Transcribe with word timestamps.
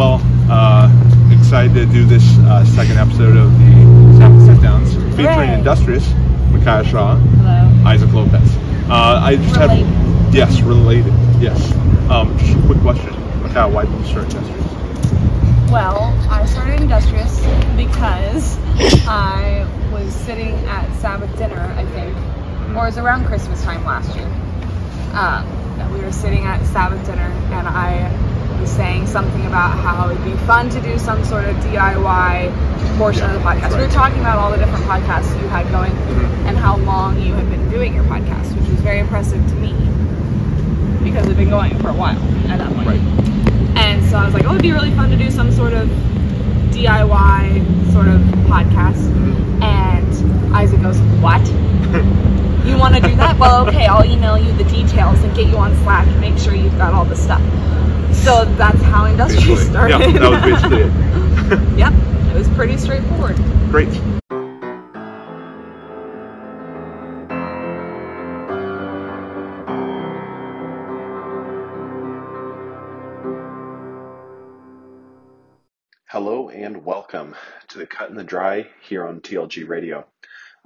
well, 0.00 0.18
uh, 0.48 0.88
excited 1.30 1.74
to 1.74 1.84
do 1.84 2.06
this 2.06 2.24
uh, 2.38 2.64
second 2.64 2.96
episode 2.96 3.36
of 3.36 3.52
the 3.58 4.46
Sit 4.46 4.62
Downs 4.62 4.94
featuring 5.14 5.26
Hooray. 5.26 5.52
Industrious, 5.52 6.10
Micaiah 6.50 6.84
Shaw, 6.84 7.16
Hello. 7.16 7.86
Isaac 7.86 8.10
Lopez. 8.10 8.56
Uh, 8.88 9.20
I 9.22 9.36
just 9.36 9.56
Related. 9.60 9.84
have 9.84 10.34
yes, 10.34 10.60
related. 10.62 11.12
Yes. 11.38 11.72
Um, 12.08 12.34
just 12.38 12.56
a 12.56 12.62
quick 12.62 12.80
question, 12.80 13.10
Micaiah, 13.42 13.68
why 13.68 13.84
did 13.84 13.92
you 13.98 14.06
start 14.06 14.24
Industrious? 14.32 15.70
Well, 15.70 16.16
I 16.30 16.46
started 16.46 16.80
Industrious 16.80 17.38
because 17.76 18.56
I 19.06 19.68
was 19.92 20.14
sitting 20.14 20.54
at 20.64 20.90
Sabbath 21.02 21.36
dinner, 21.36 21.60
I 21.76 21.84
think, 21.84 22.16
or 22.74 22.84
it 22.84 22.86
was 22.86 22.96
around 22.96 23.26
Christmas 23.26 23.62
time 23.64 23.84
last 23.84 24.16
year. 24.16 24.24
Um, 25.12 25.44
that 25.76 25.90
we 25.92 26.00
were 26.00 26.12
sitting 26.12 26.44
at 26.44 26.64
Sabbath 26.72 27.04
dinner, 27.04 27.20
and 27.52 27.68
I 27.68 28.08
was 28.60 28.70
saying 28.70 29.06
something 29.06 29.46
about 29.46 29.76
how 29.78 30.10
it'd 30.10 30.22
be 30.24 30.36
fun 30.44 30.68
to 30.70 30.80
do 30.82 30.98
some 30.98 31.24
sort 31.24 31.44
of 31.44 31.56
DIY 31.56 32.98
portion 32.98 33.24
of 33.24 33.32
the 33.32 33.38
podcast. 33.40 33.74
We 33.76 33.86
were 33.86 33.92
talking 33.92 34.20
about 34.20 34.38
all 34.38 34.50
the 34.50 34.58
different 34.58 34.84
podcasts 34.84 35.30
you 35.40 35.48
had 35.48 35.70
going 35.70 35.92
mm-hmm. 35.92 36.46
and 36.46 36.56
how 36.56 36.76
long 36.76 37.20
you 37.20 37.32
had 37.32 37.48
been 37.48 37.70
doing 37.70 37.94
your 37.94 38.04
podcast, 38.04 38.54
which 38.58 38.68
was 38.68 38.80
very 38.80 38.98
impressive 38.98 39.42
to 39.48 39.54
me 39.54 39.72
because 41.02 41.26
we've 41.26 41.36
been 41.36 41.48
going 41.48 41.76
for 41.78 41.88
a 41.88 41.94
while 41.94 42.18
at 42.50 42.58
that 42.58 42.72
point. 42.74 42.86
Right. 42.86 43.78
And 43.78 44.04
so 44.10 44.18
I 44.18 44.26
was 44.26 44.34
like, 44.34 44.44
oh, 44.44 44.50
it'd 44.50 44.62
be 44.62 44.72
really 44.72 44.90
fun 44.90 45.08
to 45.10 45.16
do 45.16 45.30
some 45.30 45.50
sort 45.50 45.72
of 45.72 45.88
DIY 46.68 47.92
sort 47.92 48.08
of 48.08 48.20
podcast. 48.50 49.00
Mm-hmm. 49.08 49.62
And 49.62 50.54
Isaac 50.54 50.82
goes, 50.82 51.00
what? 51.22 51.40
you 52.66 52.76
want 52.78 52.94
to 52.94 53.00
do 53.00 53.14
that? 53.16 53.38
Well, 53.38 53.66
okay, 53.68 53.86
I'll 53.86 54.04
email 54.04 54.38
you 54.38 54.52
the 54.52 54.64
details 54.64 55.18
and 55.22 55.34
get 55.34 55.48
you 55.48 55.56
on 55.56 55.74
Slack 55.82 56.06
and 56.06 56.20
make 56.20 56.38
sure 56.38 56.54
you've 56.54 56.76
got 56.76 56.92
all 56.92 57.04
the 57.04 57.16
stuff. 57.16 57.40
So 58.14 58.44
that's 58.56 58.80
how 58.82 59.06
industry 59.06 59.54
Basically. 59.54 59.64
started. 59.64 60.00
Yeah, 60.00 60.18
that 60.18 60.30
was 60.30 60.42
basically 60.42 60.82
it. 60.82 61.78
yep, 61.78 61.92
it 61.92 62.34
was 62.34 62.48
pretty 62.50 62.76
straightforward. 62.76 63.36
Great. 63.70 63.88
Hello 76.08 76.50
and 76.50 76.84
welcome 76.84 77.34
to 77.68 77.78
the 77.78 77.86
Cut 77.86 78.10
and 78.10 78.18
the 78.18 78.24
Dry 78.24 78.66
here 78.82 79.06
on 79.06 79.20
TLG 79.20 79.66
Radio. 79.66 80.06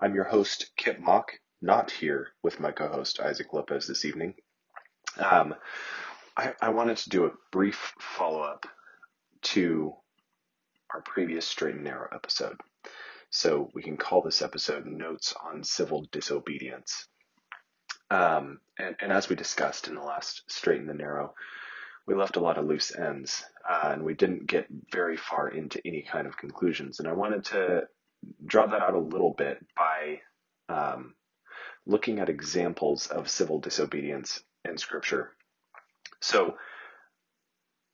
I'm 0.01 0.15
your 0.15 0.25
host, 0.25 0.71
Kip 0.77 0.99
Mock, 0.99 1.39
not 1.65 1.91
here 1.91 2.29
with 2.43 2.61
my 2.61 2.71
co 2.71 2.89
host, 2.89 3.21
Isaac 3.21 3.53
Lopez, 3.53 3.87
this 3.87 4.05
evening. 4.05 4.35
Um, 5.19 5.55
I, 6.37 6.53
I 6.61 6.69
wanted 6.69 6.99
to 6.99 7.09
do 7.09 7.25
a 7.25 7.33
brief 7.51 7.95
follow 7.99 8.43
up 8.43 8.67
to 9.43 9.95
our 10.93 11.01
previous 11.01 11.47
Straight 11.47 11.75
and 11.75 11.85
Narrow 11.85 12.09
episode. 12.13 12.57
So 13.31 13.71
we 13.75 13.83
can 13.83 13.97
call 13.97 14.21
this 14.21 14.43
episode 14.43 14.85
Notes 14.85 15.35
on 15.43 15.65
Civil 15.65 16.07
Disobedience. 16.13 17.09
Um, 18.11 18.61
and, 18.79 18.95
and 19.01 19.11
as 19.11 19.31
we 19.31 19.35
discussed 19.35 19.89
in 19.89 19.95
the 19.95 20.03
last 20.03 20.43
Straight 20.49 20.81
and 20.81 20.89
the 20.89 20.95
Narrow, 20.95 21.35
we 22.07 22.15
left 22.15 22.37
a 22.37 22.41
lot 22.41 22.59
of 22.59 22.67
loose 22.67 22.95
ends 22.95 23.43
uh, 23.69 23.89
and 23.93 24.05
we 24.05 24.13
didn't 24.13 24.47
get 24.47 24.67
very 24.93 25.17
far 25.17 25.49
into 25.49 25.81
any 25.87 26.03
kind 26.03 26.27
of 26.27 26.37
conclusions. 26.37 27.01
And 27.01 27.09
I 27.09 27.13
wanted 27.13 27.47
to 27.47 27.85
draw 28.45 28.67
that 28.67 28.83
out 28.83 28.95
a 28.95 28.99
little 28.99 29.33
bit 29.33 29.65
by 29.75 30.21
um, 30.69 31.15
looking 31.87 32.19
at 32.19 32.29
examples 32.29 33.07
of 33.07 33.29
civil 33.29 33.59
disobedience 33.59 34.43
in 34.65 34.79
Scripture. 34.79 35.33
So 36.21 36.57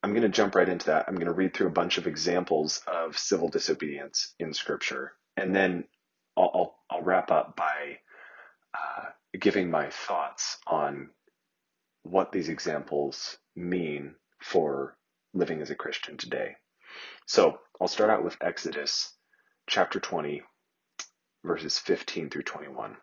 I'm 0.03 0.11
going 0.11 0.23
to 0.23 0.29
jump 0.29 0.55
right 0.55 0.69
into 0.69 0.87
that. 0.87 1.07
I'm 1.09 1.17
going 1.17 1.27
to 1.27 1.33
read 1.33 1.55
through 1.55 1.67
a 1.67 1.73
bunch 1.73 1.99
of 1.99 2.07
examples 2.07 2.81
of 2.87 3.19
civil 3.19 3.49
disobedience 3.49 4.35
in 4.39 4.55
Scripture, 4.55 5.13
and 5.37 5.55
then 5.55 5.85
I'll, 6.37 6.51
I'll, 6.55 6.75
I'll 6.91 7.03
wrap 7.03 7.31
up 7.31 7.57
by 7.57 7.99
uh, 8.75 9.07
giving 9.39 9.71
my 9.71 9.91
thoughts 9.91 10.59
on 10.67 11.11
what 12.03 12.33
these 12.33 12.49
examples 12.49 13.37
mean 13.57 14.15
for 14.41 14.97
living 15.35 15.61
as 15.61 15.71
a 15.71 15.75
Christian 15.75 16.17
today. 16.17 16.57
So 17.27 17.59
I'll 17.81 17.89
start 17.89 18.11
out 18.11 18.25
with 18.25 18.37
Exodus 18.41 19.13
chapter 19.69 20.01
20, 20.01 20.43
verses 21.45 21.79
15 21.79 22.31
through 22.31 22.43
21. 22.43 22.97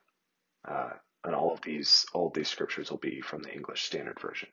Uh, 0.68 0.92
and 1.26 1.36
all 1.36 1.54
of 1.54 1.62
these, 1.62 2.06
all 2.14 2.28
of 2.28 2.34
these 2.34 2.50
scriptures 2.50 2.92
will 2.92 3.00
be 3.00 3.22
from 3.22 3.44
the 3.44 3.54
English 3.54 3.84
Standard 3.84 4.20
Version. 4.22 4.50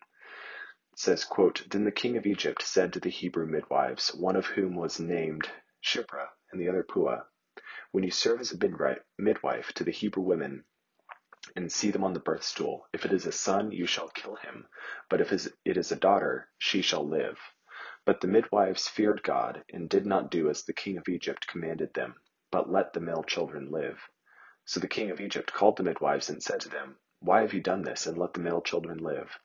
It 0.95 0.99
says, 1.01 1.25
quote, 1.25 1.65
Then 1.71 1.85
the 1.85 1.93
king 1.93 2.17
of 2.17 2.27
Egypt 2.27 2.63
said 2.63 2.93
to 2.95 3.01
the 3.01 3.11
Hebrew 3.11 3.47
midwives, 3.47 4.15
one 4.15 4.37
of 4.37 4.47
whom 4.47 4.77
was 4.77 5.01
named 5.01 5.49
Shiphrah 5.85 6.29
and 6.53 6.61
the 6.61 6.69
other 6.69 6.85
Puah, 6.85 7.23
When 7.93 8.05
you 8.05 8.11
serve 8.11 8.41
as 8.41 8.53
a 8.53 8.59
midwife 9.19 9.73
to 9.75 9.85
the 9.85 9.93
Hebrew 9.93 10.25
women, 10.25 10.65
and 11.57 11.71
see 11.71 11.91
them 11.91 12.05
on 12.05 12.13
the 12.15 12.21
birth 12.21 12.43
stool. 12.45 12.87
If 12.93 13.05
it 13.05 13.13
is 13.13 13.27
a 13.27 13.33
son, 13.33 13.73
you 13.73 13.87
shall 13.87 14.09
kill 14.09 14.37
him, 14.37 14.67
but 15.11 15.21
if 15.21 15.33
it 15.33 15.77
is 15.77 15.93
a 15.93 15.97
daughter, 15.97 16.49
she 16.59 16.83
shall 16.83 17.07
live. 17.09 17.39
But 18.07 18.21
the 18.21 18.29
midwives 18.29 18.89
feared 18.89 19.23
God, 19.23 19.65
and 19.73 19.89
did 19.89 20.07
not 20.07 20.31
do 20.31 20.49
as 20.51 20.65
the 20.65 20.73
king 20.73 20.99
of 20.99 21.09
Egypt 21.09 21.47
commanded 21.47 21.95
them, 21.95 22.15
but 22.51 22.71
let 22.71 22.93
the 22.93 23.01
male 23.01 23.25
children 23.25 23.71
live. 23.71 23.99
So 24.67 24.81
the 24.81 24.89
king 24.89 25.11
of 25.11 25.21
Egypt 25.21 25.53
called 25.53 25.77
the 25.77 25.83
midwives 25.83 26.31
and 26.31 26.43
said 26.43 26.61
to 26.63 26.69
them, 26.71 26.97
Why 27.21 27.43
have 27.43 27.53
you 27.53 27.61
done 27.61 27.83
this, 27.83 28.07
and 28.07 28.17
let 28.17 28.33
the 28.33 28.41
male 28.41 28.63
children 28.63 28.99
live? 28.99 29.39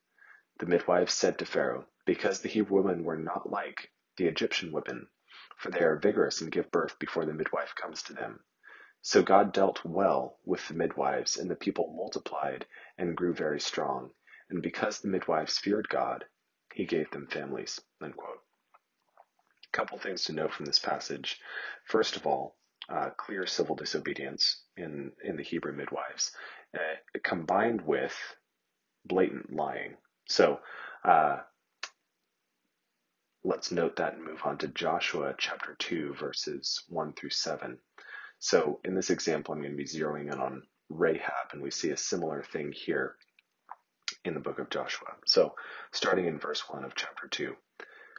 The 0.60 0.66
midwives 0.66 1.14
said 1.14 1.38
to 1.40 1.46
Pharaoh, 1.46 1.88
Because 2.06 2.42
the 2.42 2.50
Hebrew 2.50 2.82
women 2.82 3.04
were 3.04 3.18
not 3.18 3.50
like 3.50 3.92
the 4.16 4.28
Egyptian 4.28 4.72
women, 4.72 5.10
for 5.58 5.72
they 5.72 5.82
are 5.82 5.98
vigorous 5.98 6.42
and 6.42 6.52
give 6.52 6.72
birth 6.72 6.98
before 7.00 7.26
the 7.26 7.34
midwife 7.34 7.76
comes 7.76 8.02
to 8.04 8.14
them. 8.14 8.44
So 9.02 9.22
God 9.22 9.54
dealt 9.54 9.84
well 9.86 10.40
with 10.46 10.68
the 10.68 10.74
midwives, 10.74 11.38
and 11.38 11.50
the 11.50 11.56
people 11.56 11.94
multiplied 11.96 12.66
and 12.98 13.16
grew 13.16 13.34
very 13.34 13.60
strong. 13.60 14.12
And 14.50 14.62
because 14.62 15.00
the 15.00 15.08
midwives 15.08 15.58
feared 15.58 15.90
God, 15.90 16.26
he 16.74 16.86
gave 16.86 17.12
them 17.12 17.28
families. 17.28 17.82
Unquote. 18.02 18.42
A 19.66 19.78
couple 19.78 19.98
things 20.00 20.24
to 20.26 20.34
note 20.34 20.54
from 20.54 20.66
this 20.66 20.80
passage. 20.80 21.40
First 21.86 22.16
of 22.16 22.26
all, 22.26 22.58
uh, 22.90 23.12
clear 23.12 23.46
civil 23.46 23.76
disobedience 23.76 24.64
in, 24.80 25.12
in 25.24 25.38
the 25.38 25.44
Hebrew 25.44 25.74
midwives, 25.74 26.32
uh, 26.74 27.20
combined 27.24 27.82
with 27.82 28.16
blatant 29.06 29.54
lying. 29.54 29.96
So 30.28 30.60
uh, 31.04 31.38
let's 33.44 33.72
note 33.72 33.98
that 33.98 34.16
and 34.16 34.24
move 34.24 34.42
on 34.44 34.58
to 34.60 34.68
Joshua 34.68 35.36
chapter 35.38 35.76
2, 35.80 36.16
verses 36.20 36.84
1 36.90 37.14
through 37.14 37.32
7. 37.32 37.78
So 38.40 38.80
in 38.86 38.96
this 38.96 39.10
example, 39.10 39.54
I'm 39.54 39.62
going 39.62 39.72
to 39.72 39.78
be 39.78 39.86
zeroing 39.86 40.32
in 40.32 40.40
on 40.40 40.64
Rahab, 40.90 41.50
and 41.54 41.62
we 41.62 41.72
see 41.72 41.92
a 41.92 41.98
similar 41.98 42.44
thing 42.44 42.72
here 42.72 43.16
in 44.26 44.34
the 44.34 44.40
book 44.40 44.60
of 44.60 44.70
Joshua. 44.70 45.10
So 45.26 45.56
starting 45.92 46.26
in 46.26 46.40
verse 46.40 46.62
1 46.68 46.84
of 46.84 46.96
chapter 46.96 47.28
2, 47.28 47.56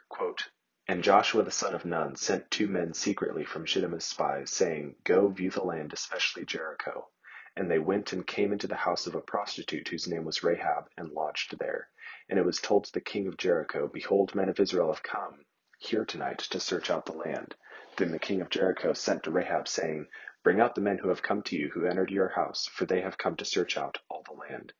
quote, 0.09 0.43
And 0.91 1.05
Joshua 1.05 1.43
the 1.43 1.51
son 1.51 1.73
of 1.73 1.85
Nun 1.85 2.17
sent 2.17 2.51
two 2.51 2.67
men 2.67 2.93
secretly 2.93 3.45
from 3.45 3.65
Shittim 3.65 3.93
as 3.93 4.03
spies, 4.03 4.51
saying, 4.51 4.97
Go 5.05 5.29
view 5.29 5.49
the 5.49 5.63
land, 5.63 5.93
especially 5.93 6.43
Jericho. 6.43 7.07
And 7.55 7.71
they 7.71 7.79
went 7.79 8.11
and 8.11 8.27
came 8.27 8.51
into 8.51 8.67
the 8.67 8.75
house 8.75 9.07
of 9.07 9.15
a 9.15 9.21
prostitute 9.21 9.87
whose 9.87 10.09
name 10.09 10.25
was 10.25 10.43
Rahab, 10.43 10.89
and 10.97 11.13
lodged 11.13 11.57
there. 11.59 11.87
And 12.27 12.37
it 12.37 12.43
was 12.43 12.59
told 12.59 12.83
to 12.83 12.91
the 12.91 12.99
king 12.99 13.25
of 13.27 13.37
Jericho, 13.37 13.87
Behold, 13.87 14.35
men 14.35 14.49
of 14.49 14.59
Israel 14.59 14.91
have 14.91 15.01
come 15.01 15.45
here 15.79 16.03
tonight 16.03 16.39
to 16.39 16.59
search 16.59 16.89
out 16.89 17.05
the 17.05 17.13
land. 17.13 17.55
Then 17.95 18.11
the 18.11 18.19
king 18.19 18.41
of 18.41 18.49
Jericho 18.49 18.91
sent 18.91 19.23
to 19.23 19.31
Rahab, 19.31 19.69
saying, 19.69 20.07
Bring 20.43 20.59
out 20.59 20.75
the 20.75 20.81
men 20.81 20.97
who 20.97 21.07
have 21.07 21.23
come 21.23 21.41
to 21.43 21.55
you, 21.55 21.69
who 21.69 21.85
entered 21.85 22.11
your 22.11 22.27
house, 22.27 22.67
for 22.67 22.85
they 22.85 22.99
have 22.99 23.17
come 23.17 23.37
to 23.37 23.45
search 23.45 23.77
out 23.77 23.99
all 24.09 24.23
the 24.23 24.33
land. 24.33 24.73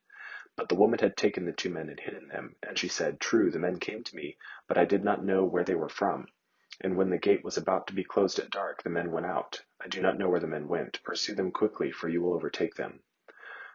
But 0.54 0.68
the 0.68 0.74
woman 0.74 0.98
had 0.98 1.16
taken 1.16 1.46
the 1.46 1.52
two 1.52 1.70
men 1.70 1.88
and 1.88 1.98
hidden 1.98 2.28
them, 2.28 2.56
and 2.62 2.78
she 2.78 2.88
said, 2.88 3.20
True, 3.20 3.50
the 3.50 3.58
men 3.58 3.78
came 3.78 4.04
to 4.04 4.14
me, 4.14 4.36
but 4.66 4.76
I 4.76 4.84
did 4.84 5.02
not 5.02 5.24
know 5.24 5.44
where 5.44 5.64
they 5.64 5.74
were 5.74 5.88
from. 5.88 6.28
And 6.78 6.94
when 6.94 7.08
the 7.08 7.16
gate 7.16 7.42
was 7.42 7.56
about 7.56 7.86
to 7.86 7.94
be 7.94 8.04
closed 8.04 8.38
at 8.38 8.50
dark, 8.50 8.82
the 8.82 8.90
men 8.90 9.12
went 9.12 9.24
out. 9.24 9.62
I 9.80 9.88
do 9.88 10.02
not 10.02 10.18
know 10.18 10.28
where 10.28 10.40
the 10.40 10.46
men 10.46 10.68
went. 10.68 11.02
Pursue 11.04 11.34
them 11.34 11.52
quickly, 11.52 11.90
for 11.90 12.08
you 12.10 12.20
will 12.20 12.34
overtake 12.34 12.74
them. 12.74 13.00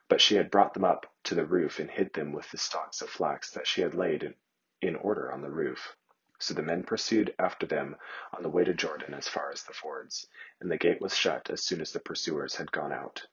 But 0.07 0.21
she 0.21 0.35
had 0.35 0.51
brought 0.51 0.75
them 0.75 0.83
up 0.83 1.11
to 1.23 1.33
the 1.33 1.47
roof 1.47 1.79
and 1.79 1.89
hid 1.89 2.13
them 2.13 2.31
with 2.31 2.51
the 2.51 2.59
stalks 2.59 3.01
of 3.01 3.09
flax 3.09 3.49
that 3.51 3.65
she 3.65 3.81
had 3.81 3.95
laid 3.95 4.35
in, 4.79 4.95
order 4.97 5.31
on 5.31 5.41
the 5.41 5.49
roof. 5.49 5.95
So 6.37 6.53
the 6.53 6.61
men 6.61 6.83
pursued 6.83 7.33
after 7.39 7.65
them 7.65 7.95
on 8.31 8.43
the 8.43 8.49
way 8.49 8.63
to 8.63 8.75
Jordan 8.75 9.15
as 9.15 9.27
far 9.27 9.49
as 9.51 9.63
the 9.63 9.73
fords, 9.73 10.27
and 10.59 10.69
the 10.69 10.77
gate 10.77 11.01
was 11.01 11.17
shut 11.17 11.49
as 11.49 11.63
soon 11.63 11.81
as 11.81 11.91
the 11.91 11.99
pursuers 11.99 12.57
had 12.57 12.71
gone 12.71 12.93
out. 12.93 13.25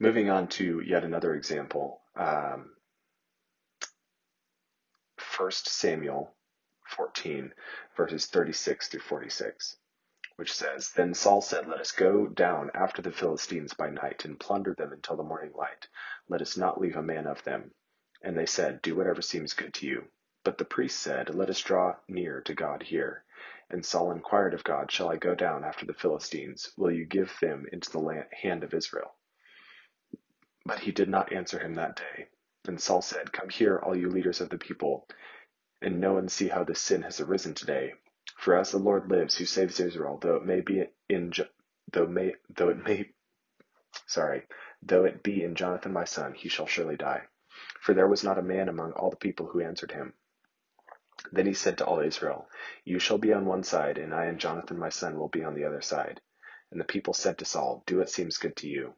Moving 0.00 0.30
on 0.30 0.48
to 0.48 0.82
yet 0.86 1.04
another 1.04 1.34
example, 1.34 2.02
um, 2.16 2.72
1 5.38 5.50
Samuel 5.52 6.34
14, 6.88 7.52
verses 7.96 8.26
36 8.26 8.88
through 8.88 9.00
46, 9.00 9.76
which 10.36 10.52
says, 10.54 10.92
Then 10.96 11.14
Saul 11.14 11.42
said, 11.42 11.68
Let 11.68 11.80
us 11.80 11.92
go 11.92 12.26
down 12.28 12.70
after 12.74 13.02
the 13.02 13.12
Philistines 13.12 13.74
by 13.74 13.90
night 13.90 14.24
and 14.24 14.40
plunder 14.40 14.74
them 14.78 14.92
until 14.92 15.16
the 15.16 15.24
morning 15.24 15.52
light. 15.56 15.88
Let 16.28 16.42
us 16.42 16.56
not 16.56 16.80
leave 16.80 16.96
a 16.96 17.02
man 17.02 17.26
of 17.26 17.44
them. 17.44 17.72
And 18.22 18.38
they 18.38 18.46
said, 18.46 18.82
Do 18.82 18.96
whatever 18.96 19.22
seems 19.22 19.54
good 19.54 19.74
to 19.74 19.86
you. 19.86 20.04
But 20.44 20.58
the 20.58 20.66
priest 20.66 21.00
said, 21.00 21.34
Let 21.34 21.50
us 21.50 21.60
draw 21.60 21.96
near 22.08 22.42
to 22.42 22.54
God 22.54 22.84
here. 22.84 23.24
And 23.70 23.84
Saul 23.86 24.12
inquired 24.12 24.54
of 24.54 24.64
God, 24.64 24.92
Shall 24.92 25.10
I 25.10 25.16
go 25.16 25.34
down 25.34 25.64
after 25.64 25.86
the 25.86 25.94
Philistines? 25.94 26.72
Will 26.78 26.92
you 26.92 27.06
give 27.06 27.34
them 27.42 27.66
into 27.72 27.90
the 27.92 28.26
hand 28.42 28.64
of 28.64 28.74
Israel? 28.74 29.12
But 30.68 30.80
he 30.80 30.92
did 30.92 31.08
not 31.08 31.32
answer 31.32 31.58
him 31.58 31.76
that 31.76 31.96
day. 31.96 32.28
And 32.66 32.78
Saul 32.78 33.00
said, 33.00 33.32
Come 33.32 33.48
here, 33.48 33.78
all 33.78 33.96
you 33.96 34.10
leaders 34.10 34.42
of 34.42 34.50
the 34.50 34.58
people, 34.58 35.08
and 35.80 35.98
know 35.98 36.18
and 36.18 36.30
see 36.30 36.48
how 36.48 36.64
this 36.64 36.82
sin 36.82 37.02
has 37.04 37.20
arisen 37.20 37.54
today. 37.54 37.94
For 38.36 38.54
as 38.54 38.70
the 38.72 38.78
Lord 38.78 39.10
lives, 39.10 39.38
who 39.38 39.46
saves 39.46 39.80
Israel, 39.80 40.18
though 40.20 40.36
it 40.36 40.44
may 40.44 40.60
be 40.60 40.84
in 41.08 41.32
though 41.90 42.06
may 42.06 42.34
though 42.50 42.68
it 42.68 42.84
may 42.84 43.10
sorry, 44.06 44.46
though 44.82 45.06
it 45.06 45.22
be 45.22 45.42
in 45.42 45.54
Jonathan 45.54 45.94
my 45.94 46.04
son, 46.04 46.34
he 46.34 46.50
shall 46.50 46.66
surely 46.66 46.96
die. 46.96 47.22
For 47.80 47.94
there 47.94 48.06
was 48.08 48.22
not 48.22 48.38
a 48.38 48.42
man 48.42 48.68
among 48.68 48.92
all 48.92 49.10
the 49.10 49.16
people 49.16 49.46
who 49.46 49.62
answered 49.62 49.92
him. 49.92 50.12
Then 51.32 51.46
he 51.46 51.54
said 51.54 51.78
to 51.78 51.86
all 51.86 52.00
Israel, 52.00 52.50
You 52.84 52.98
shall 52.98 53.18
be 53.18 53.32
on 53.32 53.46
one 53.46 53.62
side, 53.64 53.96
and 53.96 54.14
I 54.14 54.26
and 54.26 54.38
Jonathan 54.38 54.78
my 54.78 54.90
son 54.90 55.18
will 55.18 55.28
be 55.30 55.44
on 55.44 55.54
the 55.54 55.64
other 55.64 55.80
side. 55.80 56.20
And 56.70 56.78
the 56.78 56.84
people 56.84 57.14
said 57.14 57.38
to 57.38 57.46
Saul, 57.46 57.82
Do 57.86 57.98
what 57.98 58.10
seems 58.10 58.36
good 58.38 58.56
to 58.58 58.68
you. 58.68 58.94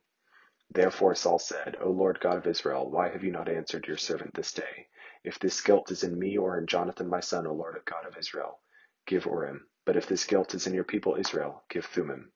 Therefore 0.73 1.15
Saul 1.15 1.39
said, 1.39 1.77
O 1.81 1.91
Lord 1.91 2.21
God 2.21 2.39
of 2.39 2.47
Israel, 2.47 2.91
why 2.91 3.11
have 3.11 3.25
you 3.25 3.33
not 3.33 3.49
answered 3.49 3.87
your 3.89 3.97
servant 3.99 4.35
this 4.35 4.53
day? 4.53 4.89
If 5.25 5.39
this 5.39 5.61
guilt 5.63 5.91
is 5.93 6.05
in 6.05 6.19
me 6.19 6.39
or 6.39 6.59
in 6.59 6.67
Jonathan 6.67 7.09
my 7.09 7.21
son, 7.21 7.47
O 7.47 7.55
Lord 7.55 7.81
God 7.87 8.07
of 8.07 8.19
Israel, 8.19 8.61
give 9.07 9.27
Urim. 9.27 9.67
But 9.87 9.97
if 9.97 10.07
this 10.09 10.25
guilt 10.27 10.55
is 10.55 10.67
in 10.67 10.75
your 10.75 10.85
people 10.85 11.17
Israel, 11.17 11.65
give 11.71 11.87
Thummim. 11.87 12.33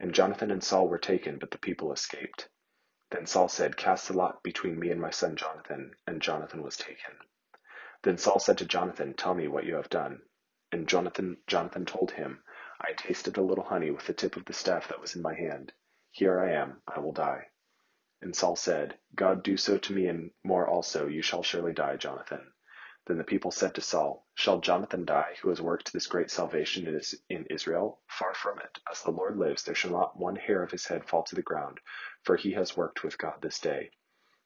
And 0.00 0.14
Jonathan 0.14 0.50
and 0.50 0.64
Saul 0.64 0.88
were 0.88 0.98
taken, 0.98 1.38
but 1.38 1.50
the 1.52 1.58
people 1.58 1.92
escaped. 1.92 2.48
Then 3.10 3.26
Saul 3.26 3.48
said, 3.48 3.76
Cast 3.76 4.08
the 4.08 4.14
lot 4.16 4.42
between 4.42 4.78
me 4.80 4.90
and 4.90 5.00
my 5.00 5.10
son 5.10 5.36
Jonathan. 5.36 5.92
And 6.06 6.22
Jonathan 6.22 6.62
was 6.62 6.76
taken. 6.76 7.14
Then 8.04 8.18
Saul 8.18 8.40
said 8.40 8.58
to 8.58 8.66
Jonathan, 8.66 9.14
Tell 9.14 9.34
me 9.34 9.48
what 9.48 9.66
you 9.66 9.76
have 9.76 9.90
done. 9.90 10.20
And 10.72 10.88
Jonathan, 10.88 11.38
Jonathan 11.48 11.86
told 11.86 12.12
him, 12.12 12.42
I 12.80 12.94
tasted 12.94 13.38
a 13.38 13.42
little 13.42 13.64
honey 13.64 13.90
with 13.92 14.06
the 14.06 14.14
tip 14.14 14.36
of 14.36 14.46
the 14.46 14.54
staff 14.54 14.88
that 14.88 15.00
was 15.00 15.16
in 15.16 15.22
my 15.22 15.34
hand. 15.34 15.72
Here 16.12 16.40
I 16.40 16.52
am, 16.52 16.82
I 16.88 17.00
will 17.00 17.12
die. 17.12 17.46
And 18.22 18.36
Saul 18.36 18.54
said, 18.54 18.96
God 19.16 19.42
do 19.42 19.56
so 19.56 19.78
to 19.78 19.92
me 19.92 20.06
and 20.06 20.30
more 20.44 20.66
also, 20.68 21.08
you 21.08 21.22
shall 21.22 21.42
surely 21.42 21.72
die, 21.72 21.96
Jonathan. 21.96 22.52
Then 23.06 23.18
the 23.18 23.24
people 23.24 23.50
said 23.50 23.74
to 23.74 23.80
Saul, 23.80 24.24
Shall 24.36 24.60
Jonathan 24.60 25.04
die, 25.04 25.34
who 25.42 25.48
has 25.48 25.60
worked 25.60 25.92
this 25.92 26.06
great 26.06 26.30
salvation 26.30 27.00
in 27.28 27.46
Israel? 27.50 28.00
Far 28.06 28.32
from 28.32 28.60
it. 28.60 28.78
As 28.88 29.02
the 29.02 29.10
Lord 29.10 29.36
lives, 29.36 29.64
there 29.64 29.74
shall 29.74 29.90
not 29.90 30.16
one 30.16 30.36
hair 30.36 30.62
of 30.62 30.70
his 30.70 30.86
head 30.86 31.04
fall 31.04 31.24
to 31.24 31.34
the 31.34 31.42
ground, 31.42 31.80
for 32.22 32.36
he 32.36 32.52
has 32.52 32.76
worked 32.76 33.02
with 33.02 33.18
God 33.18 33.42
this 33.42 33.58
day. 33.58 33.90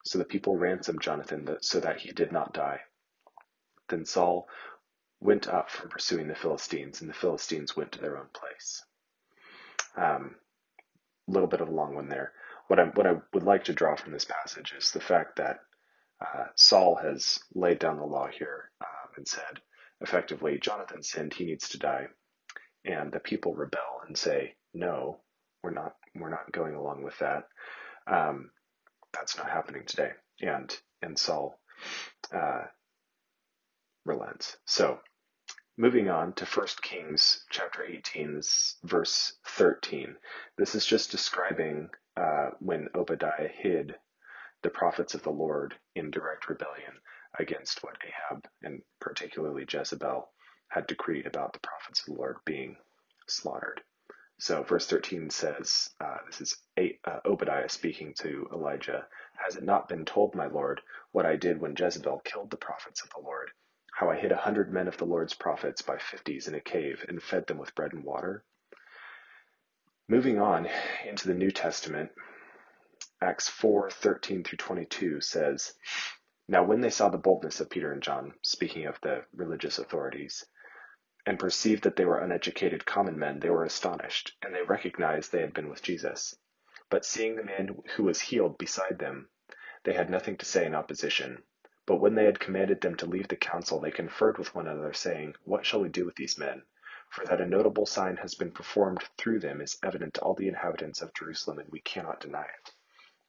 So 0.05 0.19
the 0.19 0.25
people 0.25 0.56
ransomed 0.56 1.02
Jonathan 1.02 1.58
so 1.61 1.78
that 1.81 2.00
he 2.00 2.12
did 2.12 2.32
not 2.32 2.55
die. 2.55 2.81
Then 3.88 4.06
Saul 4.06 4.49
went 5.20 5.49
up 5.49 5.69
from 5.69 5.90
pursuing 5.90 6.28
the 6.28 6.34
Philistines, 6.34 7.02
and 7.02 7.11
the 7.11 7.14
Philistines 7.14 7.76
went 7.76 7.93
to 7.93 8.00
their 8.00 8.17
own 8.17 8.28
place. 8.32 8.84
A 9.99 10.14
um, 10.14 10.37
little 11.26 11.49
bit 11.49 11.61
of 11.61 11.69
a 11.69 11.73
long 11.73 11.94
one 11.94 12.08
there. 12.08 12.32
What 12.68 12.80
I, 12.80 12.84
what 12.84 13.06
I 13.06 13.16
would 13.32 13.44
like 13.44 13.64
to 13.64 13.72
draw 13.72 13.96
from 13.96 14.12
this 14.12 14.24
passage 14.24 14.74
is 14.76 14.90
the 14.90 15.00
fact 15.00 15.36
that 15.36 15.60
uh, 16.20 16.44
Saul 16.56 16.96
has 16.96 17.38
laid 17.54 17.78
down 17.78 17.98
the 17.98 18.04
law 18.04 18.26
here 18.26 18.70
um, 18.80 19.12
and 19.16 19.28
said, 19.28 19.60
effectively, 20.00 20.58
Jonathan 20.58 21.02
sinned, 21.02 21.34
he 21.34 21.44
needs 21.44 21.68
to 21.70 21.78
die. 21.78 22.06
And 22.84 23.12
the 23.12 23.20
people 23.20 23.54
rebel 23.54 24.00
and 24.06 24.16
say, 24.16 24.54
no, 24.74 25.20
we're 25.62 25.70
not, 25.70 25.94
we're 26.14 26.30
not 26.30 26.52
going 26.52 26.74
along 26.74 27.02
with 27.02 27.18
that. 27.18 27.44
Um, 28.06 28.50
that's 29.12 29.36
not 29.36 29.50
happening 29.50 29.82
today. 29.86 30.10
And, 30.40 30.74
and 31.02 31.18
Saul, 31.18 31.58
uh, 32.34 32.64
relents. 34.04 34.56
So, 34.66 35.00
moving 35.76 36.08
on 36.08 36.32
to 36.34 36.44
1 36.46 36.66
Kings 36.82 37.44
chapter 37.50 37.84
18, 37.84 38.40
verse 38.84 39.34
13. 39.46 40.16
This 40.56 40.74
is 40.74 40.86
just 40.86 41.10
describing 41.10 41.90
uh, 42.16 42.50
when 42.60 42.88
Obadiah 42.94 43.48
hid 43.48 43.94
the 44.62 44.70
prophets 44.70 45.14
of 45.14 45.22
the 45.22 45.30
Lord 45.30 45.74
in 45.94 46.10
direct 46.10 46.48
rebellion 46.48 46.94
against 47.38 47.82
what 47.84 47.98
Ahab 48.04 48.46
and 48.62 48.82
particularly 49.00 49.66
Jezebel 49.68 50.28
had 50.68 50.86
decreed 50.86 51.26
about 51.26 51.52
the 51.52 51.60
prophets 51.60 52.00
of 52.00 52.06
the 52.06 52.18
Lord 52.20 52.36
being 52.44 52.76
slaughtered. 53.28 53.82
So, 54.38 54.62
verse 54.64 54.86
13 54.86 55.30
says, 55.30 55.90
uh, 56.00 56.18
This 56.26 56.40
is 56.40 56.56
uh, 57.06 57.20
Obadiah 57.24 57.68
speaking 57.68 58.14
to 58.20 58.48
Elijah. 58.52 59.06
Has 59.36 59.56
it 59.56 59.62
not 59.64 59.88
been 59.88 60.04
told, 60.04 60.34
my 60.34 60.46
Lord, 60.46 60.80
what 61.12 61.24
I 61.26 61.36
did 61.36 61.60
when 61.60 61.74
Jezebel 61.78 62.20
killed 62.24 62.50
the 62.50 62.56
prophets 62.56 63.02
of 63.02 63.10
the 63.10 63.20
Lord? 63.24 63.50
How 63.94 64.10
I 64.10 64.16
hid 64.16 64.32
a 64.32 64.36
hundred 64.36 64.72
men 64.72 64.88
of 64.88 64.98
the 64.98 65.06
Lord's 65.06 65.34
prophets 65.34 65.80
by 65.82 65.98
fifties 65.98 66.48
in 66.48 66.54
a 66.54 66.60
cave 66.60 67.04
and 67.08 67.22
fed 67.22 67.46
them 67.46 67.58
with 67.58 67.74
bread 67.74 67.94
and 67.94 68.04
water? 68.04 68.44
Moving 70.08 70.38
on 70.38 70.68
into 71.04 71.26
the 71.26 71.34
New 71.34 71.50
Testament, 71.50 72.12
Acts 73.20 73.48
4 73.48 73.90
13 73.90 74.44
through 74.44 74.58
22 74.58 75.20
says, 75.20 75.74
Now 76.46 76.62
when 76.62 76.80
they 76.80 76.90
saw 76.90 77.08
the 77.08 77.18
boldness 77.18 77.58
of 77.58 77.70
Peter 77.70 77.90
and 77.90 78.00
John, 78.00 78.34
speaking 78.40 78.86
of 78.86 79.00
the 79.00 79.24
religious 79.34 79.80
authorities, 79.80 80.44
and 81.26 81.40
perceived 81.40 81.82
that 81.82 81.96
they 81.96 82.04
were 82.04 82.20
uneducated 82.20 82.86
common 82.86 83.18
men, 83.18 83.40
they 83.40 83.50
were 83.50 83.64
astonished, 83.64 84.36
and 84.42 84.54
they 84.54 84.62
recognized 84.62 85.32
they 85.32 85.40
had 85.40 85.52
been 85.52 85.68
with 85.68 85.82
Jesus. 85.82 86.36
But 86.88 87.04
seeing 87.04 87.34
the 87.34 87.42
man 87.42 87.76
who 87.96 88.04
was 88.04 88.20
healed 88.20 88.58
beside 88.58 89.00
them, 89.00 89.28
they 89.82 89.94
had 89.94 90.08
nothing 90.08 90.36
to 90.36 90.46
say 90.46 90.66
in 90.66 90.76
opposition. 90.76 91.42
But 91.84 92.00
when 92.00 92.14
they 92.14 92.26
had 92.26 92.38
commanded 92.38 92.80
them 92.80 92.94
to 92.98 93.06
leave 93.06 93.26
the 93.26 93.34
council, 93.34 93.80
they 93.80 93.90
conferred 93.90 94.38
with 94.38 94.54
one 94.54 94.68
another, 94.68 94.92
saying, 94.92 95.34
What 95.42 95.66
shall 95.66 95.80
we 95.80 95.88
do 95.88 96.04
with 96.04 96.14
these 96.14 96.38
men? 96.38 96.62
For 97.10 97.24
that 97.26 97.40
a 97.40 97.46
notable 97.46 97.86
sign 97.86 98.16
has 98.16 98.34
been 98.34 98.52
performed 98.52 99.04
through 99.16 99.40
them 99.40 99.60
is 99.60 99.78
evident 99.82 100.14
to 100.14 100.22
all 100.22 100.34
the 100.34 100.48
inhabitants 100.48 101.02
of 101.02 101.14
Jerusalem, 101.14 101.58
and 101.60 101.68
we 101.70 101.80
cannot 101.80 102.20
deny 102.20 102.44
it. 102.44 102.74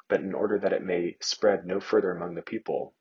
But 0.07 0.21
in 0.21 0.33
order 0.33 0.57
that 0.59 0.73
it 0.73 0.83
may 0.83 1.17
spread 1.21 1.65
no 1.65 1.79
further 1.79 2.11
among 2.11 2.35
the 2.35 2.41
people, 2.41 2.95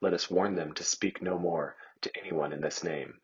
let 0.00 0.14
us 0.14 0.30
warn 0.30 0.54
them 0.54 0.72
to 0.74 0.84
speak 0.84 1.20
no 1.20 1.38
more 1.38 1.76
to 2.02 2.16
anyone 2.18 2.52
in 2.52 2.60
this 2.60 2.84
name. 2.84 3.20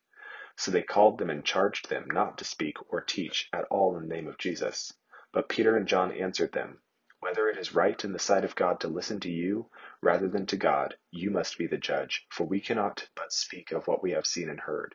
So 0.56 0.70
they 0.70 0.82
called 0.82 1.18
them 1.18 1.30
and 1.30 1.44
charged 1.44 1.88
them 1.88 2.08
not 2.10 2.38
to 2.38 2.44
speak 2.44 2.76
or 2.92 3.00
teach 3.00 3.48
at 3.52 3.64
all 3.70 3.96
in 3.96 4.08
the 4.08 4.14
name 4.14 4.28
of 4.28 4.38
Jesus. 4.38 4.92
But 5.32 5.48
Peter 5.48 5.76
and 5.76 5.86
John 5.88 6.12
answered 6.12 6.52
them, 6.52 6.82
Whether 7.20 7.48
it 7.48 7.58
is 7.58 7.74
right 7.74 8.04
in 8.04 8.12
the 8.12 8.18
sight 8.18 8.44
of 8.44 8.54
God 8.54 8.80
to 8.80 8.88
listen 8.88 9.20
to 9.20 9.30
you 9.30 9.70
rather 10.00 10.28
than 10.28 10.46
to 10.46 10.56
God, 10.56 10.96
you 11.10 11.30
must 11.30 11.58
be 11.58 11.66
the 11.66 11.78
judge, 11.78 12.26
for 12.30 12.44
we 12.44 12.60
cannot 12.60 13.08
but 13.14 13.32
speak 13.32 13.72
of 13.72 13.86
what 13.86 14.02
we 14.02 14.12
have 14.12 14.26
seen 14.26 14.48
and 14.48 14.60
heard. 14.60 14.94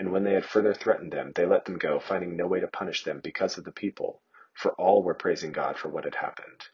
And 0.00 0.10
when 0.10 0.24
they 0.24 0.34
had 0.34 0.44
further 0.44 0.74
threatened 0.74 1.12
them, 1.12 1.30
they 1.36 1.46
let 1.46 1.66
them 1.66 1.78
go, 1.78 2.00
finding 2.00 2.36
no 2.36 2.48
way 2.48 2.58
to 2.58 2.66
punish 2.66 3.04
them 3.04 3.20
because 3.22 3.56
of 3.56 3.64
the 3.64 3.70
people, 3.70 4.20
for 4.52 4.72
all 4.72 5.04
were 5.04 5.14
praising 5.14 5.52
God 5.52 5.78
for 5.78 5.88
what 5.88 6.02
had 6.02 6.16
happened 6.16 6.70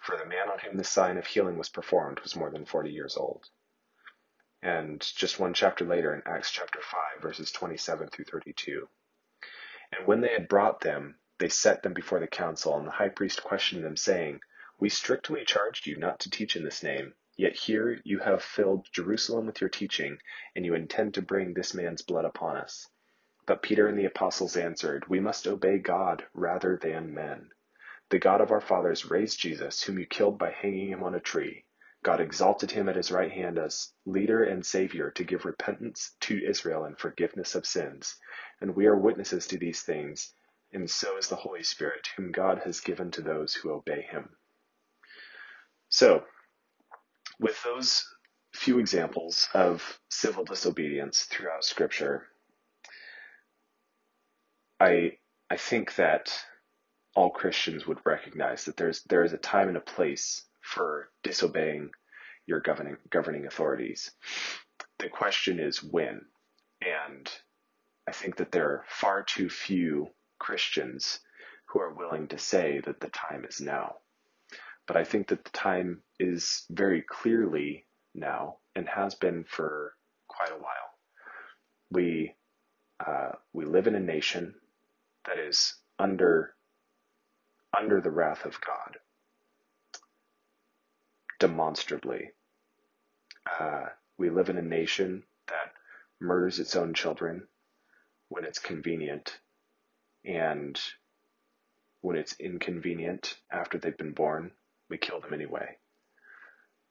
for 0.00 0.16
the 0.16 0.24
man 0.24 0.48
on 0.48 0.58
whom 0.58 0.76
the 0.76 0.84
sign 0.84 1.18
of 1.18 1.26
healing 1.26 1.58
was 1.58 1.68
performed 1.68 2.20
was 2.20 2.36
more 2.36 2.50
than 2.50 2.64
40 2.64 2.90
years 2.90 3.16
old. 3.16 3.44
And 4.62 5.00
just 5.00 5.38
one 5.38 5.54
chapter 5.54 5.84
later 5.84 6.14
in 6.14 6.22
Acts 6.26 6.50
chapter 6.50 6.80
5, 6.80 7.22
verses 7.22 7.52
27 7.52 8.08
through 8.08 8.24
32. 8.26 8.88
And 9.92 10.06
when 10.06 10.20
they 10.20 10.32
had 10.32 10.48
brought 10.48 10.80
them, 10.80 11.16
they 11.38 11.48
set 11.48 11.82
them 11.82 11.94
before 11.94 12.20
the 12.20 12.26
council, 12.26 12.76
and 12.76 12.86
the 12.86 12.92
high 12.92 13.08
priest 13.08 13.42
questioned 13.42 13.84
them, 13.84 13.96
saying, 13.96 14.40
We 14.78 14.88
strictly 14.88 15.44
charged 15.44 15.86
you 15.86 15.96
not 15.96 16.20
to 16.20 16.30
teach 16.30 16.56
in 16.56 16.64
this 16.64 16.82
name, 16.82 17.14
yet 17.40 17.56
here 17.56 17.98
you 18.04 18.18
have 18.18 18.42
filled 18.42 18.86
Jerusalem 18.92 19.46
with 19.46 19.62
your 19.62 19.70
teaching, 19.70 20.18
and 20.54 20.66
you 20.66 20.74
intend 20.74 21.14
to 21.14 21.22
bring 21.22 21.54
this 21.54 21.72
man's 21.72 22.02
blood 22.02 22.26
upon 22.26 22.58
us. 22.58 22.86
But 23.46 23.62
Peter 23.62 23.88
and 23.88 23.98
the 23.98 24.04
apostles 24.04 24.58
answered, 24.58 25.08
We 25.08 25.20
must 25.20 25.46
obey 25.46 25.78
God 25.78 26.26
rather 26.34 26.76
than 26.76 27.14
men. 27.14 27.50
The 28.10 28.18
God 28.18 28.42
of 28.42 28.50
our 28.50 28.60
fathers 28.60 29.10
raised 29.10 29.40
Jesus, 29.40 29.82
whom 29.82 29.98
you 29.98 30.04
killed 30.04 30.38
by 30.38 30.50
hanging 30.50 30.88
him 30.90 31.02
on 31.02 31.14
a 31.14 31.20
tree. 31.20 31.64
God 32.02 32.20
exalted 32.20 32.72
him 32.72 32.90
at 32.90 32.96
his 32.96 33.10
right 33.10 33.32
hand 33.32 33.58
as 33.58 33.90
leader 34.04 34.44
and 34.44 34.64
savior 34.64 35.10
to 35.12 35.24
give 35.24 35.46
repentance 35.46 36.14
to 36.20 36.44
Israel 36.46 36.84
and 36.84 36.98
forgiveness 36.98 37.54
of 37.54 37.64
sins. 37.64 38.16
And 38.60 38.76
we 38.76 38.84
are 38.86 38.96
witnesses 38.96 39.46
to 39.46 39.58
these 39.58 39.80
things, 39.80 40.34
and 40.72 40.90
so 40.90 41.16
is 41.16 41.28
the 41.28 41.36
Holy 41.36 41.62
Spirit, 41.62 42.08
whom 42.16 42.32
God 42.32 42.60
has 42.64 42.80
given 42.80 43.10
to 43.12 43.22
those 43.22 43.54
who 43.54 43.70
obey 43.70 44.02
him. 44.02 44.28
So, 45.88 46.26
with 47.40 47.62
those 47.64 48.06
few 48.52 48.78
examples 48.78 49.48
of 49.54 49.98
civil 50.10 50.44
disobedience 50.44 51.22
throughout 51.22 51.64
Scripture, 51.64 52.26
I 54.78 55.18
I 55.48 55.56
think 55.56 55.96
that 55.96 56.32
all 57.14 57.30
Christians 57.30 57.86
would 57.86 57.98
recognize 58.04 58.64
that 58.66 58.76
there's 58.76 59.02
there 59.04 59.24
is 59.24 59.32
a 59.32 59.38
time 59.38 59.68
and 59.68 59.76
a 59.76 59.80
place 59.80 60.44
for 60.60 61.10
disobeying 61.22 61.90
your 62.46 62.60
governing 62.60 62.96
governing 63.10 63.46
authorities. 63.46 64.10
The 64.98 65.08
question 65.08 65.58
is 65.58 65.82
when, 65.82 66.20
and 66.82 67.30
I 68.06 68.12
think 68.12 68.36
that 68.36 68.52
there 68.52 68.70
are 68.70 68.84
far 68.88 69.22
too 69.22 69.48
few 69.48 70.08
Christians 70.38 71.20
who 71.68 71.80
are 71.80 71.94
willing 71.94 72.28
to 72.28 72.38
say 72.38 72.80
that 72.84 73.00
the 73.00 73.08
time 73.08 73.44
is 73.48 73.60
now. 73.60 73.96
But 74.86 74.96
I 74.96 75.04
think 75.04 75.28
that 75.28 75.44
the 75.44 75.50
time 75.50 76.02
is 76.20 76.66
very 76.70 77.02
clearly 77.02 77.86
now 78.14 78.58
and 78.76 78.88
has 78.88 79.16
been 79.16 79.44
for 79.44 79.94
quite 80.28 80.50
a 80.52 80.62
while. 80.62 80.90
We 81.90 82.34
uh, 83.04 83.32
we 83.52 83.64
live 83.66 83.86
in 83.88 83.94
a 83.96 84.00
nation 84.00 84.54
that 85.26 85.38
is 85.38 85.74
under 85.98 86.54
under 87.78 88.00
the 88.00 88.10
wrath 88.10 88.44
of 88.46 88.60
God, 88.60 88.98
demonstrably. 91.40 92.30
Uh, 93.60 93.86
we 94.18 94.30
live 94.30 94.50
in 94.50 94.58
a 94.58 94.62
nation 94.62 95.24
that 95.48 95.72
murders 96.20 96.60
its 96.60 96.76
own 96.76 96.94
children 96.94 97.44
when 98.28 98.44
it's 98.44 98.58
convenient, 98.60 99.38
and 100.24 100.80
when 102.02 102.16
it's 102.16 102.36
inconvenient 102.40 103.36
after 103.52 103.78
they've 103.78 103.98
been 103.98 104.12
born, 104.14 104.52
we 104.90 104.98
kill 104.98 105.20
them 105.20 105.34
anyway. 105.34 105.76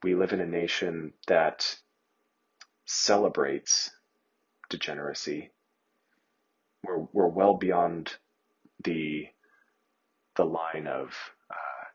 We 0.04 0.16
live 0.16 0.34
in 0.34 0.42
a 0.42 0.46
nation 0.46 1.14
that 1.28 1.76
celebrates 2.86 3.92
degeneracy. 4.70 5.52
We're, 6.84 7.06
we're 7.14 7.28
well 7.28 7.56
beyond 7.56 8.16
the, 8.84 9.28
the 10.36 10.46
line 10.46 10.88
of 10.88 11.10
uh, 11.52 11.86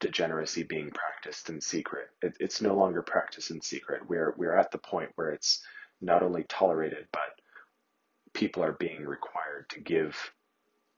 degeneracy 0.00 0.64
being 0.64 0.90
practiced 0.90 1.50
in 1.50 1.60
secret. 1.60 2.08
It, 2.22 2.36
it's 2.40 2.60
no 2.60 2.76
longer 2.76 3.02
practiced 3.02 3.50
in 3.50 3.60
secret. 3.62 4.08
We're, 4.08 4.34
we're 4.36 4.56
at 4.56 4.72
the 4.72 4.78
point 4.78 5.10
where 5.14 5.30
it's 5.30 5.62
not 6.00 6.22
only 6.22 6.44
tolerated, 6.48 7.06
but 7.12 7.40
people 8.34 8.64
are 8.64 8.72
being 8.72 9.04
required 9.04 9.68
to 9.70 9.80
give 9.80 10.16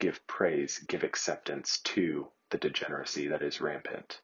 give 0.01 0.27
praise, 0.27 0.79
give 0.89 1.05
acceptance 1.05 1.81
to 1.85 2.27
the 2.51 2.59
degeneracy 2.59 3.29
that 3.29 3.43
is 3.43 3.61
rampant. 3.61 4.21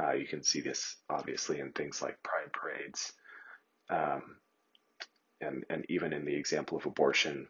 Uh, 0.00 0.12
you 0.12 0.26
can 0.26 0.42
see 0.42 0.60
this 0.60 0.96
obviously 1.10 1.58
in 1.60 1.72
things 1.72 2.00
like 2.00 2.22
pride 2.22 2.52
parades, 2.52 3.12
um, 3.90 4.22
and 5.40 5.64
and 5.68 5.84
even 5.88 6.12
in 6.12 6.24
the 6.24 6.36
example 6.36 6.78
of 6.78 6.86
abortion. 6.86 7.46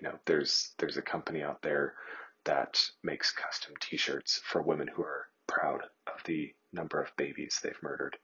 You 0.00 0.08
know, 0.08 0.18
there's 0.26 0.72
there's 0.78 0.96
a 0.96 1.02
company 1.02 1.42
out 1.42 1.62
there 1.62 1.94
that 2.46 2.80
makes 3.02 3.32
custom 3.32 3.74
T-shirts 3.80 4.40
for 4.44 4.62
women 4.62 4.88
who 4.88 5.02
are 5.02 5.26
proud 5.46 5.82
of 6.06 6.22
the 6.24 6.52
number 6.72 7.02
of 7.02 7.14
babies 7.16 7.60
they've 7.62 7.82
murdered 7.82 8.16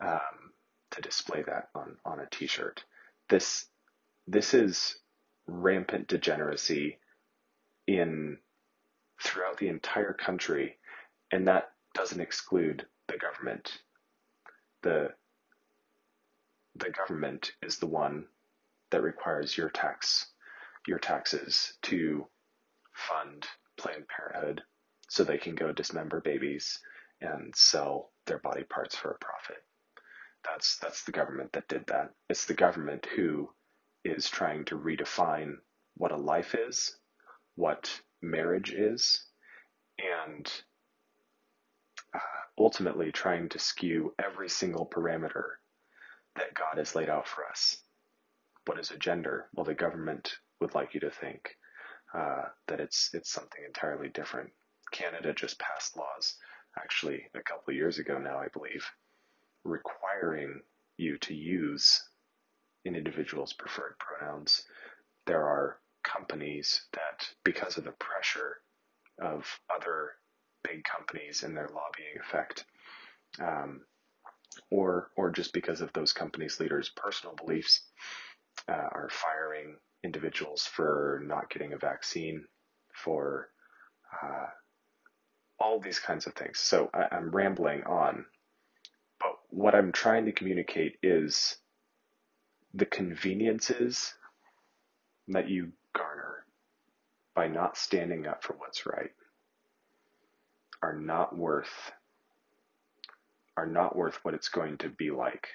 um, 0.00 0.52
to 0.92 1.02
display 1.02 1.42
that 1.42 1.68
on 1.74 1.96
on 2.04 2.20
a 2.20 2.28
T-shirt. 2.30 2.84
This 3.28 3.66
this 4.26 4.54
is 4.54 4.96
rampant 5.46 6.08
degeneracy 6.08 6.98
in 7.86 8.38
throughout 9.22 9.58
the 9.58 9.68
entire 9.68 10.14
country, 10.14 10.78
and 11.30 11.48
that 11.48 11.71
doesn't 11.94 12.20
exclude 12.20 12.86
the 13.08 13.18
government. 13.18 13.82
The 14.82 15.10
the 16.76 16.90
government 16.90 17.52
is 17.62 17.78
the 17.78 17.86
one 17.86 18.26
that 18.90 19.02
requires 19.02 19.56
your 19.56 19.68
tax 19.68 20.26
your 20.86 20.98
taxes 20.98 21.74
to 21.82 22.26
fund 22.92 23.46
Planned 23.76 24.06
Parenthood 24.08 24.62
so 25.08 25.22
they 25.22 25.38
can 25.38 25.54
go 25.54 25.72
dismember 25.72 26.20
babies 26.20 26.80
and 27.20 27.54
sell 27.54 28.10
their 28.26 28.38
body 28.38 28.64
parts 28.64 28.96
for 28.96 29.12
a 29.12 29.18
profit. 29.18 29.62
That's 30.44 30.78
that's 30.78 31.04
the 31.04 31.12
government 31.12 31.52
that 31.52 31.68
did 31.68 31.86
that. 31.86 32.10
It's 32.28 32.46
the 32.46 32.54
government 32.54 33.06
who 33.14 33.50
is 34.04 34.28
trying 34.28 34.64
to 34.66 34.78
redefine 34.78 35.54
what 35.94 36.10
a 36.10 36.16
life 36.16 36.54
is 36.54 36.96
what 37.54 38.00
marriage 38.20 38.72
is 38.72 39.24
and 39.98 40.50
ultimately 42.58 43.12
trying 43.12 43.48
to 43.50 43.58
skew 43.58 44.14
every 44.18 44.48
single 44.48 44.86
parameter 44.86 45.44
that 46.36 46.54
God 46.54 46.78
has 46.78 46.94
laid 46.94 47.08
out 47.08 47.26
for 47.26 47.44
us. 47.46 47.76
What 48.66 48.78
is 48.78 48.90
a 48.90 48.98
gender? 48.98 49.48
Well, 49.54 49.64
the 49.64 49.74
government 49.74 50.36
would 50.60 50.74
like 50.74 50.94
you 50.94 51.00
to 51.00 51.10
think 51.10 51.56
uh, 52.14 52.44
that 52.68 52.80
it's 52.80 53.10
it's 53.12 53.30
something 53.30 53.62
entirely 53.66 54.08
different. 54.08 54.50
Canada 54.92 55.32
just 55.32 55.58
passed 55.58 55.96
laws, 55.96 56.36
actually 56.78 57.24
a 57.34 57.42
couple 57.42 57.70
of 57.70 57.76
years 57.76 57.98
ago 57.98 58.18
now, 58.18 58.38
I 58.38 58.48
believe, 58.48 58.84
requiring 59.64 60.60
you 60.96 61.18
to 61.18 61.34
use 61.34 62.02
an 62.84 62.94
individual's 62.94 63.52
preferred 63.52 63.94
pronouns. 63.98 64.64
There 65.26 65.42
are 65.42 65.78
companies 66.04 66.86
that, 66.92 67.26
because 67.44 67.78
of 67.78 67.84
the 67.84 67.92
pressure 67.92 68.58
of 69.20 69.46
other 69.74 70.10
big 70.64 70.84
companies 70.84 71.42
and 71.42 71.56
their 71.56 71.68
lobbying 71.68 72.18
effect, 72.20 72.64
um, 73.40 73.82
or 74.70 75.10
or 75.16 75.30
just 75.30 75.52
because 75.52 75.80
of 75.80 75.92
those 75.92 76.12
companies' 76.12 76.60
leaders' 76.60 76.92
personal 76.96 77.34
beliefs, 77.36 77.82
uh, 78.68 78.72
are 78.92 79.08
firing 79.10 79.76
individuals 80.04 80.66
for 80.66 81.22
not 81.24 81.50
getting 81.50 81.72
a 81.72 81.78
vaccine, 81.78 82.44
for 82.94 83.48
uh, 84.22 84.46
all 85.58 85.80
these 85.80 85.98
kinds 85.98 86.26
of 86.26 86.34
things. 86.34 86.58
So 86.58 86.90
I, 86.94 87.14
I'm 87.16 87.30
rambling 87.30 87.84
on, 87.84 88.26
but 89.20 89.32
what 89.50 89.74
I'm 89.74 89.92
trying 89.92 90.26
to 90.26 90.32
communicate 90.32 90.98
is 91.02 91.56
the 92.74 92.86
conveniences 92.86 94.14
that 95.28 95.48
you 95.48 95.72
garner 95.94 96.44
by 97.34 97.48
not 97.48 97.76
standing 97.76 98.26
up 98.26 98.42
for 98.42 98.54
what's 98.54 98.86
right 98.86 99.10
are 100.82 100.96
not 100.96 101.36
worth 101.36 101.92
are 103.56 103.66
not 103.66 103.94
worth 103.96 104.18
what 104.22 104.34
it's 104.34 104.48
going 104.48 104.78
to 104.78 104.88
be 104.88 105.10
like 105.10 105.48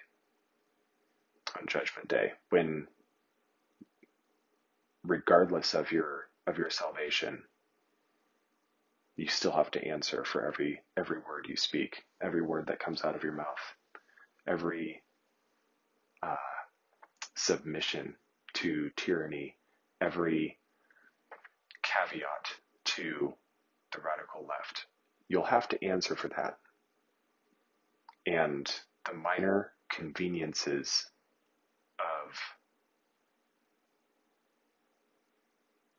on 1.60 1.66
judgment 1.68 2.08
day 2.08 2.32
when 2.50 2.88
regardless 5.04 5.74
of 5.74 5.92
your 5.92 6.26
of 6.46 6.58
your 6.58 6.70
salvation 6.70 7.44
you 9.16 9.28
still 9.28 9.52
have 9.52 9.72
to 9.72 9.86
answer 9.88 10.24
for 10.24 10.46
every 10.48 10.82
every 10.98 11.18
word 11.20 11.46
you 11.48 11.56
speak 11.58 12.04
every 12.22 12.42
word 12.42 12.68
that 12.68 12.80
comes 12.80 13.04
out 13.04 13.16
of 13.16 13.24
your 13.24 13.34
mouth 13.34 13.74
every 14.48 15.02
uh, 16.24 16.36
submission 17.36 18.16
to 18.54 18.90
tyranny 18.96 19.56
every 20.02 20.58
caveat 21.84 22.48
to 22.86 23.34
the 23.94 24.00
radical 24.02 24.46
left. 24.48 24.86
You'll 25.30 25.46
have 25.46 25.68
to 25.70 25.86
answer 25.86 26.16
for 26.16 26.30
that. 26.30 26.58
And 28.26 28.70
the 29.06 29.16
minor 29.16 29.72
conveniences 29.90 31.06
of 32.00 32.36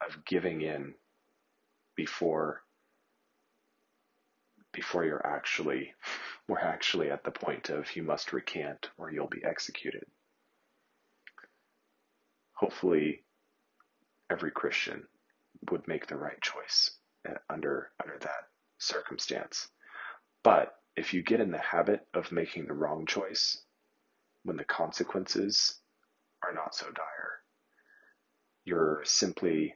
of 0.07 0.25
giving 0.25 0.63
in 0.63 0.95
before 1.97 2.63
before 4.73 5.05
you're 5.05 5.27
actually 5.27 5.93
we're 6.49 6.59
actually 6.59 7.11
at 7.11 7.25
the 7.25 7.31
point 7.31 7.71
of 7.71 7.95
you 7.97 8.03
must 8.03 8.33
recant 8.33 8.91
or 8.97 9.11
you'll 9.11 9.29
be 9.29 9.45
executed. 9.45 10.05
Hopefully 12.55 13.25
every 14.31 14.51
Christian 14.51 15.05
would 15.71 15.87
make 15.89 16.07
the 16.07 16.17
right 16.17 16.41
choice 16.41 16.91
uh, 17.29 17.35
under 17.51 17.91
under 18.03 18.19
that 18.21 18.45
circumstance. 18.79 19.69
But 20.43 20.75
if 20.97 21.15
you 21.15 21.23
get 21.23 21.41
in 21.41 21.51
the 21.51 21.59
habit 21.59 22.07
of 22.15 22.33
making 22.33 22.67
the 22.67 22.75
wrong 22.75 23.07
choice 23.07 23.63
when 24.45 24.57
the 24.57 24.65
consequences 24.65 25.81
are 26.43 26.53
not 26.53 26.75
so 26.75 26.87
dire, 26.87 27.41
you're 28.65 29.03
simply 29.05 29.75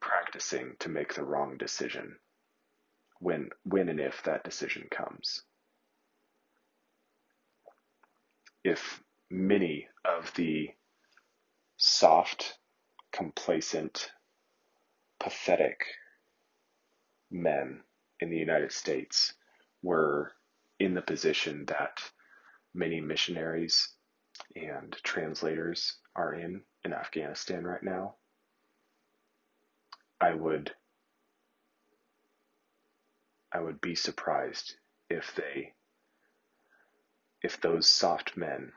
practicing 0.00 0.74
to 0.80 0.88
make 0.88 1.14
the 1.14 1.24
wrong 1.24 1.56
decision 1.58 2.16
when 3.20 3.50
when 3.64 3.88
and 3.88 4.00
if 4.00 4.22
that 4.22 4.44
decision 4.44 4.86
comes. 4.90 5.42
If 8.64 9.02
many 9.30 9.88
of 10.04 10.32
the 10.34 10.70
soft, 11.76 12.58
complacent, 13.12 14.10
pathetic 15.20 15.84
men 17.30 17.82
in 18.20 18.30
the 18.30 18.36
United 18.36 18.72
States 18.72 19.34
were 19.82 20.32
in 20.78 20.94
the 20.94 21.02
position 21.02 21.64
that 21.66 21.98
many 22.74 23.00
missionaries 23.00 23.88
and 24.54 24.96
translators 25.02 25.96
are 26.14 26.34
in 26.34 26.62
in 26.84 26.92
Afghanistan 26.92 27.64
right 27.64 27.82
now, 27.82 28.14
I 30.20 30.34
would 30.34 30.74
I 33.52 33.60
would 33.60 33.80
be 33.80 33.94
surprised 33.94 34.74
if 35.10 35.34
they 35.34 35.74
if 37.42 37.60
those 37.60 37.88
soft 37.88 38.36
men 38.36 38.72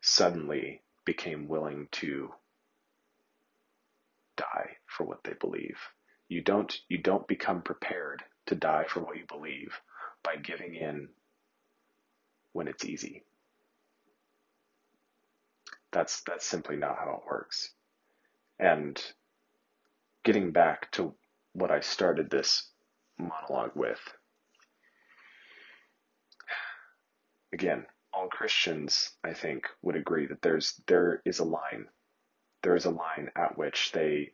suddenly 0.00 0.82
became 1.04 1.48
willing 1.48 1.88
to 1.90 2.32
die 4.38 4.70
for 4.86 5.04
what 5.04 5.22
they 5.24 5.34
believe. 5.40 5.78
You 6.28 6.42
don't 6.42 6.74
you 6.88 6.98
don't 6.98 7.28
become 7.28 7.62
prepared 7.62 8.22
to 8.46 8.54
die 8.54 8.86
for 8.88 9.00
what 9.00 9.16
you 9.16 9.24
believe 9.28 9.78
by 10.22 10.36
giving 10.36 10.74
in 10.74 11.08
when 12.52 12.68
it's 12.68 12.84
easy. 12.84 13.24
That's 15.92 16.22
that's 16.22 16.46
simply 16.46 16.76
not 16.76 16.96
how 16.98 17.20
it 17.22 17.30
works. 17.30 17.72
And 18.58 19.00
getting 20.24 20.52
back 20.52 20.90
to 20.92 21.14
what 21.52 21.70
I 21.70 21.80
started 21.80 22.30
this 22.30 22.70
monologue 23.18 23.72
with. 23.74 24.00
Again, 27.52 27.86
all 28.12 28.28
Christians, 28.28 29.12
I 29.24 29.32
think, 29.32 29.64
would 29.82 29.96
agree 29.96 30.26
that 30.26 30.42
there's 30.42 30.80
there 30.86 31.22
is 31.24 31.38
a 31.38 31.44
line. 31.44 31.86
There 32.62 32.76
is 32.76 32.84
a 32.84 32.90
line 32.90 33.30
at 33.36 33.56
which 33.56 33.92
they 33.92 34.32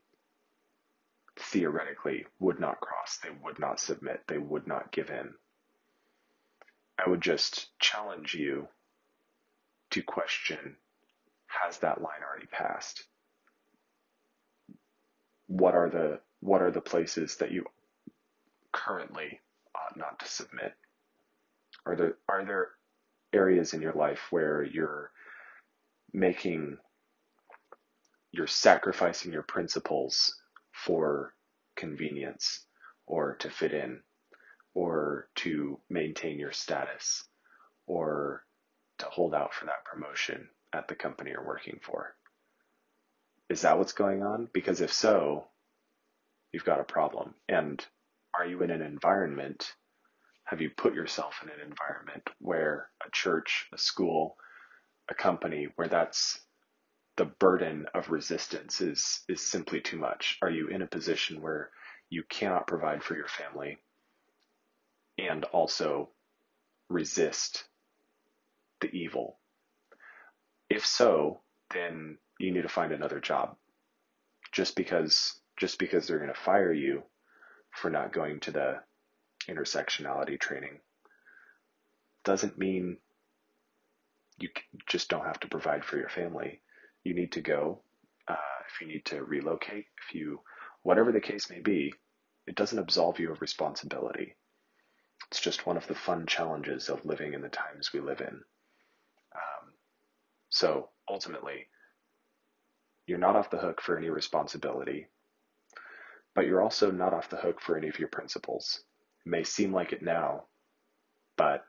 theoretically 1.38 2.26
would 2.38 2.61
not 2.61 2.81
cross, 2.81 3.19
they 3.23 3.31
would 3.43 3.59
not 3.59 3.81
submit, 3.81 4.23
they 4.28 4.38
would 4.38 4.66
not 4.66 4.93
give 4.93 5.11
in. 5.11 5.35
I 6.99 7.09
would 7.09 7.21
just 7.21 7.76
challenge 7.78 8.35
you 8.35 8.69
to 9.90 10.02
question 10.02 10.76
has 11.62 11.78
that 11.78 12.00
line 12.00 12.23
already 12.28 12.47
passed? 12.47 13.04
What 15.47 15.75
are 15.75 15.88
the 15.88 16.21
what 16.40 16.62
are 16.62 16.71
the 16.71 16.81
places 16.81 17.37
that 17.37 17.52
you 17.52 17.64
currently 18.73 19.40
ought 19.75 19.97
not 19.97 20.19
to 20.21 20.26
submit? 20.26 20.75
Are 21.87 21.97
there 21.97 22.16
are 22.28 22.45
there 22.45 22.69
areas 23.33 23.75
in 23.75 23.83
your 23.83 23.93
life 23.93 24.21
where 24.31 24.62
you're 24.62 25.11
making 26.12 26.78
you're 28.36 28.46
sacrificing 28.48 29.32
your 29.32 29.42
principles 29.44 30.34
for 30.72 31.34
convenience 31.76 32.66
or 33.06 33.36
to 33.36 33.50
fit 33.50 33.72
in 33.72 34.00
or 34.74 35.28
to 35.36 35.78
maintain 35.88 36.38
your 36.38 36.52
status 36.52 37.24
or 37.86 38.44
to 38.98 39.06
hold 39.06 39.34
out 39.34 39.54
for 39.54 39.66
that 39.66 39.84
promotion 39.84 40.48
at 40.72 40.88
the 40.88 40.94
company 40.96 41.30
you're 41.30 41.46
working 41.46 41.78
for. 41.82 42.14
Is 43.48 43.62
that 43.62 43.78
what's 43.78 43.92
going 43.92 44.22
on? 44.22 44.48
Because 44.52 44.80
if 44.80 44.92
so, 44.92 45.46
you've 46.52 46.64
got 46.64 46.80
a 46.80 46.84
problem. 46.84 47.34
And 47.48 47.84
are 48.36 48.46
you 48.46 48.62
in 48.62 48.70
an 48.70 48.82
environment? 48.82 49.72
Have 50.44 50.60
you 50.60 50.70
put 50.70 50.94
yourself 50.94 51.34
in 51.42 51.50
an 51.50 51.60
environment 51.60 52.28
where 52.40 52.88
a 53.06 53.10
church, 53.12 53.68
a 53.72 53.78
school, 53.78 54.36
a 55.08 55.14
company 55.14 55.68
where 55.76 55.88
that's 55.88 56.40
the 57.16 57.25
burden 57.25 57.87
of 57.94 58.11
resistance 58.11 58.80
is 58.80 59.21
is 59.28 59.40
simply 59.40 59.80
too 59.80 59.99
much? 59.99 60.38
Are 60.42 60.50
you 60.50 60.68
in 60.68 60.83
a 60.83 60.87
position 60.87 61.40
where 61.40 61.71
you 62.11 62.23
cannot 62.28 62.66
provide 62.66 63.02
for 63.02 63.16
your 63.16 63.28
family 63.28 63.78
and 65.18 65.44
also 65.44 66.11
resist 66.88 67.64
the 68.80 68.88
evil? 68.88 69.38
If 70.68 70.85
so, 70.85 71.40
then 71.73 72.18
you 72.38 72.52
need 72.52 72.62
to 72.62 72.68
find 72.68 72.92
another 72.92 73.21
job. 73.21 73.56
Just 74.52 74.75
because 74.76 75.40
just 75.56 75.78
because 75.78 76.06
they're 76.06 76.18
going 76.18 76.35
to 76.35 76.40
fire 76.40 76.73
you 76.73 77.04
for 77.71 77.90
not 77.90 78.12
going 78.12 78.40
to 78.40 78.50
the 78.50 78.80
intersectionality 79.49 80.38
training 80.40 80.80
doesn't 82.25 82.59
mean 82.59 82.97
you 84.38 84.49
just 84.88 85.09
don't 85.09 85.26
have 85.26 85.38
to 85.40 85.49
provide 85.49 85.85
for 85.85 85.97
your 85.97 86.09
family. 86.09 86.61
You 87.04 87.14
need 87.14 87.32
to 87.32 87.40
go. 87.40 87.80
Uh, 88.26 88.37
if 88.66 88.80
you 88.80 88.87
need 88.87 89.04
to 89.06 89.23
relocate, 89.23 89.87
if 90.08 90.14
you, 90.14 90.40
whatever 90.82 91.12
the 91.12 91.20
case 91.20 91.50
may 91.50 91.61
be, 91.61 91.92
it 92.46 92.56
doesn't 92.56 92.78
absolve 92.78 93.18
you 93.18 93.30
of 93.30 93.40
responsibility. 93.40 94.34
It's 95.30 95.40
just 95.40 95.66
one 95.66 95.76
of 95.76 95.87
the 95.87 95.94
fun 95.94 96.26
challenges 96.26 96.88
of 96.88 97.04
living 97.04 97.34
in 97.34 97.42
the 97.42 97.49
times 97.49 97.92
we 97.92 98.00
live 98.00 98.20
in. 98.20 98.40
Um, 99.34 99.73
so 100.49 100.88
ultimately, 101.08 101.66
you're 103.06 103.18
not 103.18 103.37
off 103.37 103.50
the 103.50 103.58
hook 103.58 103.80
for 103.82 103.99
any 103.99 104.08
responsibility, 104.08 105.08
but 106.34 106.47
you're 106.47 106.62
also 106.62 106.90
not 106.90 107.12
off 107.12 107.28
the 107.28 107.36
hook 107.36 107.60
for 107.60 107.76
any 107.76 107.88
of 107.88 107.99
your 107.99 108.08
principles. 108.08 108.80
It 109.26 109.28
may 109.28 109.45
seem 109.45 109.73
like 109.73 109.93
it 109.93 110.02
now, 110.02 110.45
but 111.36 111.64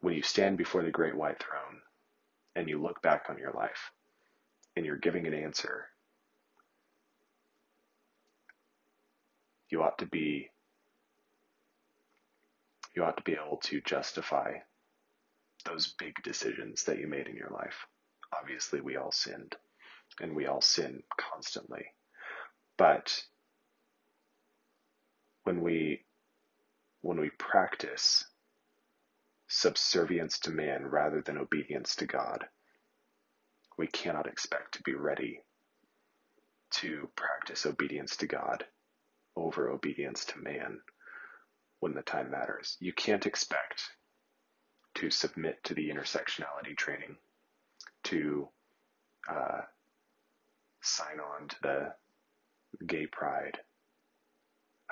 when 0.00 0.14
you 0.14 0.22
stand 0.22 0.56
before 0.56 0.82
the 0.82 0.90
great 0.90 1.16
white 1.16 1.42
throne 1.42 1.79
and 2.60 2.68
you 2.68 2.80
look 2.80 3.00
back 3.00 3.26
on 3.30 3.38
your 3.38 3.52
life 3.52 3.90
and 4.76 4.84
you're 4.84 4.98
giving 4.98 5.26
an 5.26 5.32
answer, 5.32 5.86
you 9.70 9.82
ought 9.82 9.98
to 9.98 10.06
be 10.06 10.50
you 12.94 13.02
ought 13.02 13.16
to 13.16 13.22
be 13.22 13.32
able 13.32 13.56
to 13.56 13.80
justify 13.80 14.52
those 15.64 15.94
big 15.98 16.12
decisions 16.22 16.84
that 16.84 16.98
you 16.98 17.06
made 17.06 17.28
in 17.28 17.36
your 17.36 17.50
life. 17.50 17.86
Obviously, 18.38 18.80
we 18.82 18.96
all 18.96 19.12
sinned 19.12 19.56
and 20.20 20.36
we 20.36 20.46
all 20.46 20.60
sin 20.60 21.02
constantly. 21.18 21.86
But 22.76 23.22
when 25.44 25.62
we 25.62 26.02
when 27.00 27.18
we 27.18 27.30
practice 27.38 28.26
subservience 29.50 30.38
to 30.38 30.50
man 30.50 30.86
rather 30.86 31.20
than 31.20 31.36
obedience 31.36 31.96
to 31.96 32.06
God, 32.06 32.46
we 33.76 33.88
cannot 33.88 34.28
expect 34.28 34.74
to 34.74 34.82
be 34.82 34.94
ready 34.94 35.42
to 36.70 37.08
practice 37.16 37.66
obedience 37.66 38.16
to 38.18 38.28
God 38.28 38.64
over 39.36 39.68
obedience 39.68 40.24
to 40.26 40.38
man 40.38 40.78
when 41.80 41.94
the 41.94 42.02
time 42.02 42.30
matters. 42.30 42.76
You 42.78 42.92
can't 42.92 43.26
expect 43.26 43.82
to 44.94 45.10
submit 45.10 45.64
to 45.64 45.74
the 45.74 45.90
intersectionality 45.90 46.76
training, 46.76 47.16
to 48.04 48.48
uh, 49.28 49.62
sign 50.80 51.18
on 51.18 51.48
to 51.48 51.56
the 51.62 51.94
gay 52.86 53.06
pride. 53.06 53.58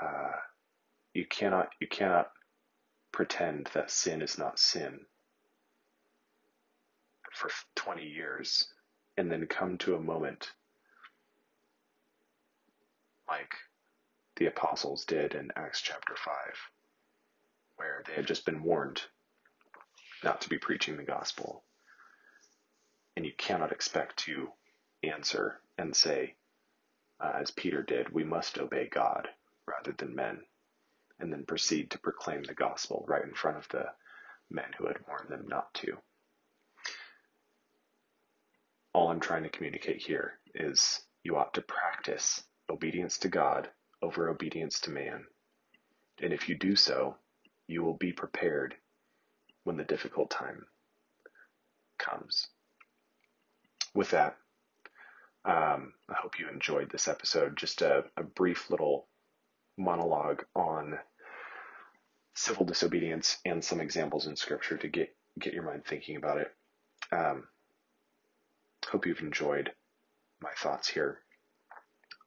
Uh, 0.00 0.32
you 1.14 1.26
cannot 1.26 1.68
you 1.80 1.86
cannot 1.86 2.30
pretend 3.12 3.68
that 3.74 3.90
sin 3.90 4.22
is 4.22 4.38
not 4.38 4.58
sin 4.58 5.00
for 7.32 7.50
20 7.76 8.04
years 8.04 8.72
and 9.16 9.30
then 9.30 9.46
come 9.46 9.78
to 9.78 9.94
a 9.94 10.00
moment 10.00 10.52
like 13.28 13.54
the 14.36 14.46
apostles 14.46 15.04
did 15.04 15.34
in 15.34 15.50
Acts 15.56 15.80
chapter 15.80 16.14
5 16.16 16.34
where 17.76 18.02
they 18.06 18.14
had 18.14 18.26
just 18.26 18.44
been 18.44 18.62
warned 18.62 19.02
not 20.24 20.40
to 20.40 20.48
be 20.48 20.58
preaching 20.58 20.96
the 20.96 21.02
gospel. 21.04 21.64
And 23.16 23.24
you 23.24 23.32
cannot 23.36 23.72
expect 23.72 24.16
to 24.18 24.48
answer 25.02 25.60
and 25.76 25.94
say 25.94 26.34
uh, 27.20 27.32
as 27.40 27.50
Peter 27.50 27.82
did, 27.82 28.10
we 28.10 28.24
must 28.24 28.58
obey 28.58 28.88
God 28.88 29.28
rather 29.66 29.92
than 29.92 30.14
men, 30.14 30.40
and 31.20 31.32
then 31.32 31.44
proceed 31.44 31.90
to 31.90 31.98
proclaim 31.98 32.42
the 32.42 32.54
gospel 32.54 33.04
right 33.08 33.24
in 33.24 33.34
front 33.34 33.56
of 33.56 33.68
the 33.68 33.86
men 34.50 34.70
who 34.76 34.86
had 34.86 34.96
warned 35.06 35.28
them 35.28 35.46
not 35.48 35.72
to. 35.74 35.96
All 38.92 39.10
I'm 39.10 39.20
trying 39.20 39.42
to 39.42 39.48
communicate 39.50 40.00
here 40.00 40.38
is 40.54 41.00
you 41.22 41.36
ought 41.36 41.54
to 41.54 41.62
practice 41.62 42.42
obedience 42.70 43.18
to 43.18 43.28
God 43.28 43.68
over 44.02 44.28
obedience 44.28 44.80
to 44.80 44.90
man. 44.90 45.24
And 46.22 46.32
if 46.32 46.48
you 46.48 46.56
do 46.56 46.76
so, 46.76 47.16
you 47.66 47.82
will 47.82 47.96
be 47.96 48.12
prepared 48.12 48.74
when 49.64 49.76
the 49.76 49.84
difficult 49.84 50.30
time 50.30 50.64
comes. 51.98 52.48
With 53.94 54.10
that, 54.10 54.36
um, 55.44 55.92
I 56.08 56.14
hope 56.14 56.38
you 56.38 56.48
enjoyed 56.48 56.90
this 56.90 57.08
episode. 57.08 57.56
Just 57.56 57.82
a, 57.82 58.04
a 58.16 58.22
brief 58.22 58.70
little 58.70 59.06
monologue 59.78 60.44
on 60.54 60.98
civil 62.34 62.66
disobedience 62.66 63.38
and 63.44 63.64
some 63.64 63.80
examples 63.80 64.26
in 64.26 64.36
scripture 64.36 64.76
to 64.76 64.88
get 64.88 65.14
get 65.40 65.54
your 65.54 65.62
mind 65.62 65.84
thinking 65.86 66.16
about 66.16 66.38
it. 66.38 66.52
Um, 67.12 67.44
hope 68.88 69.06
you've 69.06 69.20
enjoyed 69.20 69.70
my 70.42 70.50
thoughts 70.56 70.88
here. 70.88 71.18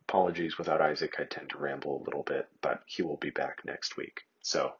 Apologies 0.07 0.57
without 0.57 0.81
Isaac, 0.81 1.15
I 1.19 1.23
tend 1.23 1.49
to 1.51 1.57
ramble 1.57 2.01
a 2.01 2.05
little 2.05 2.23
bit, 2.23 2.47
but 2.61 2.81
he 2.85 3.01
will 3.01 3.17
be 3.17 3.29
back 3.29 3.59
next 3.65 3.97
week. 3.97 4.21
So, 4.41 4.71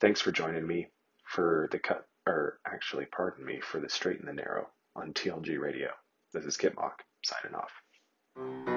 thanks 0.00 0.20
for 0.20 0.32
joining 0.32 0.66
me 0.66 0.88
for 1.26 1.68
the 1.72 1.78
cut, 1.78 2.06
or 2.26 2.58
actually, 2.66 3.06
pardon 3.06 3.44
me, 3.44 3.60
for 3.60 3.80
the 3.80 3.88
straight 3.88 4.18
and 4.18 4.28
the 4.28 4.32
narrow 4.32 4.68
on 4.94 5.12
TLG 5.12 5.58
Radio. 5.58 5.88
This 6.32 6.44
is 6.44 6.56
Kit 6.56 6.74
Mock 6.76 7.02
signing 7.24 7.54
off. 7.54 8.73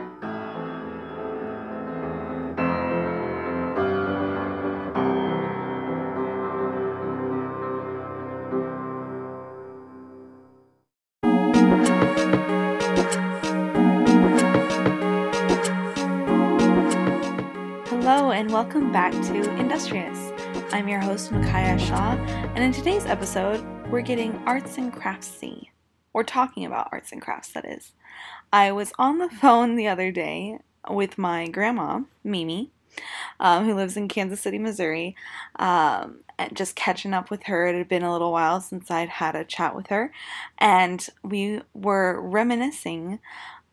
And 18.38 18.52
welcome 18.52 18.92
back 18.92 19.12
to 19.14 19.50
Industrious. 19.58 20.32
I'm 20.72 20.88
your 20.88 21.00
host, 21.00 21.32
Micaiah 21.32 21.80
Shaw, 21.80 22.12
and 22.54 22.60
in 22.60 22.72
today's 22.72 23.08
episode, 23.08 23.66
we're 23.90 24.02
getting 24.02 24.36
arts 24.46 24.78
and 24.78 24.94
craftsy. 24.94 25.70
We're 26.14 26.22
talking 26.22 26.64
about 26.64 26.90
arts 26.92 27.12
and 27.12 27.20
crafts, 27.20 27.52
that 27.54 27.66
is. 27.66 27.94
I 28.54 28.72
was 28.74 28.94
on 29.00 29.18
the 29.18 29.28
phone 29.28 29.76
the 29.76 29.88
other 29.88 30.12
day 30.12 30.60
with 30.88 31.18
my 31.18 31.48
grandma, 31.48 32.02
Mimi, 32.24 32.70
um, 33.40 33.66
who 33.66 33.74
lives 33.74 33.98
in 33.98 34.08
Kansas 34.08 34.40
City, 34.40 34.60
Missouri, 34.60 35.16
um, 35.56 36.20
and 36.38 36.56
just 36.56 36.76
catching 36.76 37.16
up 37.16 37.32
with 37.32 37.42
her. 37.46 37.66
It 37.66 37.76
had 37.76 37.90
been 37.90 38.04
a 38.04 38.12
little 38.12 38.32
while 38.32 38.62
since 38.62 38.92
I'd 38.92 39.10
had 39.10 39.36
a 39.36 39.46
chat 39.46 39.76
with 39.76 39.88
her, 39.88 40.14
and 40.60 41.08
we 41.24 41.62
were 41.74 42.22
reminiscing 42.22 43.18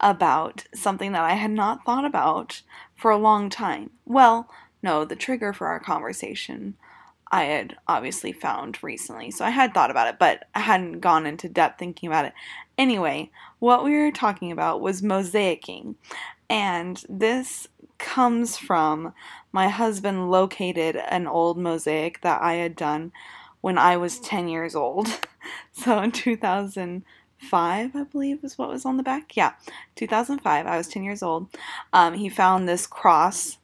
about 0.04 0.64
something 0.74 1.12
that 1.12 1.22
I 1.24 1.32
had 1.32 1.50
not 1.50 1.84
thought 1.84 2.04
about 2.04 2.60
for 2.94 3.10
a 3.10 3.16
long 3.16 3.48
time. 3.48 3.90
Well, 4.04 4.48
no, 4.82 5.04
the 5.04 5.16
trigger 5.16 5.54
for 5.54 5.66
our 5.66 5.80
conversation 5.80 6.76
I 7.32 7.44
had 7.44 7.76
obviously 7.88 8.32
found 8.32 8.80
recently. 8.82 9.32
So 9.32 9.44
I 9.44 9.50
had 9.50 9.74
thought 9.74 9.90
about 9.90 10.06
it, 10.06 10.20
but 10.20 10.44
I 10.54 10.60
hadn't 10.60 11.00
gone 11.00 11.26
into 11.26 11.48
depth 11.48 11.80
thinking 11.80 12.06
about 12.08 12.26
it. 12.26 12.34
Anyway, 12.78 13.30
what 13.58 13.82
we 13.82 13.96
were 13.96 14.12
talking 14.12 14.52
about 14.52 14.80
was 14.80 15.02
mosaicing. 15.02 15.96
And 16.48 17.02
this 17.08 17.66
comes 17.98 18.56
from 18.58 19.14
my 19.52 19.68
husband 19.68 20.30
located 20.30 20.96
an 20.96 21.26
old 21.26 21.56
mosaic 21.58 22.20
that 22.20 22.42
I 22.42 22.54
had 22.54 22.76
done 22.76 23.10
when 23.62 23.78
I 23.78 23.96
was 23.96 24.20
10 24.20 24.48
years 24.48 24.76
old. 24.76 25.08
so 25.72 25.98
in 26.76 27.04
2005, 27.40 27.96
I 27.96 28.04
believe 28.04 28.44
is 28.44 28.58
what 28.58 28.68
was 28.68 28.84
on 28.84 28.96
the 28.96 29.02
back. 29.02 29.36
Yeah, 29.36 29.52
2005. 29.96 30.66
I 30.66 30.76
was 30.76 30.88
10 30.88 31.04
years 31.04 31.22
old. 31.22 31.48
Um, 31.92 32.14
he 32.14 32.28
found 32.28 32.68
this 32.68 32.86
cross 32.86 33.58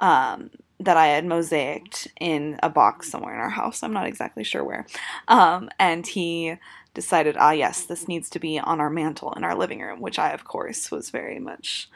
um, 0.00 0.50
that 0.80 0.96
I 0.96 1.08
had 1.08 1.24
mosaiced 1.24 2.08
in 2.20 2.58
a 2.62 2.68
box 2.68 3.10
somewhere 3.10 3.34
in 3.34 3.40
our 3.40 3.50
house. 3.50 3.82
I'm 3.82 3.92
not 3.92 4.06
exactly 4.06 4.44
sure 4.44 4.64
where. 4.64 4.86
Um, 5.28 5.70
and 5.78 6.06
he 6.06 6.56
decided, 6.94 7.36
ah, 7.38 7.52
yes, 7.52 7.84
this 7.84 8.08
needs 8.08 8.28
to 8.30 8.38
be 8.38 8.58
on 8.58 8.80
our 8.80 8.90
mantle 8.90 9.32
in 9.32 9.44
our 9.44 9.56
living 9.56 9.80
room, 9.80 10.00
which 10.00 10.18
I, 10.18 10.30
of 10.30 10.44
course, 10.44 10.90
was 10.90 11.10
very 11.10 11.38
much 11.38 11.88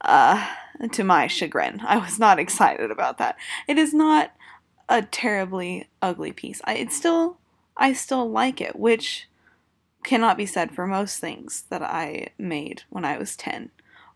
uh, 0.00 0.46
to 0.92 1.04
my 1.04 1.26
chagrin. 1.26 1.80
I 1.86 1.98
was 1.98 2.18
not 2.18 2.38
excited 2.38 2.90
about 2.90 3.18
that. 3.18 3.36
It 3.68 3.78
is 3.78 3.92
not 3.92 4.32
a 4.88 5.02
terribly 5.02 5.88
ugly 6.00 6.32
piece. 6.32 6.60
I, 6.64 6.74
it's 6.74 6.96
still, 6.96 7.38
I 7.76 7.92
still 7.92 8.30
like 8.30 8.60
it, 8.60 8.76
which 8.76 9.28
cannot 10.02 10.36
be 10.36 10.46
said 10.46 10.72
for 10.72 10.86
most 10.86 11.18
things 11.18 11.64
that 11.70 11.82
I 11.82 12.28
made 12.38 12.82
when 12.90 13.04
I 13.04 13.18
was 13.18 13.36
10 13.36 13.70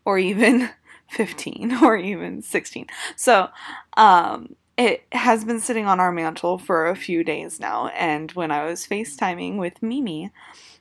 or 0.04 0.18
even 0.18 0.70
15 1.10 1.82
or 1.82 1.96
even 1.96 2.42
16. 2.42 2.86
So, 3.16 3.48
um, 3.96 4.56
it 4.76 5.04
has 5.12 5.44
been 5.44 5.60
sitting 5.60 5.86
on 5.86 6.00
our 6.00 6.12
mantle 6.12 6.58
for 6.58 6.86
a 6.86 6.96
few 6.96 7.24
days 7.24 7.58
now, 7.58 7.86
and 7.88 8.30
when 8.32 8.50
I 8.50 8.66
was 8.66 8.86
FaceTiming 8.86 9.56
with 9.56 9.82
Mimi, 9.82 10.30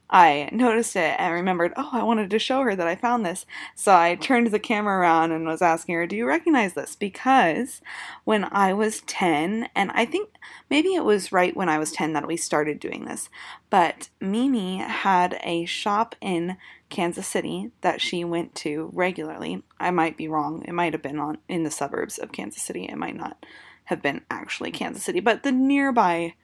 I 0.09 0.49
noticed 0.51 0.95
it 0.95 1.15
and 1.17 1.33
remembered, 1.33 1.73
oh, 1.75 1.89
I 1.91 2.03
wanted 2.03 2.29
to 2.29 2.39
show 2.39 2.61
her 2.61 2.75
that 2.75 2.87
I 2.87 2.95
found 2.95 3.25
this. 3.25 3.45
So 3.73 3.95
I 3.95 4.15
turned 4.15 4.47
the 4.47 4.59
camera 4.59 4.99
around 4.99 5.31
and 5.31 5.45
was 5.45 5.61
asking 5.61 5.95
her, 5.95 6.05
Do 6.05 6.15
you 6.15 6.27
recognize 6.27 6.73
this? 6.73 6.95
Because 6.95 7.81
when 8.23 8.43
I 8.51 8.73
was 8.73 9.01
10, 9.01 9.69
and 9.75 9.91
I 9.93 10.05
think 10.05 10.29
maybe 10.69 10.93
it 10.93 11.03
was 11.03 11.31
right 11.31 11.55
when 11.57 11.69
I 11.69 11.79
was 11.79 11.91
10 11.91 12.13
that 12.13 12.27
we 12.27 12.37
started 12.37 12.79
doing 12.79 13.05
this, 13.05 13.29
but 13.69 14.09
Mimi 14.21 14.77
had 14.77 15.39
a 15.43 15.65
shop 15.65 16.15
in 16.21 16.57
Kansas 16.89 17.27
City 17.27 17.71
that 17.81 17.99
she 17.99 18.23
went 18.23 18.53
to 18.55 18.91
regularly. 18.93 19.63
I 19.79 19.89
might 19.89 20.17
be 20.17 20.27
wrong. 20.27 20.63
It 20.67 20.73
might 20.73 20.93
have 20.93 21.01
been 21.01 21.19
on 21.19 21.39
in 21.49 21.63
the 21.63 21.71
suburbs 21.71 22.19
of 22.19 22.31
Kansas 22.31 22.61
City. 22.61 22.85
It 22.85 22.97
might 22.97 23.15
not 23.15 23.43
have 23.85 24.01
been 24.01 24.21
actually 24.29 24.71
Kansas 24.71 25.03
City, 25.03 25.19
but 25.19 25.43
the 25.43 25.51
nearby 25.51 26.35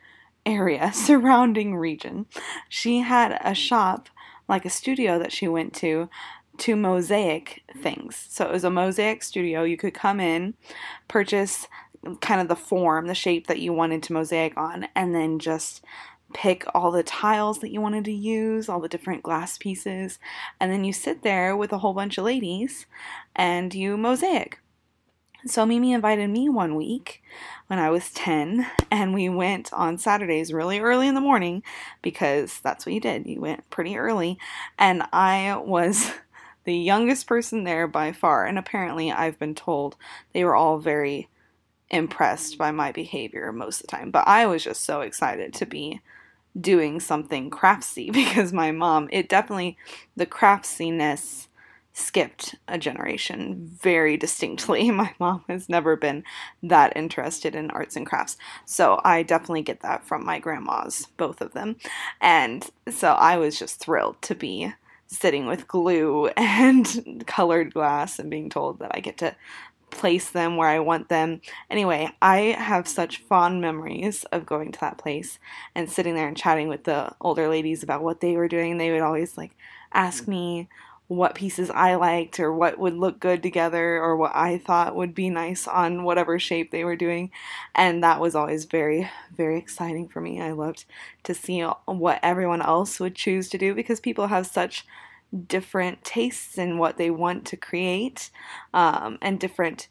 area, 0.45 0.91
surrounding 0.93 1.75
region. 1.75 2.25
She 2.69 2.99
had 2.99 3.39
a 3.43 3.53
shop, 3.53 4.09
like 4.47 4.65
a 4.65 4.69
studio 4.69 5.19
that 5.19 5.31
she 5.31 5.47
went 5.47 5.73
to, 5.75 6.09
to 6.59 6.75
mosaic 6.75 7.63
things. 7.81 8.27
So 8.29 8.45
it 8.45 8.51
was 8.51 8.63
a 8.63 8.69
mosaic 8.69 9.23
studio. 9.23 9.63
You 9.63 9.77
could 9.77 9.93
come 9.93 10.19
in, 10.19 10.53
purchase 11.07 11.67
kind 12.19 12.41
of 12.41 12.47
the 12.47 12.55
form, 12.55 13.07
the 13.07 13.15
shape 13.15 13.47
that 13.47 13.59
you 13.59 13.73
wanted 13.73 14.03
to 14.03 14.13
mosaic 14.13 14.57
on, 14.57 14.87
and 14.95 15.13
then 15.13 15.39
just 15.39 15.83
pick 16.33 16.65
all 16.73 16.91
the 16.91 17.03
tiles 17.03 17.59
that 17.59 17.71
you 17.71 17.81
wanted 17.81 18.05
to 18.05 18.11
use, 18.11 18.69
all 18.69 18.79
the 18.79 18.87
different 18.87 19.23
glass 19.23 19.57
pieces, 19.57 20.17
and 20.59 20.71
then 20.71 20.83
you 20.83 20.93
sit 20.93 21.23
there 21.23 21.55
with 21.55 21.71
a 21.71 21.79
whole 21.79 21.93
bunch 21.93 22.17
of 22.17 22.23
ladies 22.23 22.85
and 23.35 23.73
you 23.73 23.97
mosaic. 23.97 24.59
So 25.45 25.65
Mimi 25.65 25.91
invited 25.91 26.29
me 26.29 26.49
one 26.49 26.75
week 26.75 27.23
when 27.65 27.79
I 27.79 27.89
was 27.89 28.11
10, 28.11 28.67
and 28.91 29.13
we 29.13 29.27
went 29.27 29.73
on 29.73 29.97
Saturdays 29.97 30.53
really 30.53 30.79
early 30.79 31.07
in 31.07 31.15
the 31.15 31.21
morning 31.21 31.63
because 32.03 32.59
that's 32.61 32.85
what 32.85 32.93
you 32.93 32.99
did. 32.99 33.25
You 33.25 33.41
went 33.41 33.67
pretty 33.71 33.97
early, 33.97 34.37
and 34.77 35.01
I 35.11 35.55
was 35.57 36.11
the 36.63 36.75
youngest 36.75 37.25
person 37.25 37.63
there 37.63 37.87
by 37.87 38.11
far. 38.11 38.45
And 38.45 38.59
apparently, 38.59 39.11
I've 39.11 39.39
been 39.39 39.55
told 39.55 39.95
they 40.31 40.43
were 40.43 40.55
all 40.55 40.77
very 40.77 41.27
impressed 41.89 42.59
by 42.59 42.69
my 42.69 42.91
behavior 42.91 43.51
most 43.51 43.81
of 43.81 43.87
the 43.87 43.95
time. 43.95 44.11
But 44.11 44.27
I 44.27 44.45
was 44.45 44.63
just 44.63 44.83
so 44.83 45.01
excited 45.01 45.53
to 45.55 45.65
be 45.65 46.01
doing 46.59 46.99
something 46.99 47.49
craftsy 47.49 48.09
because 48.13 48.53
my 48.53 48.71
mom, 48.71 49.09
it 49.11 49.27
definitely, 49.27 49.75
the 50.15 50.27
craftiness 50.27 51.47
skipped 51.93 52.55
a 52.67 52.77
generation 52.77 53.69
very 53.81 54.17
distinctly. 54.17 54.89
My 54.91 55.13
mom 55.19 55.43
has 55.47 55.69
never 55.69 55.95
been 55.95 56.23
that 56.63 56.93
interested 56.95 57.55
in 57.55 57.71
arts 57.71 57.95
and 57.95 58.05
crafts. 58.05 58.37
So 58.65 59.01
I 59.03 59.23
definitely 59.23 59.63
get 59.63 59.81
that 59.81 60.05
from 60.05 60.25
my 60.25 60.39
grandmas, 60.39 61.07
both 61.17 61.41
of 61.41 61.53
them. 61.53 61.75
And 62.19 62.69
so 62.89 63.11
I 63.11 63.37
was 63.37 63.59
just 63.59 63.79
thrilled 63.79 64.21
to 64.23 64.35
be 64.35 64.73
sitting 65.07 65.45
with 65.45 65.67
glue 65.67 66.27
and 66.37 67.23
colored 67.27 67.73
glass 67.73 68.19
and 68.19 68.29
being 68.29 68.49
told 68.49 68.79
that 68.79 68.91
I 68.93 68.99
get 68.99 69.17
to 69.19 69.35
place 69.89 70.31
them 70.31 70.55
where 70.55 70.69
I 70.69 70.79
want 70.79 71.09
them. 71.09 71.41
Anyway, 71.69 72.09
I 72.21 72.55
have 72.57 72.87
such 72.87 73.17
fond 73.23 73.59
memories 73.59 74.23
of 74.31 74.45
going 74.45 74.71
to 74.71 74.79
that 74.79 74.97
place 74.97 75.37
and 75.75 75.91
sitting 75.91 76.15
there 76.15 76.29
and 76.29 76.37
chatting 76.37 76.69
with 76.69 76.85
the 76.85 77.11
older 77.19 77.49
ladies 77.49 77.83
about 77.83 78.01
what 78.01 78.21
they 78.21 78.37
were 78.37 78.47
doing. 78.47 78.77
They 78.77 78.91
would 78.91 79.01
always 79.01 79.37
like 79.37 79.51
ask 79.91 80.29
me 80.29 80.69
what 81.11 81.35
pieces 81.35 81.69
I 81.69 81.95
liked 81.95 82.39
or 82.39 82.53
what 82.53 82.79
would 82.79 82.95
look 82.95 83.19
good 83.19 83.43
together 83.43 84.01
or 84.01 84.15
what 84.15 84.31
I 84.33 84.57
thought 84.57 84.95
would 84.95 85.13
be 85.13 85.29
nice 85.29 85.67
on 85.67 86.05
whatever 86.05 86.39
shape 86.39 86.71
they 86.71 86.85
were 86.85 86.95
doing. 86.95 87.31
And 87.75 88.01
that 88.01 88.21
was 88.21 88.33
always 88.33 88.63
very, 88.63 89.11
very 89.35 89.57
exciting 89.57 90.07
for 90.07 90.21
me. 90.21 90.41
I 90.41 90.51
loved 90.51 90.85
to 91.23 91.33
see 91.33 91.63
what 91.63 92.21
everyone 92.23 92.61
else 92.61 92.97
would 93.01 93.15
choose 93.15 93.49
to 93.49 93.57
do 93.57 93.75
because 93.75 93.99
people 93.99 94.27
have 94.27 94.47
such 94.47 94.85
different 95.49 96.05
tastes 96.05 96.57
in 96.57 96.77
what 96.77 96.95
they 96.95 97.09
want 97.09 97.43
to 97.47 97.57
create 97.57 98.29
um, 98.73 99.17
and 99.21 99.37
different 99.37 99.89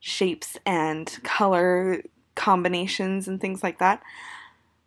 shapes 0.00 0.58
and 0.66 1.20
color 1.22 2.02
combinations 2.34 3.28
and 3.28 3.40
things 3.40 3.62
like 3.62 3.78
that 3.78 4.02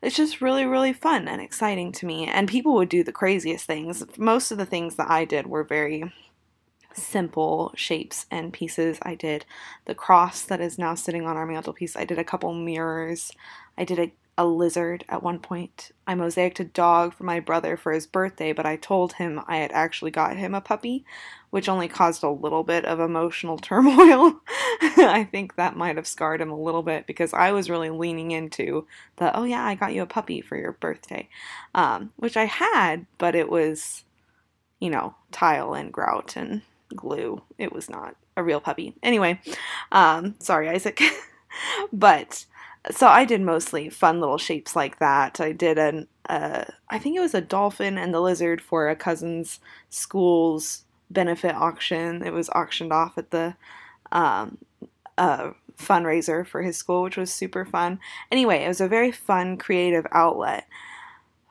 it's 0.02 0.16
just 0.16 0.42
really, 0.42 0.66
really 0.66 0.94
fun 0.94 1.28
and 1.28 1.42
exciting 1.42 1.92
to 1.94 2.06
me. 2.06 2.26
And 2.26 2.48
people 2.48 2.74
would 2.76 2.90
do 2.90 3.04
the 3.04 3.12
craziest 3.12 3.66
things. 3.66 4.04
Most 4.18 4.52
of 4.52 4.58
the 4.58 4.66
things 4.66 4.96
that 4.96 5.10
I 5.10 5.26
did 5.26 5.48
were 5.48 5.64
very 5.64 6.12
simple 6.94 7.72
shapes 7.76 8.26
and 8.32 8.54
pieces. 8.54 8.98
I 9.02 9.16
did 9.16 9.46
the 9.86 9.96
cross 9.96 10.42
that 10.44 10.62
is 10.62 10.78
now 10.78 10.96
sitting 10.96 11.26
on 11.26 11.38
our 11.38 11.46
mantelpiece. 11.46 11.96
I 11.96 12.06
did 12.06 12.20
a 12.20 12.24
couple 12.24 12.54
mirrors. 12.54 13.32
I 13.78 13.84
did 13.84 14.00
a 14.00 14.12
a 14.40 14.46
lizard 14.46 15.04
at 15.10 15.22
one 15.22 15.38
point. 15.38 15.92
I 16.08 16.16
mosaicked 16.16 16.62
a 16.62 16.64
dog 16.64 17.14
for 17.14 17.26
my 17.26 17.42
brother 17.42 17.76
for 17.76 17.92
his 17.92 18.08
birthday, 18.08 18.54
but 18.54 18.66
I 18.66 18.78
told 18.78 19.14
him 19.14 19.42
I 19.48 19.58
had 19.58 19.74
actually 19.74 20.12
got 20.12 20.38
him 20.38 20.56
a 20.56 20.62
puppy, 20.62 21.04
which 21.50 21.68
only 21.68 21.90
caused 21.90 22.24
a 22.24 22.30
little 22.30 22.64
bit 22.64 22.86
of 22.86 23.02
emotional 23.02 23.58
turmoil. 23.62 24.40
I 24.82 25.28
think 25.30 25.58
that 25.58 25.76
might 25.76 25.98
have 25.98 26.08
scarred 26.08 26.40
him 26.40 26.52
a 26.52 26.58
little 26.58 26.84
bit 26.84 27.06
because 27.06 27.34
I 27.34 27.52
was 27.52 27.70
really 27.70 27.90
leaning 27.90 28.32
into 28.32 28.88
the, 29.18 29.38
oh 29.38 29.44
yeah, 29.44 29.66
I 29.66 29.76
got 29.76 29.94
you 29.94 30.04
a 30.04 30.08
puppy 30.08 30.40
for 30.40 30.56
your 30.56 30.72
birthday, 30.72 31.28
um, 31.76 32.14
which 32.16 32.38
I 32.38 32.46
had, 32.46 33.08
but 33.18 33.36
it 33.36 33.50
was, 33.50 34.06
you 34.80 34.90
know, 34.90 35.16
tile 35.34 35.74
and 35.74 35.92
grout 35.92 36.38
and 36.38 36.62
glue. 36.96 37.42
It 37.58 37.74
was 37.74 37.90
not 37.90 38.16
a 38.38 38.44
real 38.44 38.62
puppy. 38.62 38.96
Anyway, 39.04 39.42
um, 39.92 40.36
sorry, 40.40 40.70
Isaac. 40.70 41.02
but 41.92 42.46
so 42.92 43.08
I 43.08 43.26
did 43.26 43.42
mostly 43.42 43.90
fun 43.90 44.20
little 44.20 44.38
shapes 44.38 44.76
like 44.76 45.00
that. 45.00 45.40
I 45.40 45.52
did 45.52 45.78
an 45.78 46.08
uh, 46.30 46.66
I 46.90 47.00
think 47.00 47.18
it 47.18 47.22
was 47.22 47.34
a 47.34 47.42
dolphin 47.42 47.98
and 47.98 48.14
the 48.14 48.22
lizard 48.22 48.62
for 48.62 48.88
a 48.88 48.96
cousin's 48.96 49.60
school's 49.90 50.84
benefit 51.10 51.56
auction. 51.56 52.24
It 52.24 52.34
was 52.34 52.50
auctioned 52.50 52.94
off 52.94 53.18
at 53.18 53.32
the 53.32 53.56
um, 54.12 54.60
uh, 55.18 55.52
fundraiser 55.78 56.46
for 56.46 56.62
his 56.62 56.78
school, 56.78 57.02
which 57.02 57.18
was 57.18 57.34
super 57.34 57.66
fun. 57.66 58.00
Anyway, 58.32 58.64
it 58.64 58.68
was 58.68 58.82
a 58.82 58.88
very 58.88 59.12
fun, 59.12 59.58
creative 59.58 60.06
outlet 60.12 60.68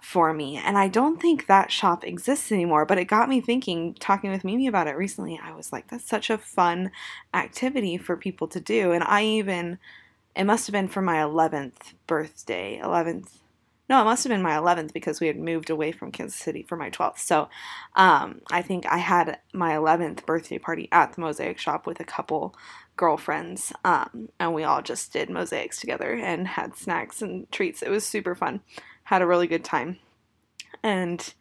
for 0.00 0.32
me. 0.32 0.56
And 0.56 0.78
I 0.78 0.88
don't 0.88 1.20
think 1.20 1.46
that 1.46 1.72
shop 1.72 2.04
exists 2.04 2.52
anymore, 2.52 2.86
but 2.86 2.98
it 2.98 3.06
got 3.06 3.28
me 3.28 3.40
thinking, 3.40 3.94
talking 3.94 4.30
with 4.30 4.44
Mimi 4.44 4.66
about 4.66 4.86
it 4.86 4.96
recently. 4.96 5.40
I 5.42 5.52
was 5.54 5.72
like, 5.72 5.88
that's 5.88 6.08
such 6.08 6.30
a 6.30 6.38
fun 6.38 6.92
activity 7.34 7.98
for 7.98 8.16
people 8.16 8.48
to 8.48 8.60
do. 8.60 8.92
And 8.92 9.02
I 9.04 9.24
even 9.24 9.78
it 10.36 10.44
must 10.44 10.66
have 10.66 10.72
been 10.72 10.88
for 10.88 11.02
my 11.02 11.16
11th 11.16 11.94
birthday, 12.06 12.80
11th 12.82 13.38
no, 13.88 14.02
it 14.02 14.04
must 14.04 14.22
have 14.24 14.30
been 14.30 14.42
my 14.42 14.52
11th 14.52 14.92
because 14.92 15.18
we 15.18 15.28
had 15.28 15.38
moved 15.38 15.70
away 15.70 15.92
from 15.92 16.12
Kansas 16.12 16.38
City 16.38 16.62
for 16.62 16.76
my 16.76 16.90
12th. 16.90 17.18
So 17.18 17.48
um, 17.96 18.42
I 18.52 18.60
think 18.60 18.84
I 18.86 18.98
had 18.98 19.38
my 19.54 19.72
11th 19.72 20.26
birthday 20.26 20.58
party 20.58 20.88
at 20.92 21.14
the 21.14 21.22
Mosaic 21.22 21.58
Shop 21.58 21.86
with 21.86 21.98
a 21.98 22.04
couple 22.04 22.54
girlfriends, 22.96 23.72
um, 23.84 24.28
and 24.38 24.52
we 24.52 24.64
all 24.64 24.82
just 24.82 25.12
did 25.12 25.30
mosaics 25.30 25.80
together 25.80 26.12
and 26.12 26.46
had 26.46 26.76
snacks 26.76 27.22
and 27.22 27.50
treats. 27.50 27.80
It 27.80 27.88
was 27.88 28.04
super 28.04 28.34
fun. 28.34 28.60
Had 29.04 29.22
a 29.22 29.26
really 29.26 29.46
good 29.46 29.64
time. 29.64 29.98
And 30.82 31.32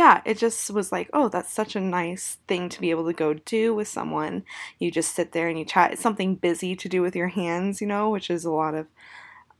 yeah, 0.00 0.22
it 0.24 0.38
just 0.38 0.70
was 0.70 0.90
like, 0.90 1.10
oh, 1.12 1.28
that's 1.28 1.52
such 1.52 1.76
a 1.76 1.80
nice 1.80 2.38
thing 2.48 2.70
to 2.70 2.80
be 2.80 2.88
able 2.88 3.04
to 3.04 3.12
go 3.12 3.34
do 3.34 3.74
with 3.74 3.86
someone. 3.86 4.44
You 4.78 4.90
just 4.90 5.14
sit 5.14 5.32
there 5.32 5.46
and 5.46 5.58
you 5.58 5.66
chat. 5.66 5.92
It's 5.92 6.00
something 6.00 6.36
busy 6.36 6.74
to 6.74 6.88
do 6.88 7.02
with 7.02 7.14
your 7.14 7.28
hands, 7.28 7.82
you 7.82 7.86
know, 7.86 8.08
which 8.08 8.30
is 8.30 8.46
a 8.46 8.50
lot 8.50 8.74
of 8.74 8.86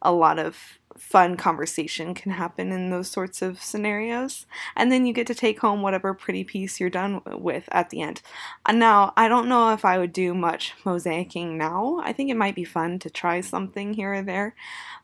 a 0.00 0.11
lot 0.11 0.38
of 0.38 0.79
fun 0.96 1.37
conversation 1.37 2.14
can 2.14 2.33
happen 2.33 2.72
in 2.72 2.88
those 2.88 3.11
sorts 3.11 3.42
of 3.42 3.62
scenarios. 3.62 4.46
And 4.74 4.90
then 4.90 5.05
you 5.05 5.12
get 5.12 5.26
to 5.26 5.35
take 5.35 5.61
home 5.61 5.83
whatever 5.83 6.14
pretty 6.14 6.42
piece 6.42 6.81
you're 6.81 6.88
done 6.88 7.20
with 7.26 7.68
at 7.70 7.90
the 7.90 8.00
end. 8.00 8.22
And 8.64 8.79
now, 8.79 9.12
I 9.18 9.29
don't 9.29 9.46
know 9.46 9.74
if 9.74 9.85
I 9.85 9.98
would 9.98 10.14
do 10.14 10.33
much 10.33 10.72
mosaicing 10.85 11.59
now. 11.59 12.00
I 12.03 12.14
think 12.14 12.31
it 12.31 12.38
might 12.38 12.55
be 12.55 12.64
fun 12.64 12.98
to 13.00 13.11
try 13.11 13.42
something 13.42 13.92
here 13.92 14.14
or 14.14 14.22
there, 14.22 14.55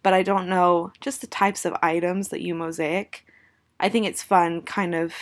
but 0.02 0.14
I 0.14 0.22
don't 0.22 0.48
know 0.48 0.92
just 0.98 1.20
the 1.20 1.26
types 1.26 1.66
of 1.66 1.76
items 1.82 2.28
that 2.28 2.40
you 2.40 2.54
mosaic. 2.54 3.26
I 3.78 3.88
think 3.88 4.06
it's 4.06 4.22
fun 4.22 4.62
kind 4.62 4.94
of 4.94 5.12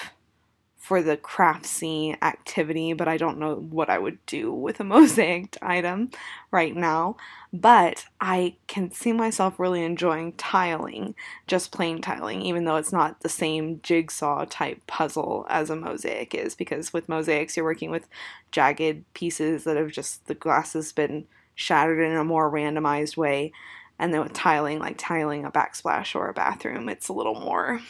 for 0.85 1.01
the 1.01 1.17
craftsy 1.17 2.15
activity, 2.21 2.93
but 2.93 3.09
I 3.09 3.17
don't 3.17 3.39
know 3.39 3.55
what 3.55 3.89
I 3.89 3.97
would 3.97 4.19
do 4.27 4.53
with 4.53 4.81
a 4.81 4.85
mosaic 4.95 5.57
item 5.63 6.11
right 6.51 6.77
now. 6.77 7.17
But 7.55 8.05
I 8.21 8.57
can 8.67 8.91
see 8.91 9.15
myself 9.15 9.59
really 9.59 9.83
enjoying 9.83 10.35
tiling, 10.35 11.15
just 11.47 11.73
plain 11.73 12.03
tiling, 12.03 12.43
even 12.43 12.67
though 12.67 12.77
it's 12.77 12.93
not 12.93 13.21
the 13.21 13.31
same 13.31 13.81
jigsaw 13.83 14.45
type 14.45 14.87
puzzle 14.87 15.47
as 15.49 15.71
a 15.71 15.77
mosaic 15.77 16.35
is, 16.35 16.55
because 16.55 16.93
with 16.93 17.09
mosaics 17.09 17.57
you're 17.57 17.65
working 17.65 17.91
with 17.91 18.07
jagged 18.53 19.11
pieces 19.15 19.65
that 19.65 19.79
have 19.79 19.91
just 19.91 20.27
the 20.27 20.35
glass 20.35 20.75
has 20.75 20.93
been 20.93 21.25
shattered 21.55 22.01
in 22.01 22.15
a 22.15 22.25
more 22.25 22.51
randomized 22.51 23.17
way. 23.17 23.53
And 23.99 24.13
then 24.13 24.21
with 24.21 24.35
tiling, 24.35 24.81
like 24.81 24.97
tiling 24.99 25.47
a 25.47 25.51
backsplash 25.51 26.15
or 26.15 26.29
a 26.29 26.35
bathroom, 26.35 26.91
it's 26.91 27.09
a 27.09 27.15
little 27.15 27.41
more 27.41 27.81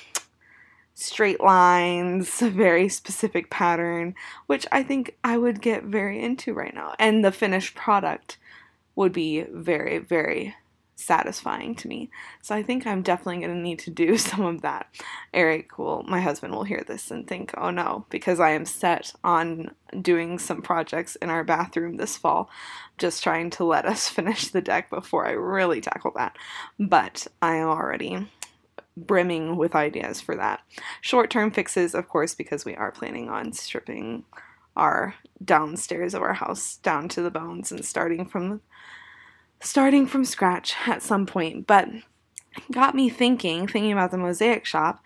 straight 0.94 1.40
lines, 1.40 2.40
a 2.40 2.50
very 2.50 2.88
specific 2.88 3.50
pattern, 3.50 4.14
which 4.46 4.66
I 4.72 4.82
think 4.82 5.16
I 5.22 5.36
would 5.36 5.60
get 5.60 5.84
very 5.84 6.22
into 6.22 6.54
right 6.54 6.74
now. 6.74 6.94
And 6.98 7.24
the 7.24 7.32
finished 7.32 7.74
product 7.74 8.38
would 8.96 9.12
be 9.12 9.42
very, 9.50 9.98
very 9.98 10.54
satisfying 10.96 11.74
to 11.74 11.88
me. 11.88 12.08
So 12.40 12.54
I 12.54 12.62
think 12.62 12.86
I'm 12.86 13.02
definitely 13.02 13.44
going 13.44 13.56
to 13.56 13.60
need 13.60 13.80
to 13.80 13.90
do 13.90 14.16
some 14.18 14.42
of 14.42 14.62
that. 14.62 14.88
Eric 15.32 15.78
will, 15.78 16.02
my 16.04 16.20
husband 16.20 16.54
will 16.54 16.64
hear 16.64 16.84
this 16.86 17.10
and 17.10 17.26
think, 17.26 17.52
oh 17.56 17.70
no, 17.70 18.06
because 18.10 18.40
I 18.40 18.50
am 18.50 18.64
set 18.64 19.12
on 19.22 19.74
doing 20.00 20.38
some 20.38 20.62
projects 20.62 21.16
in 21.16 21.30
our 21.30 21.44
bathroom 21.44 21.96
this 21.96 22.16
fall, 22.16 22.48
just 22.98 23.22
trying 23.22 23.50
to 23.50 23.64
let 23.64 23.84
us 23.84 24.08
finish 24.08 24.48
the 24.48 24.62
deck 24.62 24.90
before 24.90 25.26
I 25.26 25.32
really 25.32 25.80
tackle 25.80 26.12
that. 26.16 26.36
But 26.78 27.26
I 27.42 27.56
am 27.56 27.68
already 27.68 28.28
brimming 28.96 29.56
with 29.56 29.74
ideas 29.74 30.20
for 30.20 30.36
that. 30.36 30.60
Short 31.00 31.30
term 31.30 31.50
fixes, 31.50 31.94
of 31.94 32.08
course, 32.08 32.34
because 32.34 32.64
we 32.64 32.74
are 32.76 32.92
planning 32.92 33.28
on 33.28 33.52
stripping 33.52 34.24
our 34.76 35.14
downstairs 35.44 36.14
of 36.14 36.22
our 36.22 36.34
house 36.34 36.76
down 36.78 37.08
to 37.08 37.22
the 37.22 37.30
bones 37.30 37.70
and 37.70 37.84
starting 37.84 38.26
from 38.26 38.60
starting 39.60 40.06
from 40.06 40.24
scratch 40.24 40.74
at 40.86 41.02
some 41.02 41.26
point. 41.26 41.66
But 41.66 41.88
got 42.70 42.94
me 42.94 43.08
thinking, 43.08 43.66
thinking 43.66 43.92
about 43.92 44.10
the 44.10 44.18
mosaic 44.18 44.64
shop. 44.64 45.02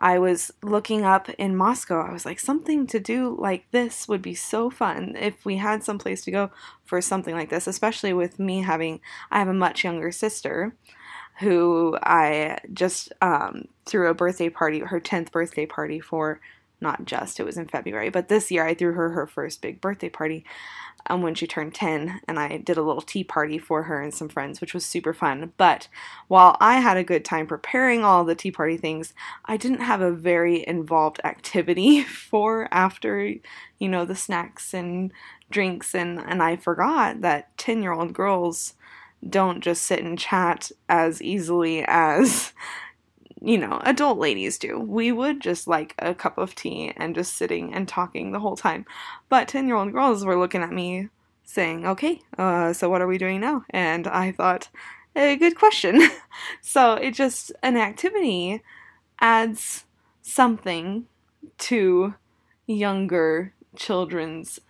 I 0.00 0.18
was 0.20 0.52
looking 0.62 1.04
up 1.04 1.28
in 1.30 1.56
Moscow. 1.56 2.06
I 2.06 2.12
was 2.12 2.24
like, 2.24 2.38
something 2.38 2.86
to 2.86 3.00
do 3.00 3.36
like 3.38 3.68
this 3.72 4.06
would 4.06 4.22
be 4.22 4.34
so 4.34 4.70
fun 4.70 5.16
if 5.18 5.44
we 5.44 5.56
had 5.56 5.82
some 5.82 5.98
place 5.98 6.22
to 6.24 6.30
go 6.30 6.50
for 6.84 7.00
something 7.00 7.34
like 7.34 7.50
this, 7.50 7.66
especially 7.66 8.12
with 8.12 8.38
me 8.38 8.62
having, 8.62 9.00
I 9.30 9.40
have 9.40 9.48
a 9.48 9.54
much 9.54 9.82
younger 9.82 10.12
sister 10.12 10.76
who 11.40 11.96
I 12.02 12.58
just 12.72 13.12
um, 13.22 13.68
threw 13.86 14.08
a 14.08 14.14
birthday 14.14 14.48
party, 14.48 14.80
her 14.80 15.00
10th 15.00 15.30
birthday 15.30 15.66
party 15.66 16.00
for, 16.00 16.40
not 16.80 17.04
just, 17.04 17.38
it 17.38 17.44
was 17.44 17.56
in 17.56 17.68
February, 17.68 18.10
but 18.10 18.28
this 18.28 18.50
year 18.50 18.66
I 18.66 18.74
threw 18.74 18.92
her 18.92 19.10
her 19.10 19.26
first 19.26 19.62
big 19.62 19.80
birthday 19.80 20.08
party 20.08 20.44
um, 21.06 21.22
when 21.22 21.34
she 21.34 21.46
turned 21.46 21.74
10, 21.74 22.20
and 22.26 22.38
I 22.38 22.58
did 22.58 22.76
a 22.76 22.82
little 22.82 23.02
tea 23.02 23.24
party 23.24 23.58
for 23.58 23.84
her 23.84 24.02
and 24.02 24.12
some 24.12 24.28
friends, 24.28 24.60
which 24.60 24.74
was 24.74 24.84
super 24.84 25.14
fun. 25.14 25.52
But 25.56 25.88
while 26.26 26.56
I 26.60 26.80
had 26.80 26.96
a 26.96 27.04
good 27.04 27.24
time 27.24 27.46
preparing 27.46 28.04
all 28.04 28.24
the 28.24 28.34
tea 28.34 28.50
party 28.50 28.76
things, 28.76 29.14
I 29.44 29.56
didn't 29.56 29.80
have 29.80 30.00
a 30.00 30.12
very 30.12 30.66
involved 30.66 31.20
activity 31.24 32.02
for 32.04 32.68
after, 32.72 33.34
you 33.78 33.88
know, 33.88 34.04
the 34.04 34.16
snacks 34.16 34.74
and 34.74 35.12
drinks, 35.50 35.94
and, 35.94 36.18
and 36.18 36.42
I 36.42 36.56
forgot 36.56 37.20
that 37.22 37.56
10 37.58 37.82
year 37.82 37.92
old 37.92 38.12
girls 38.12 38.74
don't 39.26 39.60
just 39.60 39.82
sit 39.82 40.02
and 40.02 40.18
chat 40.18 40.70
as 40.88 41.20
easily 41.22 41.84
as 41.86 42.52
you 43.40 43.58
know 43.58 43.80
adult 43.84 44.18
ladies 44.18 44.58
do. 44.58 44.78
We 44.78 45.12
would 45.12 45.40
just 45.40 45.66
like 45.66 45.94
a 45.98 46.14
cup 46.14 46.38
of 46.38 46.54
tea 46.54 46.92
and 46.96 47.14
just 47.14 47.34
sitting 47.34 47.72
and 47.72 47.88
talking 47.88 48.32
the 48.32 48.40
whole 48.40 48.56
time. 48.56 48.84
But 49.28 49.48
10 49.48 49.66
year 49.66 49.76
old 49.76 49.92
girls 49.92 50.24
were 50.24 50.38
looking 50.38 50.62
at 50.62 50.72
me 50.72 51.08
saying 51.44 51.86
okay 51.86 52.20
uh, 52.36 52.74
so 52.74 52.90
what 52.90 53.00
are 53.00 53.06
we 53.06 53.18
doing 53.18 53.40
now? 53.40 53.64
And 53.70 54.06
i 54.06 54.32
thought 54.32 54.68
a 55.16 55.36
good 55.36 55.56
question. 55.56 56.02
So 56.60 56.94
it 56.94 57.14
just 57.14 57.50
an 57.64 57.76
activity 57.76 58.62
adds 59.20 59.84
something 60.22 61.06
to 61.58 62.14
younger 62.66 63.54
children's 63.74 64.60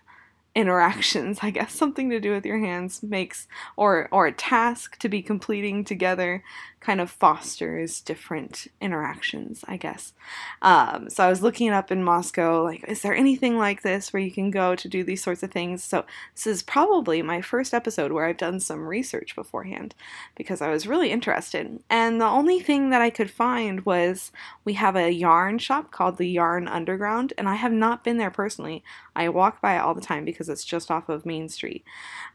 interactions 0.59 1.39
i 1.41 1.49
guess 1.49 1.73
something 1.73 2.09
to 2.09 2.19
do 2.19 2.31
with 2.31 2.45
your 2.45 2.59
hands 2.59 3.01
makes 3.01 3.47
or 3.77 4.09
or 4.11 4.27
a 4.27 4.31
task 4.31 4.97
to 4.99 5.07
be 5.07 5.21
completing 5.21 5.83
together 5.85 6.43
kind 6.79 7.01
of 7.01 7.09
fosters 7.09 8.01
different 8.01 8.67
interactions 8.79 9.63
i 9.67 9.75
guess. 9.77 10.13
Um, 10.61 11.09
so 11.09 11.23
i 11.23 11.29
was 11.29 11.41
looking 11.41 11.67
it 11.67 11.73
up 11.73 11.91
in 11.91 12.03
moscow 12.03 12.63
like 12.63 12.83
is 12.87 13.01
there 13.01 13.15
anything 13.15 13.57
like 13.57 13.81
this 13.81 14.13
where 14.13 14.21
you 14.21 14.31
can 14.31 14.51
go 14.51 14.75
to 14.75 14.87
do 14.87 15.03
these 15.03 15.23
sorts 15.23 15.43
of 15.43 15.51
things? 15.51 15.83
So 15.83 16.05
this 16.35 16.47
is 16.47 16.63
probably 16.63 17.21
my 17.21 17.41
first 17.41 17.73
episode 17.73 18.11
where 18.11 18.25
i've 18.25 18.37
done 18.37 18.59
some 18.59 18.87
research 18.87 19.35
beforehand 19.35 19.95
because 20.35 20.61
i 20.61 20.69
was 20.69 20.87
really 20.87 21.11
interested. 21.11 21.79
And 21.89 22.21
the 22.21 22.25
only 22.25 22.59
thing 22.59 22.89
that 22.91 23.01
i 23.01 23.09
could 23.09 23.31
find 23.31 23.85
was 23.85 24.31
we 24.63 24.73
have 24.73 24.95
a 24.95 25.11
yarn 25.11 25.57
shop 25.59 25.91
called 25.91 26.17
the 26.17 26.27
yarn 26.27 26.67
underground 26.67 27.33
and 27.37 27.49
i 27.49 27.55
have 27.55 27.73
not 27.73 28.03
been 28.03 28.17
there 28.17 28.31
personally. 28.31 28.83
I 29.15 29.27
walk 29.29 29.61
by 29.61 29.75
it 29.75 29.79
all 29.79 29.93
the 29.93 30.01
time 30.01 30.23
because 30.23 30.47
it's 30.47 30.63
just 30.63 30.89
off 30.89 31.09
of 31.09 31.25
main 31.25 31.49
street. 31.49 31.83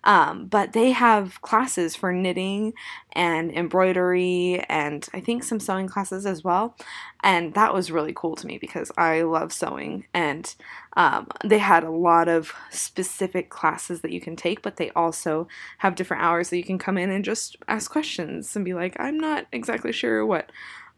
Um, 0.04 0.46
but 0.46 0.74
they 0.74 0.90
have 0.90 1.40
classes 1.40 1.96
for 1.96 2.12
knitting 2.12 2.74
and 3.12 3.50
embroidery 3.50 4.33
and 4.68 5.06
I 5.12 5.20
think 5.20 5.42
some 5.42 5.60
sewing 5.60 5.88
classes 5.88 6.26
as 6.26 6.44
well. 6.44 6.76
And 7.22 7.54
that 7.54 7.72
was 7.72 7.90
really 7.90 8.12
cool 8.14 8.36
to 8.36 8.46
me 8.46 8.58
because 8.58 8.92
I 8.96 9.22
love 9.22 9.52
sewing. 9.52 10.06
And 10.12 10.54
um, 10.96 11.28
they 11.44 11.58
had 11.58 11.84
a 11.84 11.90
lot 11.90 12.28
of 12.28 12.52
specific 12.70 13.50
classes 13.50 14.00
that 14.02 14.12
you 14.12 14.20
can 14.20 14.36
take, 14.36 14.62
but 14.62 14.76
they 14.76 14.90
also 14.90 15.48
have 15.78 15.94
different 15.94 16.22
hours 16.22 16.50
that 16.50 16.58
you 16.58 16.64
can 16.64 16.78
come 16.78 16.98
in 16.98 17.10
and 17.10 17.24
just 17.24 17.56
ask 17.68 17.90
questions 17.90 18.54
and 18.54 18.64
be 18.64 18.74
like, 18.74 18.96
I'm 18.98 19.18
not 19.18 19.46
exactly 19.52 19.92
sure 19.92 20.24
what 20.24 20.50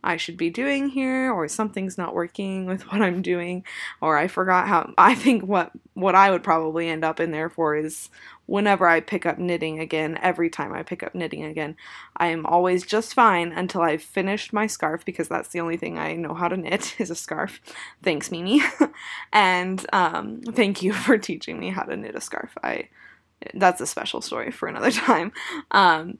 I 0.07 0.17
should 0.17 0.37
be 0.37 0.51
doing 0.51 0.89
here 0.89 1.33
or 1.33 1.49
something's 1.49 1.99
not 1.99 2.15
working 2.15 2.67
with 2.67 2.83
what 2.93 3.03
I'm 3.03 3.23
doing 3.23 3.65
or 4.01 4.17
I 4.17 4.29
forgot 4.29 4.69
how 4.69 4.93
I 4.97 5.15
think 5.15 5.45
what 5.45 5.73
what 5.95 6.15
I 6.15 6.31
would 6.31 6.43
probably 6.43 6.89
end 6.89 7.05
up 7.05 7.21
in 7.21 7.31
there 7.31 7.49
for 7.49 7.77
is 7.77 8.11
whenever 8.47 8.87
I 8.87 9.01
pick 9.01 9.27
up 9.27 9.39
knitting 9.39 9.81
again, 9.81 10.19
every 10.23 10.49
time 10.49 10.73
I 10.73 10.83
pick 10.83 11.03
up 11.03 11.15
knitting 11.15 11.45
again, 11.45 11.77
I 12.17 12.29
am 12.29 12.47
always 12.47 12.87
just 12.87 13.15
fine 13.15 13.53
until 13.53 13.83
I've 13.83 14.03
finished 14.03 14.53
my 14.53 14.67
scarf 14.67 15.05
because 15.05 15.29
that's 15.29 15.49
the 15.49 15.61
only 15.61 15.77
thing 15.77 15.99
I 15.99 16.15
know 16.15 16.35
how 16.35 16.49
to 16.49 16.57
knit 16.57 16.95
is 17.01 17.11
a 17.11 17.17
scarf. 17.17 17.61
Thanks, 18.03 18.31
Mimi. 18.31 18.63
and 19.33 19.85
um, 19.93 20.41
thank 20.43 20.83
you 20.83 20.93
for 20.93 21.19
teaching 21.19 21.59
me 21.59 21.71
how 21.71 21.83
to 21.83 21.97
knit 21.97 22.15
a 22.15 22.21
scarf. 22.21 22.57
I 22.63 22.89
that's 23.55 23.81
a 23.81 23.87
special 23.87 24.21
story 24.21 24.51
for 24.51 24.69
another 24.69 24.91
time. 24.91 25.33
Um, 25.71 26.19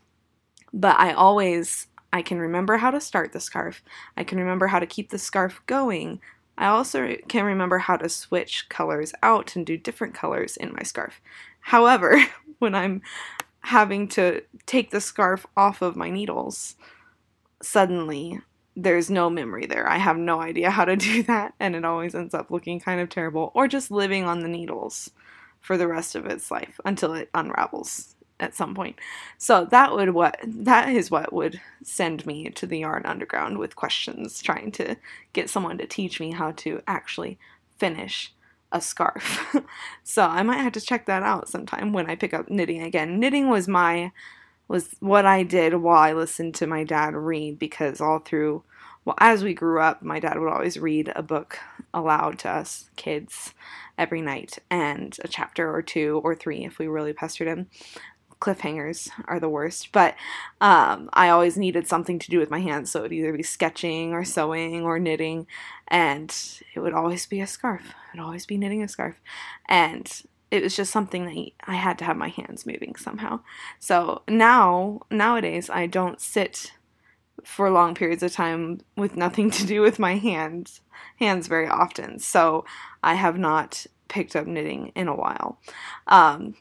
but 0.73 0.99
I 0.99 1.13
always 1.13 1.87
I 2.17 2.23
can 2.23 2.39
remember 2.39 2.79
how 2.79 2.91
to 2.91 2.99
start 2.99 3.35
the 3.35 3.41
scarf. 3.41 3.83
I 4.17 4.25
can 4.25 4.39
remember 4.39 4.69
how 4.69 4.79
to 4.79 4.87
keep 4.87 5.11
the 5.11 5.19
scarf 5.19 5.61
going. 5.67 6.23
I 6.57 6.69
also 6.69 7.15
can 7.29 7.45
remember 7.45 7.77
how 7.77 7.99
to 7.99 8.09
switch 8.09 8.71
colors 8.71 9.13
out 9.23 9.55
and 9.55 9.67
do 9.67 9.77
different 9.77 10.15
colors 10.15 10.57
in 10.57 10.73
my 10.73 10.83
scarf. 10.83 11.21
However, 11.61 12.25
when 12.59 12.75
I'm 12.75 13.03
having 13.61 14.09
to 14.09 14.41
take 14.65 14.93
the 14.93 15.01
scarf 15.03 15.45
off 15.59 15.83
of 15.83 15.95
my 15.95 16.09
needles, 16.09 16.77
suddenly 17.61 18.41
there's 18.75 19.11
no 19.11 19.29
memory 19.29 19.67
there. 19.67 19.87
I 19.87 19.99
have 19.99 20.17
no 20.17 20.41
idea 20.41 20.71
how 20.71 20.87
to 20.87 20.97
do 20.97 21.23
that, 21.25 21.53
and 21.61 21.77
it 21.77 21.85
always 21.85 22.15
ends 22.15 22.33
up 22.33 22.51
looking 22.51 22.81
kind 22.81 22.99
of 22.99 23.11
terrible, 23.11 23.53
or 23.55 23.69
just 23.69 23.91
living 23.91 24.25
on 24.25 24.41
the 24.41 24.49
needles 24.49 25.11
for 25.61 25.77
the 25.77 25.87
rest 25.87 26.15
of 26.15 26.25
its 26.25 26.51
life 26.51 26.81
until 26.83 27.13
it 27.13 27.29
unravels 27.35 28.16
at 28.39 28.55
some 28.55 28.75
point. 28.75 28.99
So 29.39 29.65
that 29.71 29.93
would 29.93 30.11
what 30.11 30.39
that 30.45 30.89
is 30.89 31.11
what 31.11 31.33
would 31.33 31.61
send 31.83 32.27
me 32.27 32.51
to 32.51 32.67
the 32.67 32.81
yarn 32.81 33.07
underground 33.07 33.59
with 33.59 33.77
questions 33.77 34.43
trying 34.43 34.73
to 34.73 34.97
get 35.33 35.51
someone 35.51 35.79
to 35.79 35.87
teach 35.87 36.21
me 36.21 36.33
how 36.33 36.53
to 36.53 36.83
actually 36.87 37.39
finish 37.79 38.33
a 38.73 38.81
scarf. 38.81 39.57
so 40.05 40.25
I 40.25 40.43
might 40.43 40.59
have 40.59 40.73
to 40.73 40.81
check 40.81 41.07
that 41.07 41.23
out 41.23 41.49
sometime 41.49 41.93
when 41.93 42.11
I 42.11 42.17
pick 42.17 42.35
up 42.35 42.51
knitting 42.51 42.83
again. 42.83 43.19
Knitting 43.19 43.49
was 43.49 43.69
my 43.69 44.13
was 44.69 44.97
what 45.01 45.25
I 45.25 45.43
did 45.45 45.75
while 45.75 45.99
I 45.99 46.13
listened 46.13 46.55
to 46.57 46.67
my 46.67 46.85
dad 46.85 47.15
read 47.15 47.59
because 47.59 48.01
all 48.01 48.19
through 48.19 48.65
well 49.05 49.15
as 49.19 49.45
we 49.45 49.55
grew 49.55 49.81
up 49.81 50.03
my 50.03 50.19
dad 50.19 50.39
would 50.39 50.53
always 50.53 50.77
read 50.77 51.13
a 51.15 51.23
book 51.23 51.61
aloud 51.95 52.39
to 52.41 52.51
us 52.51 52.91
kids 52.97 53.55
every 53.97 54.21
night 54.21 54.59
and 54.69 55.17
a 55.23 55.29
chapter 55.29 55.73
or 55.73 55.83
two 55.83 56.21
or 56.25 56.35
three 56.35 56.65
if 56.65 56.79
we 56.81 56.89
really 56.89 57.13
pestered 57.13 57.47
him 57.47 57.69
cliffhangers 58.41 59.09
are 59.27 59.41
the 59.41 59.49
worst 59.49 59.91
but 59.93 60.15
um, 60.61 61.09
i 61.13 61.29
always 61.29 61.57
needed 61.57 61.87
something 61.87 62.19
to 62.19 62.31
do 62.31 62.39
with 62.39 62.51
my 62.51 62.61
hands 62.61 62.91
so 62.91 63.01
it 63.01 63.03
would 63.03 63.13
either 63.13 63.33
be 63.33 63.43
sketching 63.43 64.13
or 64.13 64.25
sewing 64.25 64.85
or 64.85 64.99
knitting 64.99 65.47
and 65.89 66.61
it 66.75 66.81
would 66.81 66.93
always 66.93 67.27
be 67.27 67.41
a 67.41 67.47
scarf 67.47 67.83
it 67.89 68.19
would 68.19 68.25
always 68.25 68.47
be 68.47 68.59
knitting 68.59 68.83
a 68.83 68.89
scarf 68.89 69.21
and 69.69 70.23
it 70.51 70.63
was 70.63 70.77
just 70.77 70.93
something 70.93 71.25
that 71.27 71.51
I 71.71 71.75
had 71.75 71.99
to 71.99 72.05
have 72.05 72.17
my 72.17 72.29
hands 72.29 72.67
moving 72.67 72.95
somehow. 72.95 73.41
So 73.81 74.23
now, 74.29 75.01
nowadays, 75.11 75.69
I 75.69 75.87
don't 75.87 76.21
sit 76.21 76.73
for 77.45 77.71
long 77.71 77.95
periods 77.95 78.23
of 78.23 78.33
time 78.33 78.81
with 78.97 79.17
nothing 79.17 79.51
to 79.51 79.67
do 79.67 79.81
with 79.81 79.99
my 79.99 80.17
hands 80.17 80.81
hands 81.17 81.47
very 81.47 81.69
often. 81.69 82.19
So 82.19 82.65
I 83.03 83.15
have 83.15 83.39
not 83.39 83.87
picked 84.09 84.37
up 84.37 84.47
knitting 84.47 84.93
in 84.95 85.09
a 85.09 85.15
while. 85.15 85.59
Um, 86.07 86.55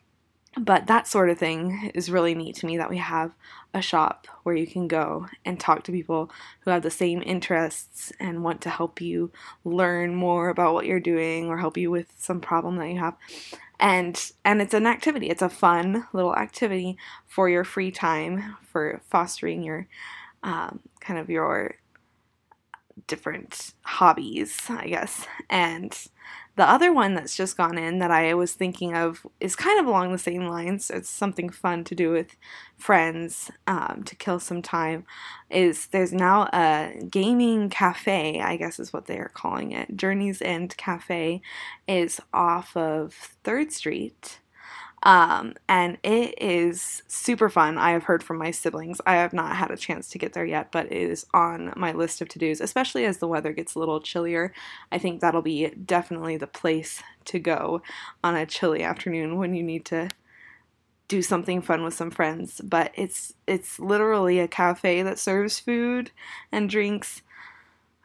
but 0.58 0.88
that 0.88 1.08
sort 1.08 1.30
of 1.30 1.38
thing 1.38 1.92
is 1.94 2.10
really 2.10 2.34
neat 2.34 2.56
to 2.58 2.66
me 2.66 2.78
that 2.78 2.90
we 2.90 2.98
have 2.98 3.34
a 3.74 3.82
shop 3.82 4.28
where 4.44 4.56
you 4.56 4.66
can 4.66 4.88
go 4.88 5.28
and 5.44 5.60
talk 5.60 5.84
to 5.84 5.92
people 5.92 6.32
who 6.62 6.72
have 6.72 6.82
the 6.82 6.90
same 6.90 7.22
interests 7.26 8.14
and 8.20 8.44
want 8.44 8.62
to 8.62 8.70
help 8.70 9.02
you 9.02 9.32
learn 9.66 10.16
more 10.16 10.50
about 10.50 10.74
what 10.74 10.86
you're 10.86 11.00
doing 11.00 11.50
or 11.50 11.58
help 11.58 11.78
you 11.78 11.92
with 11.92 12.14
some 12.18 12.40
problem 12.40 12.78
that 12.78 12.90
you 12.90 13.00
have. 13.00 13.16
And 13.80 14.32
and 14.46 14.62
it's 14.62 14.74
an 14.74 14.88
activity. 14.88 15.28
It's 15.30 15.42
a 15.42 15.50
fun 15.50 16.08
little 16.14 16.34
activity 16.34 16.98
for 17.28 17.50
your 17.50 17.66
free 17.66 17.92
time 17.92 18.56
for 18.72 19.02
fostering 19.10 19.62
your 19.64 19.88
um, 20.44 20.80
kind 21.02 21.20
of 21.20 21.30
your 21.30 21.76
different 23.08 23.74
hobbies 23.82 24.62
i 24.70 24.88
guess. 24.88 25.28
And 25.50 25.98
the 26.56 26.70
other 26.70 26.94
one 26.94 27.16
that's 27.16 27.36
just 27.36 27.58
gone 27.58 27.78
in 27.78 28.00
that 28.00 28.12
I 28.12 28.34
was 28.34 28.54
thinking 28.54 28.96
of 28.96 29.26
is 29.40 29.56
kind 29.56 29.80
of 29.80 29.88
along 29.88 30.12
the 30.12 30.18
same 30.18 30.48
lines. 30.48 30.90
It's 30.90 31.10
something 31.10 31.50
fun 31.50 31.84
to 31.86 31.96
do 31.96 32.12
with 32.12 32.38
friends 32.78 33.52
um, 33.68 34.04
to 34.06 34.16
kill 34.16 34.40
some 34.40 34.62
time. 34.62 35.06
Is 35.50 35.88
there's 35.88 36.14
now 36.14 36.44
a 36.54 36.94
gaming 37.10 37.70
cafe, 37.70 38.42
I 38.42 38.56
guess 38.56 38.80
is 38.80 38.94
what 38.94 39.06
they 39.06 39.18
are 39.18 39.32
calling 39.34 39.72
it. 39.74 39.98
Journey's 39.98 40.42
End 40.42 40.76
Cafe 40.78 41.42
is 41.88 42.22
off 42.34 42.76
of 42.78 43.14
Third 43.44 43.72
Street 43.74 44.40
um, 45.06 45.54
and 45.70 45.98
it 46.04 46.42
is 46.42 47.04
super 47.08 47.48
fun. 47.50 47.78
I 47.78 47.92
have 47.92 48.04
heard 48.04 48.24
from 48.24 48.38
my 48.40 48.52
siblings. 48.52 49.00
I 49.06 49.16
have 49.16 49.34
not 49.34 49.56
had 49.56 49.72
a 49.72 49.78
chance 49.78 50.10
to 50.10 50.18
get 50.18 50.34
there 50.34 50.46
yet, 50.46 50.72
but 50.72 50.88
it 50.88 50.94
is 50.94 51.26
on 51.34 51.72
my 51.78 51.92
list 51.94 52.22
of 52.22 52.30
to 52.30 52.40
dos, 52.40 52.60
especially 52.60 53.06
as 53.06 53.20
the 53.20 53.28
weather 53.28 53.54
gets 53.54 53.76
a 53.76 53.80
little 53.80 54.02
chillier. 54.02 54.52
I 54.92 54.98
think 54.98 55.22
that'll 55.22 55.44
be 55.44 55.70
definitely 55.70 56.38
the 56.38 56.48
place 56.48 57.04
to 57.26 57.40
go 57.40 57.82
on 58.24 58.36
a 58.36 58.46
chilly 58.48 58.84
afternoon 58.84 59.38
when 59.38 59.54
you 59.54 59.64
need 59.64 59.86
to 59.86 60.10
do 61.08 61.22
something 61.22 61.62
fun 61.62 61.84
with 61.84 61.94
some 61.94 62.10
friends 62.10 62.60
but 62.64 62.92
it's 62.96 63.34
it's 63.46 63.80
literally 63.80 64.40
a 64.40 64.48
cafe 64.48 65.04
that 65.04 65.20
serves 65.20 65.60
food 65.60 66.10
and 66.52 66.68
drinks 66.68 67.22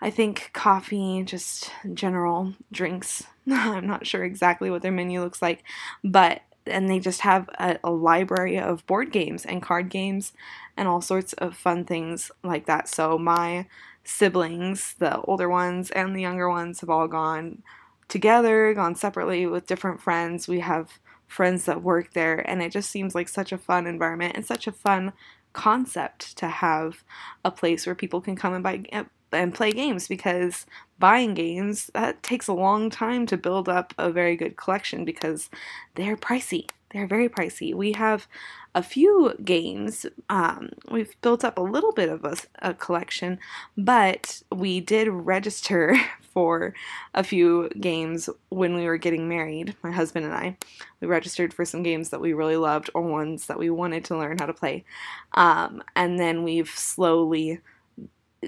I 0.01 0.11
think 0.11 0.51
coffee, 0.53 1.23
just 1.25 1.71
general 1.93 2.55
drinks. 2.73 3.25
I'm 3.51 3.87
not 3.87 4.07
sure 4.07 4.25
exactly 4.25 4.71
what 4.71 4.83
their 4.83 4.93
menu 4.93 5.21
looks 5.21 5.43
like, 5.43 5.63
but 6.03 6.43
and 6.71 6.89
they 6.89 6.99
just 6.99 7.21
have 7.23 7.49
a, 7.59 7.79
a, 7.85 7.91
library 7.91 8.59
of 8.59 8.87
board 8.87 9.13
games 9.13 9.45
and 9.45 9.63
card 9.63 9.89
games 9.89 10.33
and 10.77 10.89
all 10.89 11.01
sorts 11.01 11.33
of 11.35 11.57
fun 11.57 11.85
things 11.85 12.31
like 12.43 12.67
that. 12.67 12.89
So 12.89 13.19
my 13.19 13.67
siblings, 14.05 14.95
the 14.99 15.21
older 15.23 15.49
ones 15.49 15.91
and 15.91 16.17
the 16.17 16.23
younger 16.23 16.49
ones, 16.49 16.81
have 16.81 16.91
all 16.91 17.09
gone 17.09 17.63
together, 18.09 18.75
gone 18.75 18.95
separately 18.95 19.47
with 19.47 19.67
different 19.67 20.01
friends. 20.01 20.49
We 20.49 20.61
have 20.61 20.99
friends 21.27 21.65
that 21.67 21.83
work 21.83 22.13
there, 22.13 22.39
and 22.51 22.61
it 22.63 22.73
just 22.73 22.91
seems 22.91 23.15
like 23.15 23.29
such 23.29 23.53
a 23.53 23.59
fun 23.59 23.87
environment 23.87 24.37
and 24.37 24.45
such 24.45 24.67
a 24.67 24.73
fun 24.73 25.13
concept 25.53 26.37
to 26.39 26.49
have 26.49 27.05
a 27.45 27.51
place 27.51 27.87
where 27.87 27.95
people 27.95 28.21
can 28.21 28.37
come 28.37 28.55
and 28.55 28.65
buy 28.65 28.83
and 29.33 29.55
play 29.55 29.73
games 29.73 30.09
because 30.09 30.67
buying 30.99 31.35
games 31.35 31.91
that 31.95 32.23
takes 32.23 32.49
a 32.49 32.53
long 32.53 32.91
time 32.91 33.27
to 33.27 33.37
build 33.37 33.69
up 33.69 33.95
a 33.99 34.11
very 34.11 34.37
good 34.37 34.57
collection 34.57 35.05
because 35.05 35.51
they're 35.95 36.17
pricey. 36.17 36.69
They're 36.91 37.07
very 37.07 37.29
pricey. 37.29 37.75
We 37.75 37.93
have 37.93 38.27
a 38.75 38.83
few 38.83 39.35
games 39.45 40.07
um, 40.29 40.71
we've 40.91 41.21
built 41.23 41.45
up 41.45 41.59
a 41.59 41.63
little 41.63 41.93
bit 41.93 42.09
of 42.09 42.25
a, 42.25 42.37
a 42.61 42.75
collection 42.75 43.39
but 43.77 44.43
we 44.53 44.81
did 44.81 45.09
register 45.09 45.97
for 46.33 46.73
a 47.15 47.25
few 47.25 47.69
games 47.81 48.31
when 48.51 48.75
we 48.75 48.87
were 48.87 48.97
getting 48.97 49.29
married 49.29 49.75
my 49.83 49.91
husband 49.91 50.25
and 50.25 50.35
i. 50.35 50.57
We 51.01 51.09
registered 51.09 51.53
for 51.53 51.65
some 51.65 51.83
games 51.83 52.11
that 52.11 52.21
we 52.21 52.33
really 52.33 52.57
loved 52.57 52.91
or 52.95 53.03
ones 53.03 53.47
that 53.47 53.59
we 53.59 53.71
wanted 53.71 54.05
to 54.07 54.17
learn 54.17 54.39
how 54.39 54.47
to 54.47 54.53
play. 54.53 54.85
Um, 55.33 55.83
and 55.97 56.21
then 56.21 56.45
we've 56.45 56.69
slowly 56.69 57.61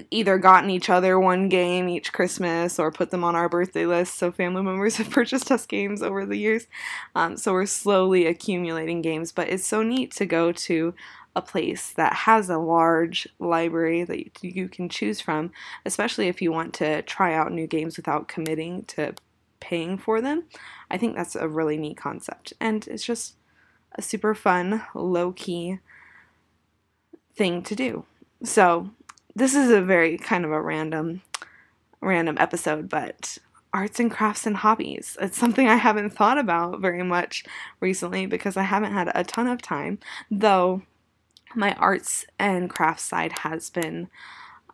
either 0.09 0.37
gotten 0.39 0.69
each 0.69 0.89
other 0.89 1.19
one 1.19 1.49
game 1.49 1.87
each 1.87 2.13
Christmas 2.13 2.79
or 2.79 2.91
put 2.91 3.11
them 3.11 3.23
on 3.23 3.35
our 3.35 3.47
birthday 3.47 3.85
list. 3.85 4.15
So 4.15 4.31
family 4.31 4.63
members 4.63 4.95
have 4.97 5.09
purchased 5.09 5.51
us 5.51 5.65
games 5.65 6.01
over 6.01 6.25
the 6.25 6.37
years. 6.37 6.67
Um, 7.15 7.37
so 7.37 7.53
we're 7.53 7.65
slowly 7.65 8.25
accumulating 8.25 9.01
games, 9.01 9.31
but 9.31 9.49
it's 9.49 9.67
so 9.67 9.83
neat 9.83 10.11
to 10.15 10.25
go 10.25 10.51
to 10.51 10.93
a 11.35 11.41
place 11.41 11.91
that 11.93 12.13
has 12.13 12.49
a 12.49 12.57
large 12.57 13.27
library 13.39 14.03
that 14.03 14.43
you 14.43 14.69
can 14.69 14.87
choose 14.87 15.19
from, 15.19 15.51
especially 15.85 16.27
if 16.27 16.41
you 16.41 16.51
want 16.51 16.73
to 16.75 17.01
try 17.03 17.33
out 17.33 17.51
new 17.51 17.65
games 17.65 17.97
without 17.97 18.27
committing 18.27 18.83
to 18.85 19.13
paying 19.59 19.97
for 19.97 20.21
them. 20.21 20.43
I 20.91 20.97
think 20.97 21.15
that's 21.15 21.35
a 21.35 21.47
really 21.47 21.77
neat 21.77 21.97
concept. 21.97 22.53
And 22.59 22.87
it's 22.87 23.05
just 23.05 23.35
a 23.95 24.01
super 24.01 24.35
fun, 24.35 24.83
low 24.93 25.31
key 25.31 25.79
thing 27.35 27.63
to 27.63 27.75
do. 27.75 28.05
So 28.43 28.91
this 29.35 29.55
is 29.55 29.69
a 29.69 29.81
very 29.81 30.17
kind 30.17 30.45
of 30.45 30.51
a 30.51 30.61
random 30.61 31.21
random 32.01 32.37
episode, 32.39 32.89
but 32.89 33.37
arts 33.73 33.99
and 33.99 34.11
crafts 34.11 34.45
and 34.45 34.57
hobbies. 34.57 35.17
It's 35.19 35.37
something 35.37 35.67
I 35.67 35.75
haven't 35.75 36.11
thought 36.11 36.37
about 36.37 36.81
very 36.81 37.03
much 37.03 37.43
recently 37.79 38.25
because 38.25 38.55
I 38.57 38.63
haven't 38.63 38.93
had 38.93 39.11
a 39.15 39.23
ton 39.23 39.47
of 39.47 39.61
time, 39.61 39.99
though 40.29 40.83
my 41.55 41.73
arts 41.73 42.25
and 42.37 42.69
crafts 42.69 43.03
side 43.03 43.31
has 43.39 43.69
been 43.69 44.09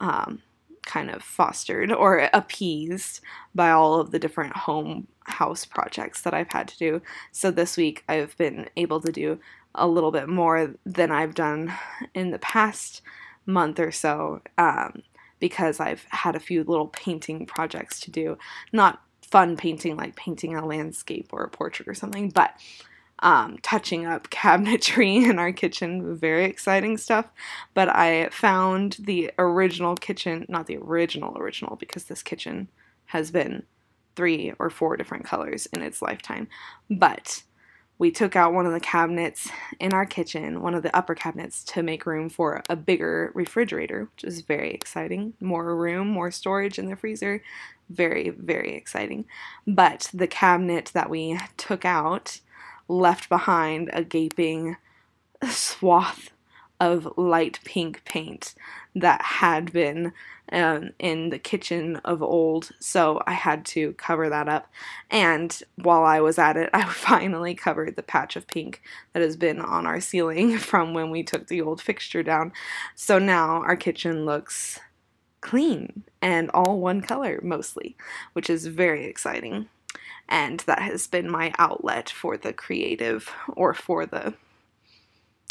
um, 0.01 0.41
kind 0.85 1.09
of 1.09 1.21
fostered 1.21 1.91
or 1.91 2.29
appeased 2.33 3.21
by 3.53 3.69
all 3.69 3.99
of 3.99 4.11
the 4.11 4.19
different 4.19 4.55
home 4.55 5.07
house 5.23 5.65
projects 5.65 6.21
that 6.21 6.33
I've 6.33 6.51
had 6.51 6.67
to 6.69 6.77
do. 6.77 7.01
So 7.31 7.51
this 7.51 7.77
week 7.77 8.03
I've 8.09 8.35
been 8.37 8.69
able 8.75 8.99
to 9.01 9.11
do 9.11 9.39
a 9.75 9.87
little 9.87 10.11
bit 10.11 10.27
more 10.27 10.73
than 10.85 11.11
I've 11.11 11.35
done 11.35 11.73
in 12.13 12.31
the 12.31 12.39
past 12.39 13.01
month 13.49 13.79
or 13.79 13.91
so 13.91 14.41
um, 14.57 15.03
because 15.39 15.79
I've 15.79 16.05
had 16.09 16.35
a 16.35 16.39
few 16.39 16.63
little 16.63 16.87
painting 16.87 17.45
projects 17.45 17.99
to 18.01 18.11
do. 18.11 18.37
Not 18.71 19.01
fun 19.21 19.57
painting 19.57 19.95
like 19.95 20.15
painting 20.15 20.55
a 20.55 20.65
landscape 20.65 21.29
or 21.31 21.43
a 21.43 21.49
portrait 21.49 21.87
or 21.87 21.93
something, 21.93 22.29
but 22.29 22.53
um, 23.19 23.57
touching 23.61 24.05
up 24.05 24.29
cabinetry 24.31 25.29
in 25.29 25.39
our 25.39 25.51
kitchen. 25.51 26.15
Very 26.15 26.45
exciting 26.45 26.97
stuff. 26.97 27.25
But 27.73 27.89
I 27.89 28.29
found 28.29 28.97
the 28.99 29.31
original 29.37 29.95
kitchen, 29.95 30.45
not 30.47 30.67
the 30.67 30.77
original 30.77 31.37
original, 31.37 31.75
because 31.75 32.05
this 32.05 32.23
kitchen 32.23 32.69
has 33.05 33.31
been 33.31 33.63
three 34.15 34.53
or 34.59 34.69
four 34.69 34.97
different 34.97 35.25
colors 35.25 35.65
in 35.67 35.81
its 35.81 36.01
lifetime. 36.01 36.47
But 36.89 37.43
we 37.99 38.09
took 38.09 38.35
out 38.37 38.53
one 38.53 38.65
of 38.65 38.71
the 38.71 38.79
cabinets 38.79 39.51
in 39.79 39.93
our 39.93 40.05
kitchen, 40.05 40.61
one 40.61 40.73
of 40.73 40.83
the 40.83 40.95
upper 40.95 41.13
cabinets, 41.13 41.63
to 41.65 41.83
make 41.83 42.05
room 42.05 42.29
for 42.29 42.63
a 42.69 42.75
bigger 42.75 43.31
refrigerator, 43.35 44.07
which 44.15 44.23
is 44.23 44.41
very 44.41 44.71
exciting. 44.71 45.33
More 45.41 45.75
room, 45.75 46.07
more 46.07 46.31
storage 46.31 46.79
in 46.79 46.89
the 46.89 46.95
freezer. 46.95 47.43
Very, 47.89 48.29
very 48.29 48.73
exciting. 48.73 49.25
But 49.67 50.09
the 50.13 50.27
cabinet 50.27 50.91
that 50.93 51.09
we 51.09 51.37
took 51.57 51.83
out 51.83 52.39
left 52.87 53.27
behind 53.27 53.89
a 53.91 54.03
gaping 54.03 54.77
swath 55.49 56.31
of 56.79 57.17
light 57.17 57.59
pink 57.65 58.03
paint 58.05 58.55
that 58.95 59.21
had 59.21 59.71
been 59.71 60.13
um, 60.51 60.89
in 60.97 61.29
the 61.29 61.39
kitchen 61.39 61.97
of 61.97 62.23
old, 62.23 62.71
so 62.79 63.21
I 63.27 63.33
had 63.33 63.65
to 63.67 63.93
cover 63.93 64.29
that 64.29 64.49
up. 64.49 64.67
And 65.09 65.61
while 65.75 66.03
I 66.03 66.21
was 66.21 66.37
at 66.39 66.57
it, 66.57 66.69
I 66.73 66.85
finally 66.85 67.53
covered 67.55 67.95
the 67.95 68.03
patch 68.03 68.35
of 68.35 68.47
pink 68.47 68.81
that 69.13 69.21
has 69.21 69.37
been 69.37 69.59
on 69.59 69.85
our 69.85 69.99
ceiling 69.99 70.57
from 70.59 70.93
when 70.93 71.11
we 71.11 71.23
took 71.23 71.47
the 71.47 71.61
old 71.61 71.81
fixture 71.81 72.23
down. 72.23 72.51
So 72.95 73.19
now 73.19 73.61
our 73.61 73.75
kitchen 73.75 74.25
looks 74.25 74.79
clean 75.41 76.03
and 76.21 76.49
all 76.51 76.79
one 76.79 77.01
color 77.01 77.39
mostly, 77.43 77.95
which 78.33 78.49
is 78.49 78.67
very 78.67 79.05
exciting. 79.05 79.69
And 80.27 80.59
that 80.61 80.81
has 80.81 81.07
been 81.07 81.29
my 81.29 81.53
outlet 81.57 82.09
for 82.09 82.37
the 82.37 82.53
creative 82.53 83.31
or 83.55 83.73
for 83.73 84.05
the 84.05 84.35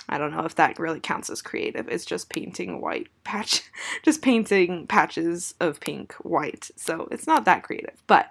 I 0.08 0.18
don't 0.18 0.30
know 0.30 0.44
if 0.44 0.54
that 0.54 0.78
really 0.78 1.00
counts 1.00 1.30
as 1.30 1.42
creative. 1.42 1.88
It's 1.88 2.04
just 2.04 2.30
painting 2.30 2.80
white 2.80 3.08
patch, 3.24 3.62
just 4.04 4.22
painting 4.22 4.86
patches 4.86 5.54
of 5.60 5.80
pink 5.80 6.14
white. 6.14 6.70
So 6.76 7.08
it's 7.10 7.26
not 7.26 7.44
that 7.44 7.62
creative, 7.62 8.02
but 8.06 8.30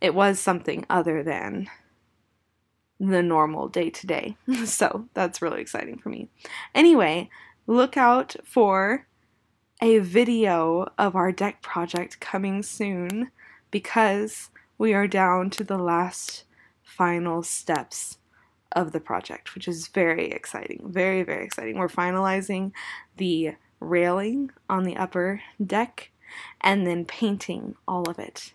it 0.00 0.14
was 0.14 0.40
something 0.40 0.84
other 0.90 1.22
than 1.22 1.68
the 2.98 3.22
normal 3.22 3.68
day 3.68 3.90
to 3.90 4.06
day. 4.06 4.36
So 4.64 5.08
that's 5.14 5.42
really 5.42 5.60
exciting 5.60 5.98
for 5.98 6.08
me. 6.08 6.28
Anyway, 6.74 7.30
look 7.66 7.96
out 7.96 8.36
for 8.44 9.06
a 9.80 9.98
video 9.98 10.86
of 10.98 11.16
our 11.16 11.32
deck 11.32 11.60
project 11.62 12.20
coming 12.20 12.62
soon 12.62 13.30
because 13.70 14.50
we 14.78 14.94
are 14.94 15.08
down 15.08 15.50
to 15.50 15.64
the 15.64 15.78
last 15.78 16.44
final 16.82 17.42
steps 17.42 18.18
of 18.72 18.92
the 18.92 19.00
project, 19.00 19.54
which 19.54 19.68
is 19.68 19.88
very 19.88 20.30
exciting. 20.30 20.80
Very, 20.84 21.22
very 21.22 21.44
exciting. 21.44 21.78
We're 21.78 21.88
finalizing 21.88 22.72
the 23.16 23.54
railing 23.80 24.50
on 24.68 24.84
the 24.84 24.96
upper 24.96 25.42
deck 25.64 26.10
and 26.60 26.86
then 26.86 27.04
painting 27.04 27.74
all 27.86 28.08
of 28.08 28.18
it 28.18 28.52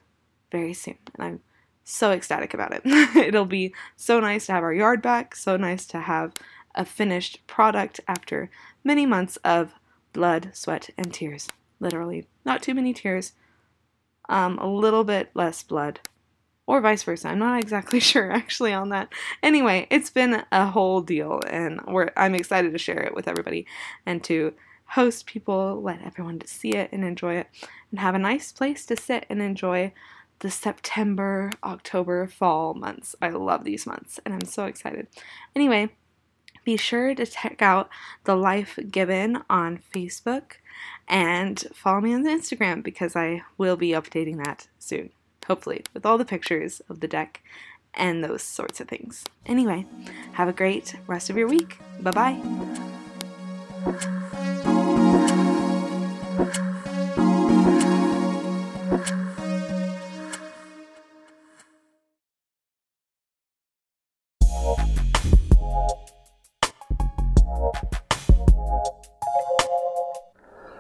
very 0.51 0.73
soon. 0.73 0.97
And 1.15 1.23
I'm 1.23 1.39
so 1.83 2.11
ecstatic 2.11 2.53
about 2.53 2.73
it. 2.73 2.81
It'll 3.15 3.45
be 3.45 3.73
so 3.95 4.19
nice 4.19 4.47
to 4.47 4.53
have 4.53 4.63
our 4.63 4.73
yard 4.73 5.01
back, 5.01 5.35
so 5.35 5.57
nice 5.57 5.85
to 5.87 5.99
have 5.99 6.33
a 6.75 6.85
finished 6.85 7.45
product 7.47 7.99
after 8.07 8.49
many 8.83 9.05
months 9.05 9.37
of 9.37 9.73
blood, 10.13 10.51
sweat, 10.53 10.89
and 10.97 11.13
tears. 11.13 11.47
Literally, 11.79 12.27
not 12.43 12.63
too 12.63 12.73
many 12.73 12.93
tears, 12.93 13.33
um, 14.29 14.57
a 14.57 14.67
little 14.67 15.03
bit 15.03 15.29
less 15.33 15.63
blood, 15.63 15.99
or 16.67 16.81
vice 16.81 17.01
versa. 17.01 17.29
I'm 17.29 17.39
not 17.39 17.61
exactly 17.61 17.99
sure 18.01 18.31
actually 18.31 18.73
on 18.73 18.89
that. 18.89 19.11
Anyway, 19.41 19.87
it's 19.89 20.11
been 20.11 20.43
a 20.51 20.67
whole 20.67 21.01
deal, 21.01 21.41
and 21.49 21.79
I'm 22.15 22.35
excited 22.35 22.73
to 22.73 22.77
share 22.77 23.01
it 23.01 23.15
with 23.15 23.27
everybody 23.27 23.65
and 24.05 24.23
to 24.25 24.53
host 24.91 25.25
people, 25.25 25.81
let 25.81 26.01
everyone 26.05 26.39
to 26.39 26.47
see 26.47 26.73
it 26.73 26.89
and 26.91 27.03
enjoy 27.03 27.35
it, 27.35 27.47
and 27.89 27.99
have 27.99 28.15
a 28.15 28.19
nice 28.19 28.51
place 28.51 28.85
to 28.85 28.95
sit 28.95 29.25
and 29.29 29.41
enjoy 29.41 29.91
the 30.39 30.51
September, 30.51 31.49
October, 31.63 32.27
fall 32.27 32.73
months. 32.73 33.15
I 33.21 33.29
love 33.29 33.63
these 33.63 33.87
months, 33.87 34.19
and 34.23 34.33
I'm 34.33 34.45
so 34.45 34.65
excited. 34.65 35.07
Anyway, 35.55 35.89
be 36.63 36.77
sure 36.77 37.15
to 37.15 37.25
check 37.25 37.61
out 37.61 37.89
the 38.25 38.35
Life 38.35 38.77
Given 38.91 39.41
on 39.49 39.79
Facebook 39.93 40.53
and 41.07 41.65
follow 41.73 42.01
me 42.01 42.13
on 42.13 42.25
Instagram 42.25 42.83
because 42.83 43.15
I 43.15 43.41
will 43.57 43.77
be 43.77 43.91
updating 43.91 44.43
that 44.43 44.67
soon 44.77 45.09
hopefully, 45.47 45.83
with 45.93 46.05
all 46.05 46.17
the 46.17 46.25
pictures 46.25 46.81
of 46.89 46.99
the 46.99 47.07
deck 47.07 47.41
and 47.93 48.23
those 48.23 48.43
sorts 48.43 48.79
of 48.79 48.87
things. 48.87 49.25
Anyway, 49.45 49.85
have 50.33 50.47
a 50.47 50.53
great 50.53 50.95
rest 51.07 51.29
of 51.29 51.37
your 51.37 51.47
week. 51.47 51.79
Bye 52.01 52.11
bye. 52.11 52.37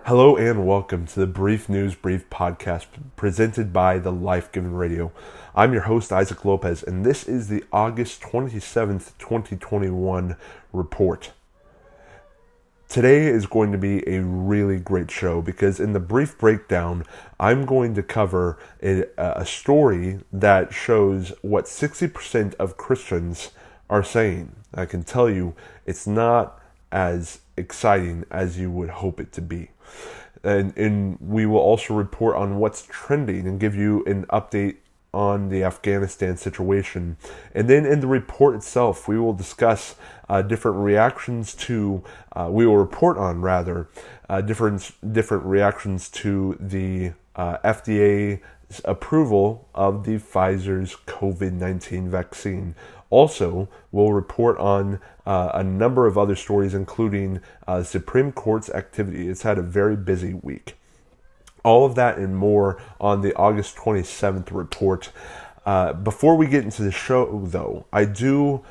Hello 0.07 0.37
and 0.37 0.65
welcome 0.65 1.05
to 1.05 1.19
the 1.19 1.27
Brief 1.27 1.67
News 1.67 1.93
Brief 1.93 2.29
podcast 2.29 2.85
presented 3.17 3.73
by 3.73 3.99
the 3.99 4.09
Life 4.09 4.53
Given 4.53 4.73
Radio. 4.73 5.11
I'm 5.53 5.73
your 5.73 5.81
host, 5.81 6.13
Isaac 6.13 6.45
Lopez, 6.45 6.81
and 6.81 7.05
this 7.05 7.27
is 7.27 7.49
the 7.49 7.65
August 7.73 8.21
27th, 8.21 9.17
2021 9.19 10.37
report. 10.71 11.33
Today 12.87 13.25
is 13.27 13.47
going 13.47 13.73
to 13.73 13.77
be 13.77 14.07
a 14.07 14.23
really 14.23 14.79
great 14.79 15.11
show 15.11 15.41
because 15.41 15.77
in 15.77 15.91
the 15.91 15.99
brief 15.99 16.37
breakdown, 16.37 17.03
I'm 17.37 17.65
going 17.65 17.93
to 17.95 18.01
cover 18.01 18.57
a, 18.81 19.03
a 19.17 19.45
story 19.45 20.21
that 20.31 20.73
shows 20.73 21.33
what 21.41 21.65
60% 21.65 22.55
of 22.55 22.77
Christians 22.77 23.51
are 23.89 24.05
saying. 24.05 24.55
I 24.73 24.85
can 24.85 25.03
tell 25.03 25.29
you 25.29 25.53
it's 25.85 26.07
not 26.07 26.61
as 26.93 27.41
exciting 27.57 28.23
as 28.31 28.57
you 28.57 28.71
would 28.71 28.89
hope 28.89 29.19
it 29.19 29.33
to 29.33 29.41
be. 29.41 29.71
And, 30.43 30.75
and 30.77 31.17
we 31.19 31.45
will 31.45 31.59
also 31.59 31.93
report 31.93 32.35
on 32.35 32.57
what's 32.57 32.87
trending 32.89 33.47
and 33.47 33.59
give 33.59 33.75
you 33.75 34.03
an 34.05 34.25
update 34.27 34.77
on 35.13 35.49
the 35.49 35.63
Afghanistan 35.63 36.37
situation. 36.37 37.17
And 37.55 37.69
then 37.69 37.85
in 37.85 38.01
the 38.01 38.07
report 38.07 38.55
itself, 38.55 39.07
we 39.07 39.19
will 39.19 39.33
discuss 39.33 39.95
uh, 40.29 40.41
different 40.41 40.77
reactions 40.77 41.55
to, 41.55 42.03
uh, 42.33 42.49
we 42.51 42.67
will 42.67 42.77
report 42.77 43.17
on 43.17 43.41
rather, 43.41 43.89
uh, 44.29 44.41
different, 44.41 44.91
different 45.11 45.45
reactions 45.45 46.09
to 46.09 46.55
the 46.59 47.13
uh, 47.35 47.57
FDA 47.59 48.41
approval 48.83 49.67
of 49.73 50.03
the 50.05 50.17
Pfizer's 50.17 50.95
COVID 51.07 51.53
19 51.53 52.09
vaccine. 52.09 52.75
Also, 53.09 53.69
we'll 53.91 54.11
report 54.11 54.57
on 54.57 54.99
uh, 55.27 55.51
a 55.53 55.63
number 55.63 56.07
of 56.07 56.17
other 56.17 56.37
stories, 56.37 56.73
including 56.73 57.41
uh, 57.67 57.83
Supreme 57.83 58.31
Court's 58.31 58.69
activity. 58.69 59.27
It's 59.27 59.41
had 59.41 59.57
a 59.57 59.61
very 59.61 59.97
busy 59.97 60.33
week. 60.33 60.77
All 61.65 61.85
of 61.85 61.95
that 61.95 62.17
and 62.17 62.37
more 62.37 62.81
on 63.01 63.21
the 63.21 63.35
August 63.35 63.75
27th 63.75 64.53
report. 64.53 65.11
Uh, 65.65 65.91
before 65.91 66.37
we 66.37 66.47
get 66.47 66.63
into 66.63 66.81
the 66.81 66.93
show, 66.93 67.41
though, 67.43 67.85
I 67.91 68.05
do, 68.05 68.63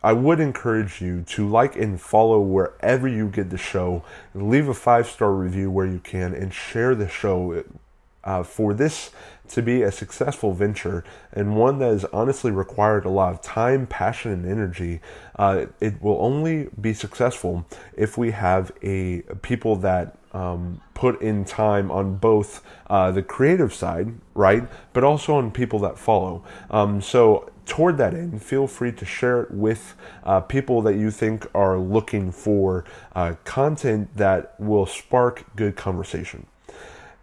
I 0.00 0.12
would 0.12 0.38
encourage 0.38 1.00
you 1.00 1.22
to 1.30 1.48
like 1.48 1.74
and 1.74 2.00
follow 2.00 2.38
wherever 2.38 3.08
you 3.08 3.26
get 3.26 3.50
the 3.50 3.58
show. 3.58 4.04
Leave 4.34 4.68
a 4.68 4.74
five 4.74 5.08
star 5.08 5.32
review 5.32 5.68
where 5.68 5.86
you 5.86 5.98
can, 5.98 6.32
and 6.32 6.54
share 6.54 6.94
the 6.94 7.08
show. 7.08 7.64
Uh, 8.24 8.42
for 8.42 8.74
this 8.74 9.10
to 9.48 9.62
be 9.62 9.82
a 9.82 9.92
successful 9.92 10.52
venture 10.52 11.04
and 11.32 11.56
one 11.56 11.78
that 11.78 11.90
has 11.90 12.04
honestly 12.06 12.50
required 12.50 13.04
a 13.04 13.10
lot 13.10 13.32
of 13.32 13.40
time, 13.40 13.86
passion, 13.86 14.32
and 14.32 14.46
energy, 14.46 15.00
uh, 15.36 15.66
it 15.80 16.02
will 16.02 16.18
only 16.20 16.68
be 16.80 16.92
successful 16.92 17.66
if 17.96 18.18
we 18.18 18.30
have 18.30 18.72
a 18.82 19.22
people 19.42 19.76
that 19.76 20.18
um, 20.32 20.80
put 20.94 21.20
in 21.22 21.44
time 21.44 21.90
on 21.90 22.16
both 22.16 22.62
uh, 22.88 23.10
the 23.10 23.22
creative 23.22 23.72
side, 23.72 24.14
right, 24.34 24.68
but 24.92 25.04
also 25.04 25.34
on 25.36 25.50
people 25.50 25.78
that 25.80 25.98
follow. 25.98 26.44
Um, 26.70 27.00
so 27.00 27.50
toward 27.66 27.98
that 27.98 28.14
end, 28.14 28.42
feel 28.42 28.66
free 28.66 28.92
to 28.92 29.04
share 29.04 29.42
it 29.42 29.50
with 29.50 29.94
uh, 30.24 30.40
people 30.40 30.82
that 30.82 30.96
you 30.96 31.10
think 31.10 31.46
are 31.54 31.78
looking 31.78 32.32
for 32.32 32.84
uh, 33.14 33.34
content 33.44 34.16
that 34.16 34.54
will 34.58 34.86
spark 34.86 35.44
good 35.56 35.76
conversation. 35.76 36.46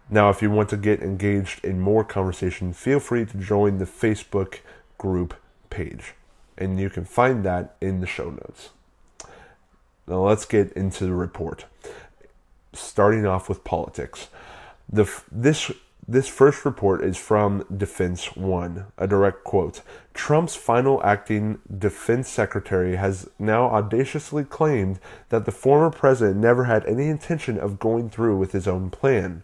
Now, 0.08 0.30
if 0.30 0.40
you 0.40 0.50
want 0.50 0.68
to 0.68 0.76
get 0.76 1.02
engaged 1.02 1.64
in 1.64 1.80
more 1.80 2.04
conversation, 2.04 2.72
feel 2.72 3.00
free 3.00 3.26
to 3.26 3.38
join 3.38 3.78
the 3.78 3.86
Facebook 3.86 4.60
group 4.98 5.34
page, 5.68 6.14
and 6.56 6.78
you 6.78 6.90
can 6.90 7.04
find 7.04 7.44
that 7.44 7.74
in 7.80 8.00
the 8.00 8.06
show 8.06 8.30
notes. 8.30 8.70
Now, 10.06 10.20
let's 10.26 10.44
get 10.44 10.72
into 10.74 11.04
the 11.04 11.12
report. 11.12 11.64
Starting 12.72 13.26
off 13.26 13.48
with 13.48 13.64
politics. 13.64 14.28
The, 14.88 15.10
this 15.32 15.72
this 16.08 16.28
first 16.28 16.64
report 16.64 17.02
is 17.02 17.16
from 17.16 17.64
Defense 17.76 18.36
One, 18.36 18.86
a 18.96 19.08
direct 19.08 19.42
quote. 19.42 19.82
Trump's 20.14 20.54
final 20.54 21.02
acting 21.02 21.58
defense 21.78 22.28
secretary 22.28 22.94
has 22.94 23.28
now 23.40 23.64
audaciously 23.64 24.44
claimed 24.44 25.00
that 25.30 25.46
the 25.46 25.50
former 25.50 25.90
president 25.90 26.36
never 26.36 26.64
had 26.64 26.86
any 26.86 27.08
intention 27.08 27.58
of 27.58 27.80
going 27.80 28.08
through 28.08 28.36
with 28.36 28.52
his 28.52 28.68
own 28.68 28.88
plan 28.88 29.42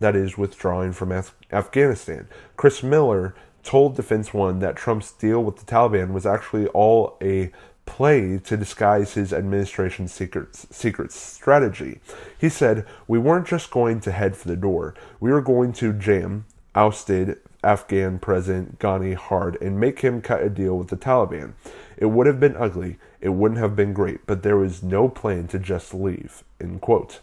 that 0.00 0.16
is, 0.16 0.36
withdrawing 0.36 0.92
from 0.92 1.12
Af- 1.12 1.34
Afghanistan. 1.52 2.28
Chris 2.56 2.82
Miller 2.82 3.34
told 3.62 3.96
Defense 3.96 4.34
One 4.34 4.58
that 4.60 4.76
Trump's 4.76 5.12
deal 5.12 5.42
with 5.42 5.56
the 5.56 5.64
Taliban 5.64 6.12
was 6.12 6.26
actually 6.26 6.66
all 6.68 7.16
a 7.22 7.50
play 7.86 8.38
to 8.38 8.56
disguise 8.56 9.14
his 9.14 9.32
administration's 9.32 10.12
secret, 10.12 10.54
secret 10.54 11.12
strategy. 11.12 12.00
He 12.38 12.48
said, 12.48 12.86
We 13.06 13.18
weren't 13.18 13.46
just 13.46 13.70
going 13.70 14.00
to 14.00 14.12
head 14.12 14.36
for 14.36 14.48
the 14.48 14.56
door, 14.56 14.94
we 15.20 15.30
were 15.30 15.42
going 15.42 15.72
to 15.74 15.92
jam 15.92 16.46
ousted 16.74 17.38
Afghan 17.62 18.18
President 18.18 18.78
Ghani 18.78 19.14
hard 19.14 19.56
and 19.62 19.80
make 19.80 20.00
him 20.00 20.20
cut 20.20 20.42
a 20.42 20.50
deal 20.50 20.76
with 20.76 20.88
the 20.88 20.96
Taliban. 20.96 21.54
It 21.96 22.06
would 22.06 22.26
have 22.26 22.40
been 22.40 22.56
ugly, 22.56 22.98
it 23.20 23.30
wouldn't 23.30 23.60
have 23.60 23.74
been 23.74 23.92
great, 23.92 24.26
but 24.26 24.42
there 24.42 24.56
was 24.56 24.82
no 24.82 25.08
plan 25.08 25.46
to 25.48 25.58
just 25.58 25.94
leave. 25.94 26.42
End 26.60 26.80
quote. 26.80 27.20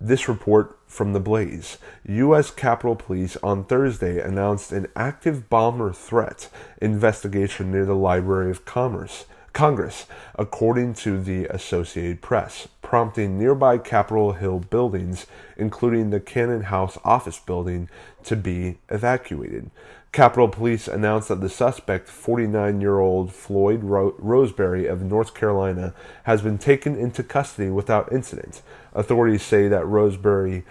This 0.00 0.28
report 0.28 0.78
from 0.86 1.12
The 1.12 1.20
Blaze 1.20 1.78
U.S. 2.04 2.50
Capitol 2.50 2.96
Police 2.96 3.36
on 3.42 3.64
Thursday 3.64 4.20
announced 4.20 4.72
an 4.72 4.86
active 4.94 5.48
bomber 5.48 5.92
threat 5.92 6.48
investigation 6.80 7.72
near 7.72 7.84
the 7.84 7.94
Library 7.94 8.50
of 8.50 8.64
Commerce. 8.64 9.24
Congress, 9.52 10.04
according 10.34 10.92
to 10.92 11.18
the 11.18 11.46
Associated 11.46 12.20
Press, 12.20 12.68
prompting 12.82 13.38
nearby 13.38 13.78
Capitol 13.78 14.34
Hill 14.34 14.60
buildings, 14.60 15.26
including 15.56 16.10
the 16.10 16.20
Cannon 16.20 16.64
House 16.64 16.98
office 17.02 17.38
building, 17.38 17.88
to 18.24 18.36
be 18.36 18.76
evacuated. 18.90 19.70
Capitol 20.12 20.48
Police 20.48 20.88
announced 20.88 21.28
that 21.28 21.40
the 21.40 21.48
suspect, 21.48 22.08
49 22.08 22.80
year 22.80 23.00
old 23.00 23.32
Floyd 23.32 23.82
Ro- 23.82 24.14
Roseberry 24.18 24.86
of 24.86 25.02
North 25.02 25.34
Carolina, 25.34 25.94
has 26.24 26.42
been 26.42 26.58
taken 26.58 26.96
into 26.96 27.22
custody 27.22 27.70
without 27.70 28.12
incident. 28.12 28.62
Authorities 28.96 29.42
say 29.42 29.68
that 29.68 29.86
Roseberry 29.86 30.64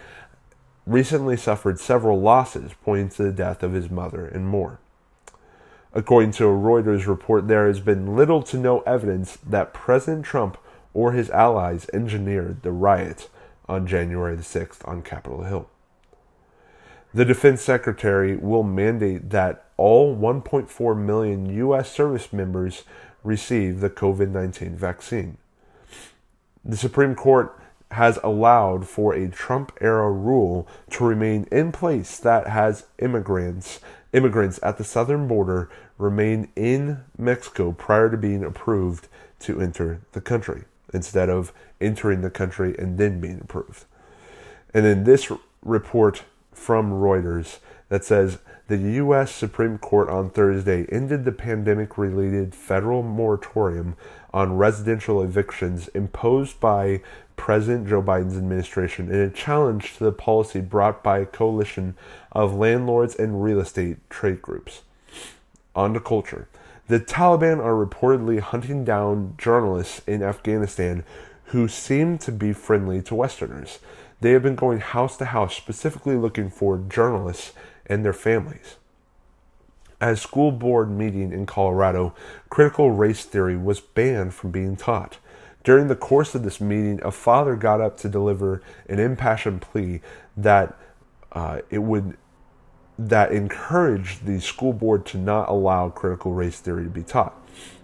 recently 0.87 1.37
suffered 1.37 1.79
several 1.79 2.19
losses, 2.19 2.71
pointing 2.83 3.09
to 3.09 3.23
the 3.23 3.31
death 3.31 3.61
of 3.61 3.73
his 3.73 3.91
mother 3.91 4.25
and 4.25 4.47
more. 4.47 4.79
According 5.93 6.31
to 6.33 6.45
a 6.45 6.49
Reuters 6.49 7.05
report, 7.05 7.47
there 7.47 7.67
has 7.67 7.79
been 7.79 8.15
little 8.15 8.41
to 8.43 8.57
no 8.57 8.79
evidence 8.81 9.37
that 9.47 9.73
President 9.73 10.25
Trump 10.25 10.57
or 10.93 11.11
his 11.11 11.29
allies 11.29 11.87
engineered 11.93 12.63
the 12.63 12.71
riot 12.71 13.29
on 13.69 13.85
January 13.85 14.35
the 14.35 14.41
6th 14.41 14.85
on 14.87 15.03
Capitol 15.03 15.43
Hill. 15.43 15.69
The 17.13 17.25
defense 17.25 17.61
secretary 17.61 18.35
will 18.35 18.63
mandate 18.63 19.29
that 19.29 19.65
all 19.77 20.15
1.4 20.15 20.97
million 20.97 21.45
U.S. 21.45 21.91
service 21.91 22.33
members 22.33 22.83
receive 23.23 23.81
the 23.81 23.89
COVID 23.89 24.31
19 24.31 24.75
vaccine. 24.75 25.37
The 26.63 26.75
Supreme 26.75 27.13
Court 27.13 27.57
has 27.91 28.19
allowed 28.23 28.87
for 28.87 29.13
a 29.13 29.29
Trump 29.29 29.71
era 29.79 30.11
rule 30.11 30.67
to 30.89 31.05
remain 31.05 31.47
in 31.51 31.71
place 31.71 32.17
that 32.17 32.47
has 32.47 32.87
immigrants 32.99 33.79
immigrants 34.11 34.59
at 34.63 34.77
the 34.77 34.83
southern 34.83 35.27
border 35.27 35.69
remain 35.97 36.47
in 36.55 37.03
Mexico 37.17 37.73
prior 37.73 38.09
to 38.09 38.17
being 38.17 38.43
approved 38.43 39.09
to 39.39 39.59
enter 39.59 40.01
the 40.13 40.21
country 40.21 40.63
instead 40.93 41.29
of 41.29 41.51
entering 41.81 42.21
the 42.21 42.29
country 42.29 42.73
and 42.79 42.97
then 42.97 43.19
being 43.19 43.39
approved. 43.41 43.83
And 44.73 44.85
in 44.85 45.03
this 45.03 45.29
report 45.61 46.23
from 46.53 46.91
Reuters 46.91 47.59
that 47.89 48.05
says 48.05 48.39
the 48.67 48.77
U.S. 48.77 49.31
Supreme 49.31 49.77
Court 49.77 50.09
on 50.09 50.29
Thursday 50.29 50.85
ended 50.91 51.23
the 51.23 51.31
pandemic 51.31 51.97
related 51.97 52.55
federal 52.55 53.03
moratorium 53.03 53.95
on 54.33 54.57
residential 54.57 55.21
evictions 55.21 55.87
imposed 55.89 56.59
by 56.59 57.01
President 57.35 57.87
Joe 57.87 58.01
Biden's 58.01 58.37
administration 58.37 59.09
in 59.09 59.19
a 59.19 59.29
challenge 59.29 59.97
to 59.97 60.03
the 60.03 60.11
policy 60.11 60.61
brought 60.61 61.03
by 61.03 61.19
a 61.19 61.25
coalition 61.25 61.95
of 62.31 62.55
landlords 62.55 63.15
and 63.15 63.43
real 63.43 63.59
estate 63.59 63.97
trade 64.09 64.41
groups. 64.41 64.81
On 65.75 65.93
to 65.93 65.99
culture. 65.99 66.47
The 66.87 66.99
Taliban 66.99 67.59
are 67.59 67.85
reportedly 67.85 68.39
hunting 68.39 68.85
down 68.85 69.35
journalists 69.37 70.01
in 70.07 70.21
Afghanistan 70.21 71.03
who 71.45 71.67
seem 71.67 72.17
to 72.19 72.31
be 72.31 72.53
friendly 72.53 73.01
to 73.03 73.15
Westerners. 73.15 73.79
They 74.21 74.31
have 74.31 74.43
been 74.43 74.55
going 74.55 74.79
house 74.79 75.17
to 75.17 75.25
house 75.25 75.55
specifically 75.55 76.15
looking 76.15 76.49
for 76.49 76.77
journalists 76.77 77.53
and 77.85 78.03
their 78.03 78.13
families. 78.13 78.77
At 80.01 80.13
a 80.13 80.17
school 80.17 80.51
board 80.51 80.91
meeting 80.91 81.31
in 81.31 81.45
Colorado, 81.45 82.13
critical 82.49 82.91
race 82.91 83.23
theory 83.23 83.57
was 83.57 83.79
banned 83.79 84.33
from 84.33 84.51
being 84.51 84.75
taught. 84.75 85.17
During 85.65 85.87
the 85.87 85.95
course 85.95 86.35
of 86.35 86.43
this 86.43 86.61
meeting, 86.61 87.01
a 87.03 87.09
father 87.09 87.55
got 87.55 87.81
up 87.81 87.97
to 87.97 88.07
deliver 88.07 88.61
an 88.87 88.99
impassioned 88.99 89.63
plea 89.63 89.99
that 90.37 90.77
uh, 91.31 91.61
it 91.71 91.79
would 91.79 92.17
that 92.97 93.33
encouraged 93.33 94.25
the 94.25 94.39
school 94.39 94.71
board 94.71 95.05
to 95.07 95.17
not 95.17 95.49
allow 95.49 95.89
critical 95.89 96.33
race 96.33 96.59
theory 96.59 96.85
to 96.85 96.89
be 96.89 97.03
taught. 97.03 97.35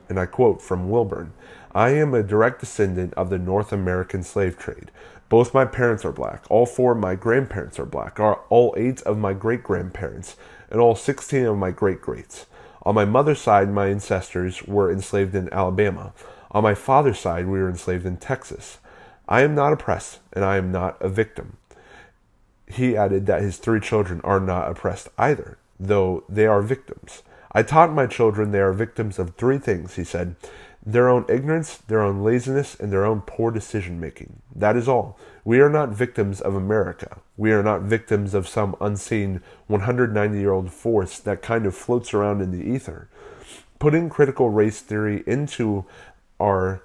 And 0.08 0.20
I 0.20 0.28
quote 0.28 0.62
from 0.62 0.90
Wilburn 0.90 1.34
I 1.74 1.90
am 1.90 2.14
a 2.14 2.22
direct 2.22 2.60
descendant 2.60 3.16
of 3.16 3.32
the 3.32 3.40
North 3.40 3.74
American 3.74 4.22
slave 4.22 4.60
trade. 4.60 4.92
Both 5.28 5.54
my 5.54 5.66
parents 5.66 6.06
are 6.06 6.12
black. 6.12 6.46
All 6.50 6.68
four 6.68 6.92
of 6.92 7.00
my 7.00 7.16
grandparents 7.16 7.80
are 7.80 7.86
black. 7.86 8.20
All 8.20 8.76
eight 8.78 9.02
of 9.04 9.18
my 9.18 9.34
great 9.34 9.64
grandparents, 9.64 10.36
and 10.70 10.80
all 10.80 10.94
16 10.94 11.46
of 11.46 11.58
my 11.58 11.72
great 11.72 12.00
greats. 12.00 12.46
On 12.84 12.94
my 12.94 13.06
mother's 13.06 13.42
side, 13.42 13.72
my 13.72 13.88
ancestors 13.88 14.64
were 14.64 14.92
enslaved 14.92 15.34
in 15.34 15.52
Alabama. 15.52 16.14
On 16.52 16.64
my 16.64 16.76
father's 16.76 17.20
side, 17.20 17.48
we 17.48 17.60
were 17.60 17.70
enslaved 17.70 18.06
in 18.06 18.18
Texas. 18.18 18.80
I 19.28 19.42
am 19.42 19.56
not 19.56 19.74
oppressed, 19.74 20.20
and 20.34 20.44
I 20.44 20.58
am 20.58 20.72
not 20.72 21.02
a 21.02 21.10
victim. 21.10 21.58
He 22.68 22.96
added 22.96 23.26
that 23.26 23.42
his 23.42 23.58
three 23.58 23.80
children 23.80 24.22
are 24.24 24.40
not 24.40 24.70
oppressed 24.70 25.10
either, 25.18 25.58
though 25.80 26.24
they 26.28 26.46
are 26.46 26.62
victims. 26.62 27.24
I 27.54 27.64
taught 27.64 27.94
my 27.94 28.08
children 28.08 28.52
they 28.52 28.62
are 28.62 28.74
victims 28.74 29.20
of 29.20 29.36
three 29.36 29.58
things, 29.58 29.96
he 29.96 30.04
said 30.04 30.36
their 30.86 31.10
own 31.10 31.26
ignorance, 31.30 31.78
their 31.78 32.02
own 32.02 32.24
laziness, 32.24 32.76
and 32.76 32.92
their 32.92 33.06
own 33.06 33.22
poor 33.22 33.52
decision 33.52 34.00
making. 34.00 34.42
That 34.56 34.76
is 34.76 34.88
all. 34.88 35.18
We 35.46 35.60
are 35.60 35.70
not 35.70 35.90
victims 35.90 36.42
of 36.42 36.56
America. 36.56 37.20
We 37.38 37.52
are 37.52 37.64
not 37.64 37.84
victims 37.84 38.34
of 38.34 38.48
some 38.48 38.76
unseen 38.82 39.42
190 39.68 40.40
year 40.40 40.52
old 40.52 40.72
force 40.72 41.20
that 41.20 41.42
kind 41.42 41.66
of 41.66 41.76
floats 41.76 42.14
around 42.14 42.42
in 42.42 42.52
the 42.52 42.64
ether. 42.64 43.10
Putting 43.80 44.10
critical 44.10 44.50
race 44.50 44.80
theory 44.80 45.24
into 45.28 45.86
our 46.42 46.82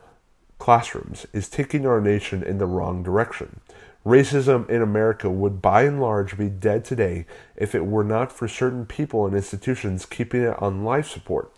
classrooms 0.59 1.27
is 1.33 1.49
taking 1.49 1.87
our 1.87 2.01
nation 2.01 2.43
in 2.43 2.59
the 2.59 2.67
wrong 2.67 3.03
direction. 3.03 3.61
Racism 4.05 4.69
in 4.71 4.83
America 4.83 5.29
would 5.29 5.61
by 5.61 5.83
and 5.83 6.01
large 6.01 6.39
be 6.39 6.49
dead 6.49 6.85
today 6.85 7.27
if 7.57 7.75
it 7.75 7.87
were 7.87 8.05
not 8.05 8.31
for 8.31 8.47
certain 8.47 8.87
people 8.87 9.27
and 9.27 9.35
institutions 9.35 10.07
keeping 10.07 10.43
it 10.43 10.63
on 10.63 10.85
life 10.85 11.09
support. 11.09 11.53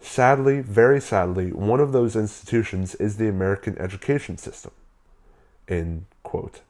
Sadly, 0.00 0.60
very 0.60 1.00
sadly, 1.00 1.52
one 1.52 1.80
of 1.80 1.92
those 1.92 2.16
institutions 2.16 2.94
is 2.94 3.16
the 3.16 3.28
American 3.28 3.76
education 3.78 4.38
system. 4.38 4.72
End 5.68 6.06
quote. 6.22 6.62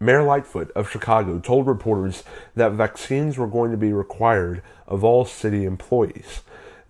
Mayor 0.00 0.24
Lightfoot 0.24 0.72
of 0.72 0.90
Chicago 0.90 1.38
told 1.38 1.66
reporters 1.66 2.24
that 2.56 2.72
vaccines 2.72 3.38
were 3.38 3.46
going 3.46 3.70
to 3.70 3.76
be 3.76 3.92
required 3.92 4.62
of 4.88 5.04
all 5.04 5.24
city 5.24 5.64
employees. 5.64 6.40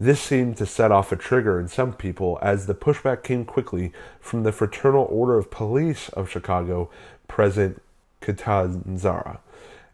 This 0.00 0.18
seemed 0.18 0.56
to 0.56 0.64
set 0.64 0.90
off 0.90 1.12
a 1.12 1.16
trigger 1.16 1.60
in 1.60 1.68
some 1.68 1.92
people 1.92 2.38
as 2.40 2.64
the 2.64 2.74
pushback 2.74 3.22
came 3.22 3.44
quickly 3.44 3.92
from 4.18 4.44
the 4.44 4.50
Fraternal 4.50 5.06
Order 5.10 5.36
of 5.36 5.50
Police 5.50 6.08
of 6.10 6.30
Chicago, 6.30 6.88
President 7.28 7.82
Catanzara. 8.22 9.40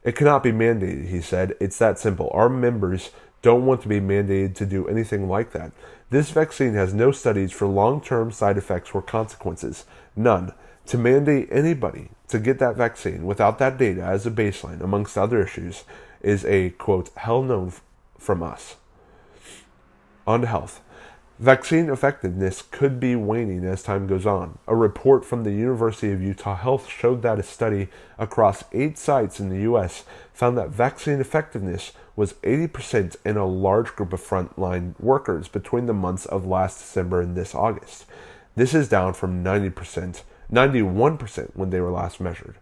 It 0.05 0.15
cannot 0.15 0.45
be 0.45 0.53
mandated, 0.53 1.09
he 1.09 1.21
said. 1.21 1.57
It's 1.59 1.79
that 1.79 1.99
simple. 1.99 2.31
Our 2.33 2.49
members 2.49 3.11
don't 3.43 3.67
want 3.67 3.83
to 3.83 3.89
be 3.89 3.99
mandated 3.99 4.55
to 4.55 4.67
do 4.67 4.87
anything 4.87 5.29
like 5.29 5.51
that. 5.51 5.73
This 6.11 6.31
vaccine 6.31 6.75
has 6.75 6.95
no 6.95 7.11
studies 7.11 7.51
for 7.51 7.67
long 7.67 8.01
term 8.01 8.31
side 8.31 8.57
effects 8.57 8.91
or 8.95 9.03
consequences. 9.03 9.87
None. 10.15 10.53
To 10.87 10.99
mandate 10.99 11.49
anybody 11.51 12.11
to 12.29 12.39
get 12.39 12.61
that 12.61 12.77
vaccine 12.77 13.27
without 13.27 13.59
that 13.59 13.77
data 13.77 14.03
as 14.03 14.25
a 14.25 14.31
baseline, 14.31 14.81
amongst 14.81 15.19
other 15.19 15.43
issues, 15.43 15.83
is 16.21 16.45
a 16.45 16.71
quote, 16.71 17.11
hell 17.17 17.43
no 17.43 17.73
from 18.17 18.45
us. 18.45 18.77
On 20.27 20.41
to 20.41 20.47
health. 20.47 20.81
Vaccine 21.39 21.91
effectiveness 21.91 22.63
could 22.63 22.99
be 22.99 23.15
waning 23.15 23.63
as 23.65 23.83
time 23.83 24.07
goes 24.07 24.25
on. 24.25 24.59
A 24.67 24.75
report 24.75 25.23
from 25.23 25.45
the 25.45 25.53
University 25.53 26.11
of 26.11 26.23
Utah 26.23 26.57
Health 26.57 26.89
showed 26.89 27.21
that 27.21 27.39
a 27.39 27.43
study 27.43 27.89
across 28.19 28.65
eight 28.73 28.97
sites 28.97 29.39
in 29.39 29.51
the 29.51 29.61
U.S. 29.61 30.05
found 30.33 30.57
that 30.57 30.71
vaccine 30.71 31.21
effectiveness 31.21 31.93
was 32.17 32.33
80% 32.43 33.17
in 33.23 33.37
a 33.37 33.45
large 33.45 33.95
group 33.95 34.15
of 34.15 34.23
frontline 34.23 34.99
workers 34.99 35.47
between 35.47 35.85
the 35.85 35.93
months 35.93 36.25
of 36.25 36.47
last 36.47 36.79
December 36.79 37.21
and 37.21 37.37
this 37.37 37.55
August. 37.55 38.07
This 38.55 38.73
is 38.73 38.89
down 38.89 39.13
from 39.13 39.45
90%, 39.45 40.23
91% 40.51 41.51
when 41.55 41.69
they 41.69 41.81
were 41.81 41.91
last 41.91 42.19
measured. 42.19 42.57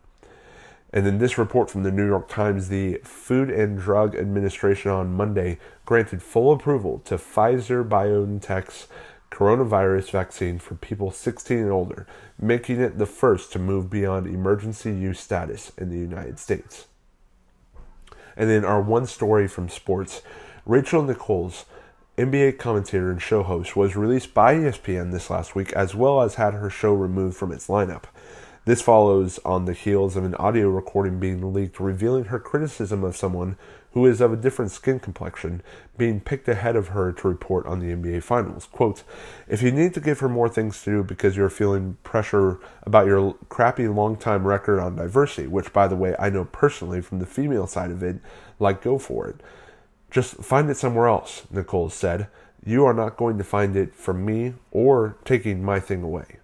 And 0.94 1.04
then 1.04 1.18
this 1.18 1.38
report 1.38 1.70
from 1.70 1.82
the 1.82 1.90
New 1.90 2.06
York 2.06 2.28
Times, 2.28 2.68
the 2.68 3.00
Food 3.02 3.50
and 3.50 3.76
Drug 3.76 4.14
Administration 4.14 4.92
on 4.92 5.12
Monday 5.12 5.58
granted 5.84 6.22
full 6.22 6.52
approval 6.52 7.00
to 7.06 7.16
Pfizer 7.16 7.86
BioNTech's 7.86 8.86
coronavirus 9.28 10.12
vaccine 10.12 10.60
for 10.60 10.76
people 10.76 11.10
16 11.10 11.58
and 11.58 11.72
older, 11.72 12.06
making 12.40 12.80
it 12.80 12.96
the 12.96 13.06
first 13.06 13.50
to 13.52 13.58
move 13.58 13.90
beyond 13.90 14.28
emergency 14.28 14.94
use 14.94 15.18
status 15.18 15.72
in 15.76 15.90
the 15.90 15.98
United 15.98 16.38
States. 16.38 16.86
And 18.36 18.48
then 18.48 18.64
our 18.64 18.80
one 18.80 19.06
story 19.06 19.48
from 19.48 19.68
sports 19.68 20.22
Rachel 20.64 21.02
Nichols, 21.02 21.64
NBA 22.16 22.56
commentator 22.58 23.10
and 23.10 23.20
show 23.20 23.42
host, 23.42 23.74
was 23.74 23.96
released 23.96 24.32
by 24.32 24.54
ESPN 24.54 25.10
this 25.10 25.28
last 25.28 25.56
week, 25.56 25.72
as 25.72 25.92
well 25.96 26.20
as 26.20 26.36
had 26.36 26.54
her 26.54 26.70
show 26.70 26.92
removed 26.94 27.36
from 27.36 27.50
its 27.50 27.66
lineup. 27.66 28.04
This 28.66 28.80
follows 28.80 29.38
on 29.44 29.66
the 29.66 29.74
heels 29.74 30.16
of 30.16 30.24
an 30.24 30.34
audio 30.36 30.70
recording 30.70 31.20
being 31.20 31.52
leaked 31.52 31.78
revealing 31.78 32.24
her 32.26 32.38
criticism 32.38 33.04
of 33.04 33.14
someone 33.14 33.58
who 33.92 34.06
is 34.06 34.22
of 34.22 34.32
a 34.32 34.38
different 34.38 34.70
skin 34.70 34.98
complexion, 34.98 35.62
being 35.98 36.18
picked 36.18 36.48
ahead 36.48 36.74
of 36.74 36.88
her 36.88 37.12
to 37.12 37.28
report 37.28 37.66
on 37.66 37.80
the 37.80 37.94
NBA 37.94 38.22
Finals. 38.22 38.66
Quote, 38.72 39.02
If 39.48 39.60
you 39.60 39.70
need 39.70 39.92
to 39.92 40.00
give 40.00 40.20
her 40.20 40.30
more 40.30 40.48
things 40.48 40.82
to 40.82 40.90
do 40.90 41.04
because 41.04 41.36
you're 41.36 41.50
feeling 41.50 41.98
pressure 42.04 42.58
about 42.84 43.06
your 43.06 43.34
crappy 43.50 43.86
long 43.86 44.16
time 44.16 44.46
record 44.46 44.80
on 44.80 44.96
diversity, 44.96 45.46
which, 45.46 45.74
by 45.74 45.86
the 45.86 45.96
way, 45.96 46.16
I 46.18 46.30
know 46.30 46.46
personally 46.46 47.02
from 47.02 47.18
the 47.18 47.26
female 47.26 47.66
side 47.66 47.90
of 47.90 48.02
it, 48.02 48.16
like, 48.58 48.80
go 48.80 48.96
for 48.96 49.28
it. 49.28 49.42
Just 50.10 50.36
find 50.36 50.70
it 50.70 50.78
somewhere 50.78 51.08
else, 51.08 51.42
Nichols 51.50 51.92
said. 51.92 52.28
You 52.64 52.86
are 52.86 52.94
not 52.94 53.18
going 53.18 53.36
to 53.36 53.44
find 53.44 53.76
it 53.76 53.94
from 53.94 54.24
me 54.24 54.54
or 54.70 55.18
taking 55.26 55.62
my 55.62 55.80
thing 55.80 56.02
away. 56.02 56.38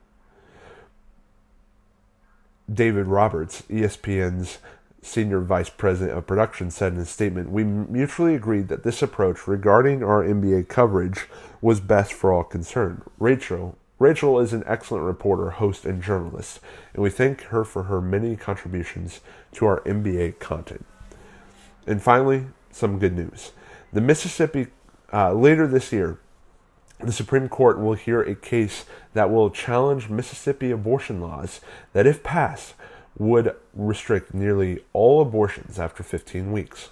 David 2.72 3.06
Roberts, 3.06 3.62
ESPN's 3.62 4.58
senior 5.02 5.40
vice 5.40 5.70
president 5.70 6.16
of 6.16 6.26
production, 6.26 6.70
said 6.70 6.92
in 6.92 7.00
a 7.00 7.04
statement 7.04 7.50
We 7.50 7.64
mutually 7.64 8.34
agreed 8.34 8.68
that 8.68 8.82
this 8.82 9.02
approach 9.02 9.48
regarding 9.48 10.02
our 10.02 10.22
NBA 10.22 10.68
coverage 10.68 11.26
was 11.60 11.80
best 11.80 12.12
for 12.12 12.32
all 12.32 12.44
concerned. 12.44 13.02
Rachel, 13.18 13.76
Rachel 13.98 14.40
is 14.40 14.52
an 14.52 14.62
excellent 14.66 15.04
reporter, 15.04 15.50
host, 15.50 15.84
and 15.84 16.02
journalist, 16.02 16.60
and 16.94 17.02
we 17.02 17.10
thank 17.10 17.42
her 17.44 17.64
for 17.64 17.84
her 17.84 18.00
many 18.00 18.36
contributions 18.36 19.20
to 19.52 19.66
our 19.66 19.80
NBA 19.80 20.38
content. 20.38 20.86
And 21.86 22.02
finally, 22.02 22.46
some 22.70 22.98
good 22.98 23.16
news. 23.16 23.52
The 23.92 24.00
Mississippi, 24.00 24.68
uh, 25.12 25.32
later 25.34 25.66
this 25.66 25.92
year, 25.92 26.18
the 27.02 27.12
Supreme 27.12 27.48
Court 27.48 27.78
will 27.78 27.94
hear 27.94 28.22
a 28.22 28.34
case 28.34 28.84
that 29.14 29.30
will 29.30 29.50
challenge 29.50 30.08
Mississippi 30.08 30.70
abortion 30.70 31.20
laws 31.20 31.60
that, 31.92 32.06
if 32.06 32.22
passed, 32.22 32.74
would 33.18 33.54
restrict 33.74 34.32
nearly 34.32 34.80
all 34.92 35.20
abortions 35.20 35.78
after 35.78 36.02
15 36.02 36.52
weeks. 36.52 36.90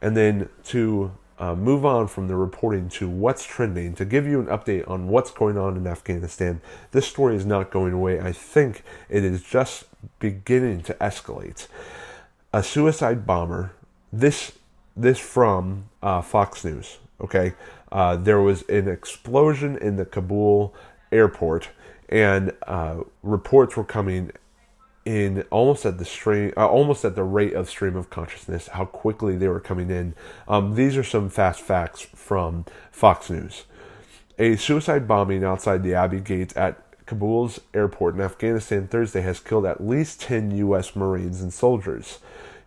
And 0.00 0.16
then 0.16 0.48
to 0.64 1.12
uh, 1.38 1.54
move 1.54 1.84
on 1.84 2.08
from 2.08 2.28
the 2.28 2.36
reporting 2.36 2.88
to 2.88 3.08
what's 3.08 3.44
trending, 3.44 3.94
to 3.94 4.04
give 4.04 4.26
you 4.26 4.40
an 4.40 4.46
update 4.46 4.88
on 4.88 5.08
what's 5.08 5.30
going 5.30 5.58
on 5.58 5.76
in 5.76 5.86
Afghanistan, 5.86 6.60
this 6.92 7.06
story 7.06 7.36
is 7.36 7.44
not 7.44 7.70
going 7.70 7.92
away. 7.92 8.20
I 8.20 8.32
think 8.32 8.82
it 9.08 9.24
is 9.24 9.42
just 9.42 9.84
beginning 10.18 10.82
to 10.82 10.94
escalate. 10.94 11.66
A 12.52 12.62
suicide 12.62 13.26
bomber, 13.26 13.72
this 14.12 14.52
this 14.96 15.18
from 15.18 15.90
uh, 16.02 16.22
Fox 16.22 16.64
News. 16.64 16.98
Okay, 17.20 17.52
uh, 17.92 18.16
there 18.16 18.40
was 18.40 18.62
an 18.68 18.88
explosion 18.88 19.76
in 19.78 19.96
the 19.96 20.04
Kabul 20.04 20.74
airport, 21.12 21.70
and 22.08 22.52
uh, 22.66 23.00
reports 23.22 23.76
were 23.76 23.84
coming 23.84 24.32
in 25.04 25.42
almost 25.50 25.86
at 25.86 25.98
the 25.98 26.04
stream, 26.04 26.52
uh, 26.56 26.66
almost 26.66 27.04
at 27.04 27.14
the 27.14 27.22
rate 27.22 27.54
of 27.54 27.70
stream 27.70 27.96
of 27.96 28.10
consciousness. 28.10 28.68
How 28.68 28.84
quickly 28.84 29.36
they 29.36 29.48
were 29.48 29.60
coming 29.60 29.90
in. 29.90 30.14
Um, 30.48 30.74
these 30.74 30.96
are 30.96 31.04
some 31.04 31.30
fast 31.30 31.60
facts 31.60 32.00
from 32.00 32.64
Fox 32.90 33.30
News. 33.30 33.64
A 34.38 34.56
suicide 34.56 35.08
bombing 35.08 35.44
outside 35.44 35.82
the 35.82 35.94
Abbey 35.94 36.20
Gate 36.20 36.54
at 36.56 36.82
Kabul's 37.06 37.60
airport 37.72 38.16
in 38.16 38.20
Afghanistan 38.20 38.88
Thursday 38.88 39.22
has 39.22 39.38
killed 39.38 39.64
at 39.64 39.80
least 39.80 40.20
10 40.20 40.50
U.S. 40.50 40.96
Marines 40.96 41.40
and 41.40 41.52
soldiers. 41.52 42.18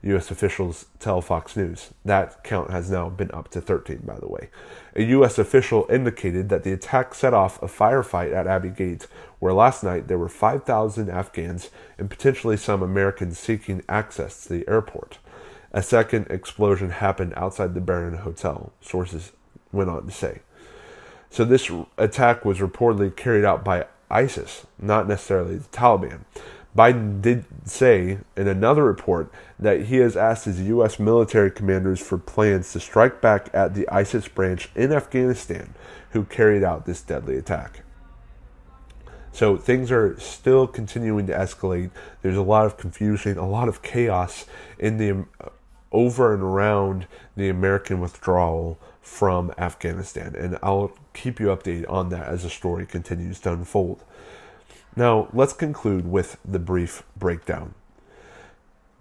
U.S. 0.02 0.32
officials 0.32 0.86
tell 1.00 1.22
Fox 1.22 1.58
News. 1.58 1.90
That 2.06 2.42
count 2.44 2.72
has 2.72 2.90
now 2.90 3.10
been 3.10 3.32
up 3.32 3.50
to 3.50 3.60
13, 3.60 4.04
by 4.06 4.18
the 4.18 4.30
way. 4.30 4.50
A 5.00 5.04
U.S. 5.04 5.40
official 5.40 5.88
indicated 5.90 6.50
that 6.50 6.64
the 6.64 6.74
attack 6.74 7.16
set 7.16 7.34
off 7.34 7.64
a 7.64 7.68
firefight 7.68 8.36
at 8.36 8.48
Abbey 8.48 8.70
Gate, 8.70 9.08
where 9.40 9.54
last 9.54 9.82
night 9.82 10.10
there 10.10 10.18
were 10.18 10.28
5,000 10.28 11.10
Afghans 11.10 11.70
and 11.98 12.10
potentially 12.10 12.58
some 12.58 12.84
Americans 12.84 13.40
seeking 13.40 13.82
access 13.88 14.44
to 14.44 14.50
the 14.50 14.68
airport. 14.68 15.20
A 15.72 15.82
second 15.82 16.28
explosion 16.30 16.90
happened 16.90 17.32
outside 17.38 17.76
the 17.76 17.80
Baron 17.80 18.18
Hotel, 18.18 18.74
sources 18.82 19.32
went 19.72 19.90
on 19.90 20.06
to 20.06 20.12
say. 20.12 20.40
So, 21.30 21.46
this 21.46 21.72
attack 21.98 22.44
was 22.44 22.60
reportedly 22.60 23.16
carried 23.16 23.46
out 23.46 23.64
by 23.64 23.86
ISIS, 24.12 24.68
not 24.78 25.08
necessarily 25.08 25.60
the 25.60 25.70
Taliban. 25.70 26.26
Biden 26.80 27.22
did 27.22 27.44
say 27.66 28.20
in 28.38 28.48
another 28.48 28.86
report 28.86 29.30
that 29.60 29.88
he 29.88 29.98
has 29.98 30.16
asked 30.16 30.46
his 30.46 30.62
U.S. 30.62 30.98
military 30.98 31.52
commanders 31.52 32.00
for 32.00 32.18
plans 32.18 32.72
to 32.72 32.80
strike 32.80 33.20
back 33.20 33.50
at 33.54 33.74
the 33.74 33.86
ISIS 33.90 34.30
branch 34.30 34.70
in 34.78 34.94
Afghanistan 34.94 35.76
who 36.12 36.24
carried 36.24 36.64
out 36.64 36.86
this 36.86 37.02
deadly 37.02 37.36
attack. 37.36 37.82
So 39.34 39.58
things 39.58 39.92
are 39.92 40.18
still 40.22 40.68
continuing 40.68 41.28
to 41.28 41.34
escalate. 41.34 41.92
There's 42.22 42.38
a 42.38 42.42
lot 42.42 42.66
of 42.66 42.78
confusion, 42.78 43.38
a 43.38 43.50
lot 43.50 43.68
of 43.68 43.82
chaos 43.82 44.46
in 44.78 44.96
the 44.96 45.26
over 45.92 46.34
and 46.34 46.42
around 46.42 47.08
the 47.36 47.50
American 47.50 48.00
withdrawal 48.00 48.80
from 49.02 49.52
Afghanistan, 49.58 50.34
and 50.34 50.58
I'll 50.64 50.94
keep 51.14 51.42
you 51.42 51.48
updated 51.48 51.90
on 51.90 52.08
that 52.10 52.28
as 52.28 52.44
the 52.44 52.50
story 52.50 52.86
continues 52.86 53.42
to 53.42 53.52
unfold. 53.52 54.06
Now, 54.96 55.30
let's 55.34 55.54
conclude 55.54 56.10
with 56.10 56.38
the 56.44 56.60
brief 56.60 57.04
breakdown. 57.18 57.74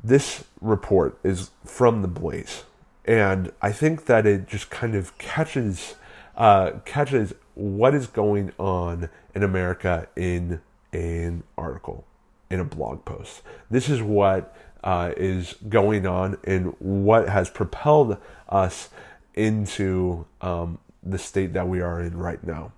This 0.03 0.45
report 0.61 1.19
is 1.25 1.51
from 1.65 2.03
the 2.03 2.09
Blaze, 2.09 2.65
and 3.05 3.51
I 3.61 3.73
think 3.73 4.07
that 4.07 4.27
it 4.27 4.47
just 4.47 4.71
kind 4.71 4.95
of 4.95 5.17
catches 5.19 5.97
uh, 6.37 6.79
catches 6.85 7.35
what 7.55 7.95
is 7.95 8.07
going 8.07 8.53
on 8.59 9.11
in 9.35 9.43
America 9.43 10.07
in 10.15 10.61
an 10.93 11.43
article, 11.57 12.05
in 12.49 12.61
a 12.61 12.65
blog 12.65 13.05
post. 13.05 13.43
This 13.69 13.89
is 13.89 14.01
what 14.01 14.57
uh, 14.85 15.13
is 15.17 15.57
going 15.69 16.07
on 16.07 16.39
and 16.45 16.75
what 16.79 17.29
has 17.29 17.51
propelled 17.51 18.19
us 18.49 18.89
into 19.35 20.27
um, 20.41 20.79
the 21.03 21.19
state 21.19 21.53
that 21.55 21.67
we 21.67 21.81
are 21.81 22.01
in 22.01 22.17
right 22.17 22.43
now. 22.45 22.73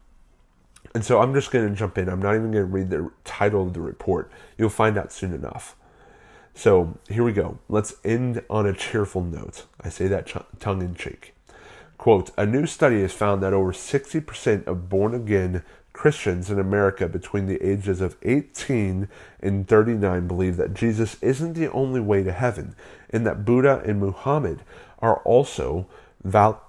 And 0.94 1.04
so 1.04 1.20
I'm 1.20 1.34
just 1.34 1.50
going 1.50 1.68
to 1.68 1.74
jump 1.74 1.98
in. 1.98 2.08
I'm 2.08 2.20
not 2.20 2.34
even 2.34 2.50
going 2.50 2.64
to 2.64 2.72
read 2.72 2.90
the 2.90 3.10
title 3.24 3.62
of 3.62 3.74
the 3.74 3.80
report. 3.80 4.30
You'll 4.58 4.70
find 4.70 4.98
out 4.98 5.12
soon 5.12 5.32
enough. 5.32 5.76
So 6.54 6.98
here 7.08 7.22
we 7.22 7.32
go. 7.32 7.58
Let's 7.68 7.94
end 8.04 8.42
on 8.50 8.66
a 8.66 8.72
cheerful 8.72 9.22
note. 9.22 9.66
I 9.80 9.88
say 9.88 10.08
that 10.08 10.26
ch- 10.26 10.36
tongue 10.58 10.82
in 10.82 10.94
cheek. 10.94 11.34
Quote 11.96 12.30
A 12.36 12.44
new 12.44 12.66
study 12.66 13.02
has 13.02 13.12
found 13.12 13.42
that 13.42 13.52
over 13.52 13.72
60% 13.72 14.66
of 14.66 14.88
born 14.88 15.14
again 15.14 15.62
Christians 15.92 16.50
in 16.50 16.58
America 16.58 17.08
between 17.08 17.46
the 17.46 17.62
ages 17.62 18.00
of 18.00 18.16
18 18.22 19.08
and 19.40 19.68
39 19.68 20.26
believe 20.26 20.56
that 20.56 20.74
Jesus 20.74 21.16
isn't 21.20 21.54
the 21.54 21.70
only 21.72 22.00
way 22.00 22.22
to 22.22 22.32
heaven, 22.32 22.74
and 23.10 23.26
that 23.26 23.44
Buddha 23.44 23.82
and 23.84 24.00
Muhammad 24.00 24.60
are 25.00 25.18
also 25.18 25.86
val- 26.24 26.62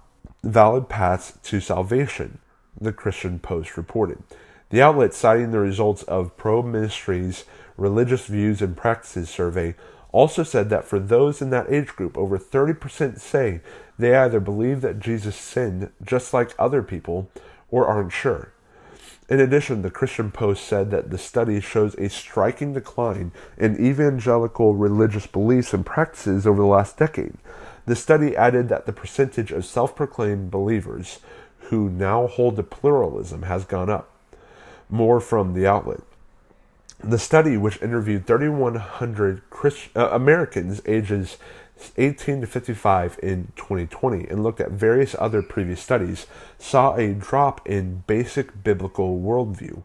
valid 0.44 0.90
paths 0.90 1.34
to 1.44 1.60
salvation 1.60 2.40
the 2.82 2.94
Christian 2.94 3.40
Post 3.40 3.78
reported. 3.78 4.24
The 4.70 4.82
outlet, 4.82 5.14
citing 5.14 5.52
the 5.52 5.60
results 5.60 6.04
of 6.04 6.36
Probe 6.38 6.66
Ministries' 6.66 7.46
Religious 7.78 8.26
Views 8.26 8.62
and 8.62 8.76
Practices 8.76 9.30
survey, 9.30 9.76
also 10.12 10.44
said 10.44 10.70
that 10.70 10.86
for 10.86 11.00
those 11.00 11.42
in 11.42 11.50
that 11.52 11.72
age 11.72 11.88
group, 11.88 12.18
over 12.18 12.38
30% 12.38 13.20
say 13.20 13.62
they 13.98 14.16
either 14.16 14.40
believe 14.40 14.82
that 14.82 15.00
Jesus 15.00 15.36
sinned 15.36 15.92
just 16.04 16.34
like 16.34 16.56
other 16.58 16.82
people 16.82 17.30
or 17.70 17.88
aren't 17.88 18.12
sure. 18.12 18.52
In 19.30 19.40
addition, 19.40 19.82
the 19.82 19.90
Christian 19.90 20.30
Post 20.30 20.66
said 20.66 20.92
that 20.92 21.10
the 21.10 21.18
study 21.18 21.62
shows 21.62 21.96
a 21.96 22.10
striking 22.10 22.74
decline 22.74 23.32
in 23.58 23.80
evangelical 23.80 24.76
religious 24.76 25.26
beliefs 25.26 25.74
and 25.74 25.86
practices 25.86 26.46
over 26.46 26.62
the 26.62 26.68
last 26.68 26.98
decade. 26.98 27.36
The 27.86 27.96
study 27.96 28.36
added 28.36 28.68
that 28.70 28.86
the 28.86 28.94
percentage 28.94 29.52
of 29.52 29.66
self 29.66 29.96
proclaimed 29.96 30.52
believers 30.52 31.20
who 31.72 31.90
now 31.90 32.28
hold 32.28 32.58
the 32.58 32.64
pluralism 32.64 33.44
has 33.44 33.64
gone 33.64 33.90
up. 33.90 34.10
More 34.90 35.22
from 35.22 35.54
the 35.54 35.66
outlet. 35.66 36.02
The 37.02 37.18
study, 37.18 37.56
which 37.56 37.82
interviewed 37.82 38.28
3,100 38.28 39.50
Christ- 39.50 39.90
uh, 39.96 40.10
Americans 40.12 40.82
ages 40.86 41.38
18 41.98 42.42
to 42.42 42.48
55 42.48 43.18
in 43.24 43.54
2020 43.56 44.28
and 44.28 44.44
looked 44.44 44.60
at 44.60 44.72
various 44.72 45.16
other 45.18 45.42
previous 45.42 45.82
studies, 45.82 46.28
saw 46.60 46.94
a 46.96 47.14
drop 47.14 47.66
in 47.66 48.04
basic 48.06 48.66
biblical 48.66 49.18
worldview, 49.22 49.84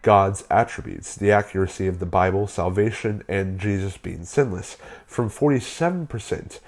God's 0.00 0.44
attributes, 0.50 1.14
the 1.14 1.32
accuracy 1.32 1.86
of 1.86 1.98
the 1.98 2.06
Bible, 2.06 2.46
salvation, 2.46 3.24
and 3.28 3.60
Jesus 3.60 3.98
being 3.98 4.24
sinless, 4.24 4.78
from 5.06 5.28
47% 5.28 6.60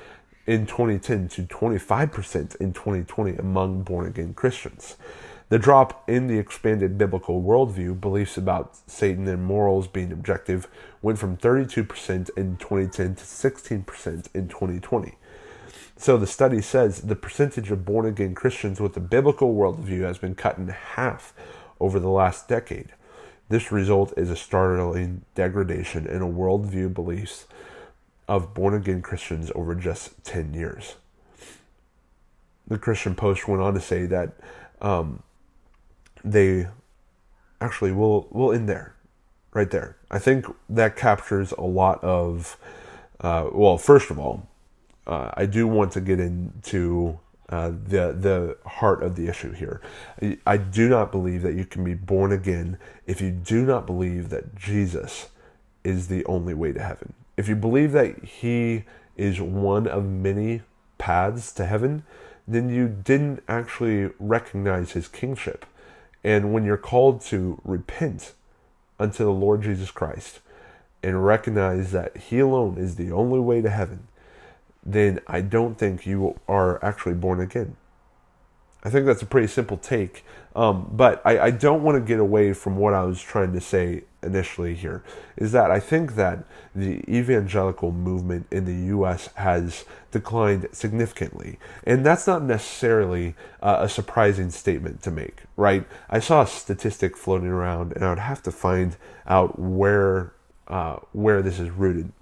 in 0.49 0.65
2010 0.65 1.29
to 1.29 1.43
25% 1.43 2.57
in 2.57 2.73
2020 2.73 3.37
among 3.37 3.83
born 3.83 4.07
again 4.07 4.33
Christians. 4.33 4.97
The 5.51 5.59
drop 5.59 6.09
in 6.09 6.27
the 6.27 6.39
expanded 6.39 6.97
biblical 6.97 7.43
worldview, 7.43 8.01
beliefs 8.01 8.39
about 8.39 8.79
Satan 8.91 9.29
and 9.29 9.45
morals 9.45 9.89
being 9.89 10.11
objective, 10.11 10.67
went 11.03 11.19
from 11.19 11.37
32% 11.37 12.31
in 12.35 12.57
2010 12.57 13.15
to 13.17 13.25
16% 13.25 14.29
in 14.35 14.49
2020. 14.49 15.17
So 15.99 16.17
the 16.17 16.27
study 16.27 16.63
says 16.63 17.03
the 17.03 17.17
percentage 17.17 17.71
of 17.71 17.85
born 17.85 18.07
again 18.07 18.35
Christians 18.35 18.81
with 18.81 18.97
a 18.97 19.01
biblical 19.01 19.55
worldview 19.55 20.01
has 20.03 20.17
been 20.17 20.35
cut 20.35 20.57
in 20.57 20.69
half 20.69 21.35
over 21.79 22.01
the 22.01 22.09
last 22.09 22.49
decade. 22.49 22.95
This 23.51 23.71
result 23.71 24.15
is 24.17 24.31
a 24.31 24.37
startling 24.37 25.27
degradation 25.35 26.07
in 26.07 26.23
a 26.23 26.27
worldview 26.27 26.95
beliefs 26.95 27.47
of 28.29 28.55
born 28.55 28.75
again 28.75 29.03
Christians 29.03 29.51
over 29.55 29.75
just 29.75 30.23
10 30.25 30.55
years. 30.55 30.97
The 32.67 32.79
Christian 32.79 33.15
Post 33.15 33.49
went 33.49 33.63
on 33.63 33.73
to 33.75 33.81
say 33.81 34.05
that 34.07 34.35
um, 34.83 35.23
they 36.23 36.69
actually 37.61 37.93
will 37.93 38.29
will 38.31 38.53
end 38.53 38.69
there, 38.69 38.95
right 39.53 39.71
there. 39.71 39.97
I 40.11 40.19
think 40.19 40.47
that 40.69 40.97
captures 40.97 41.53
a 41.53 41.63
lot 41.63 42.03
of. 42.05 42.57
Uh, 43.21 43.49
well, 43.53 43.79
first 43.79 44.11
of 44.11 44.19
all, 44.19 44.47
uh, 45.07 45.33
I 45.35 45.47
do 45.47 45.67
want 45.67 45.93
to 45.93 46.01
get 46.01 46.21
into 46.21 47.19
uh, 47.49 47.71
the 47.71 48.13
the 48.13 48.59
heart 48.69 49.03
of 49.03 49.17
the 49.17 49.29
issue 49.29 49.53
here. 49.53 49.81
I 50.47 50.59
do 50.59 50.89
not 50.89 51.11
believe 51.11 51.43
that 51.43 51.55
you 51.55 51.65
can 51.65 51.83
be 51.83 51.95
born 51.95 52.33
again 52.33 52.79
if 53.07 53.23
you 53.23 53.31
do 53.31 53.65
not 53.65 53.87
believe 53.87 54.29
that 54.29 54.55
Jesus 54.55 55.31
is 55.83 56.09
the 56.09 56.25
only 56.27 56.53
way 56.53 56.73
to 56.73 56.83
heaven. 56.83 57.15
If 57.39 57.49
you 57.49 57.55
believe 57.55 57.93
that 57.93 58.25
He 58.25 58.85
is 59.17 59.41
one 59.41 59.87
of 59.87 60.05
many 60.05 60.63
paths 60.99 61.53
to 61.53 61.67
heaven, 61.67 62.03
then 62.49 62.69
you 62.69 62.89
didn't 62.89 63.45
actually 63.47 64.11
recognize 64.19 64.91
His 64.91 65.07
kingship. 65.07 65.65
And 66.25 66.53
when 66.53 66.65
you're 66.65 66.77
called 66.77 67.21
to 67.27 67.61
repent 67.63 68.35
unto 68.99 69.25
the 69.25 69.31
Lord 69.31 69.63
Jesus 69.63 69.93
Christ 69.93 70.41
and 71.01 71.25
recognize 71.25 71.93
that 71.93 72.17
He 72.17 72.41
alone 72.41 72.77
is 72.77 72.97
the 72.97 73.13
only 73.13 73.39
way 73.39 73.63
to 73.63 73.71
heaven, 73.71 74.09
then 74.85 75.21
I 75.29 75.41
don't 75.41 75.79
think 75.79 76.07
you 76.07 76.41
are 76.49 76.85
actually 76.85 77.15
born 77.15 77.39
again. 77.39 77.77
I 78.83 78.91
think 78.91 79.07
that's 79.07 79.23
a 79.23 79.27
pretty 79.27 79.47
simple 79.47 79.77
take. 79.77 80.25
Um, 80.57 80.91
but 80.93 81.23
I, 81.25 81.39
I 81.39 81.51
don't 81.51 81.83
want 81.83 81.97
to 81.97 82.01
get 82.01 82.19
away 82.19 82.53
from 82.53 82.77
what 82.77 82.95
I 82.95 83.05
was 83.05 83.21
trying 83.21 83.53
to 83.53 83.61
say 83.61 84.05
initially 84.23 84.75
here. 84.75 85.05
Is 85.37 85.53
that 85.53 85.71
I 85.71 85.79
think 85.79 86.15
that 86.17 86.45
the 86.75 87.03
evangelical 87.09 87.93
movement 87.93 88.47
in 88.51 88.65
the 88.65 88.87
U.S. 88.89 89.29
has 89.35 89.85
declined 90.11 90.69
significantly. 90.73 91.59
And 91.85 92.05
that's 92.05 92.27
not 92.27 92.43
necessarily 92.43 93.35
uh, 93.63 93.79
a 93.81 93.89
surprising 93.89 94.51
statement 94.51 95.03
to 95.03 95.11
make, 95.11 95.43
right? 95.57 95.87
I 96.11 96.19
saw 96.19 96.43
a 96.43 96.47
statistic 96.47 97.17
floating 97.17 97.49
around, 97.49 97.93
and 97.93 98.05
I 98.05 98.11
would 98.11 98.19
have 98.19 98.43
to 98.45 98.53
find 98.53 98.97
out 99.27 99.59
where. 99.59 100.33
Uh, 100.67 100.99
where 101.13 101.41
this 101.41 101.59
is 101.59 101.71
rooted 101.71 102.13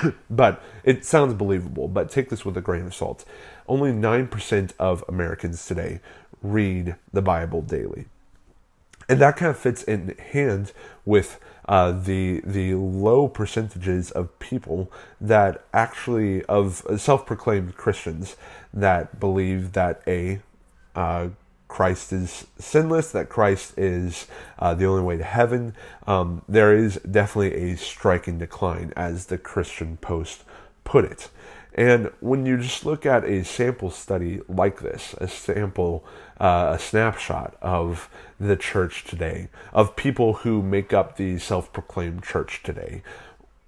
but 0.30 0.62
it 0.84 1.04
sounds 1.04 1.34
believable, 1.34 1.88
but 1.88 2.10
take 2.10 2.28
this 2.28 2.44
with 2.44 2.56
a 2.56 2.60
grain 2.60 2.86
of 2.86 2.94
salt. 2.94 3.24
Only 3.68 3.92
9% 3.92 4.72
of 4.78 5.04
Americans 5.08 5.64
today 5.66 6.00
read 6.42 6.96
the 7.12 7.22
Bible 7.22 7.62
daily. 7.62 8.06
And 9.08 9.20
that 9.20 9.36
kind 9.36 9.50
of 9.50 9.58
fits 9.58 9.82
in 9.82 10.16
hand 10.32 10.72
with 11.04 11.38
uh, 11.68 11.92
the 11.92 12.40
the 12.44 12.74
low 12.74 13.28
percentages 13.28 14.10
of 14.10 14.38
people 14.38 14.90
that 15.20 15.64
actually 15.72 16.44
of 16.44 16.82
self-proclaimed 16.96 17.76
Christians 17.76 18.36
that 18.72 19.20
believe 19.20 19.72
that 19.72 20.02
a 20.06 20.40
uh, 20.94 21.28
Christ 21.68 22.12
is 22.12 22.46
sinless, 22.58 23.12
that 23.12 23.30
Christ 23.30 23.78
is 23.78 24.26
uh, 24.58 24.74
the 24.74 24.84
only 24.84 25.02
way 25.02 25.16
to 25.16 25.24
heaven, 25.24 25.74
um, 26.06 26.42
there 26.46 26.76
is 26.76 26.96
definitely 27.10 27.54
a 27.72 27.76
striking 27.76 28.38
decline, 28.38 28.92
as 28.94 29.26
the 29.26 29.38
Christian 29.38 29.96
Post 29.96 30.44
put 30.84 31.06
it. 31.06 31.30
And 31.74 32.10
when 32.20 32.44
you 32.44 32.58
just 32.58 32.84
look 32.84 33.06
at 33.06 33.24
a 33.24 33.44
sample 33.44 33.90
study 33.90 34.40
like 34.48 34.80
this, 34.80 35.14
a 35.18 35.28
sample, 35.28 36.04
uh, 36.38 36.72
a 36.76 36.78
snapshot 36.78 37.56
of 37.62 38.10
the 38.38 38.56
church 38.56 39.04
today, 39.04 39.48
of 39.72 39.96
people 39.96 40.34
who 40.34 40.62
make 40.62 40.92
up 40.92 41.16
the 41.16 41.38
self 41.38 41.72
proclaimed 41.72 42.22
church 42.22 42.62
today, 42.62 43.02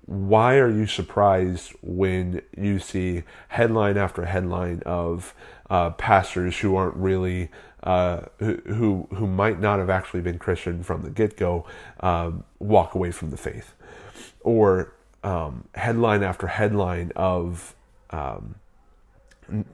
why 0.07 0.57
are 0.57 0.69
you 0.69 0.87
surprised 0.87 1.73
when 1.83 2.43
you 2.57 2.79
see 2.79 3.23
headline 3.49 3.97
after 3.97 4.27
headline 4.27 4.83
of 4.85 5.35
uh, 5.71 5.91
pastors 5.91 6.59
who 6.59 6.77
aren't 6.77 6.97
really 6.97 7.51
uh, 7.83 8.23
who 8.39 9.07
who 9.15 9.27
might 9.27 9.61
not 9.61 9.79
have 9.79 9.91
actually 9.91 10.21
been 10.21 10.39
Christian 10.39 10.83
from 10.83 11.03
the 11.03 11.11
get 11.11 11.37
go 11.37 11.67
um, 12.01 12.45
walk 12.59 12.95
away 12.95 13.11
from 13.11 13.31
the 13.31 13.37
faith, 13.37 13.75
or 14.41 14.93
um, 15.23 15.65
headline 15.75 16.23
after 16.23 16.49
headline 16.49 17.13
of 17.17 17.75
um, 18.15 19.65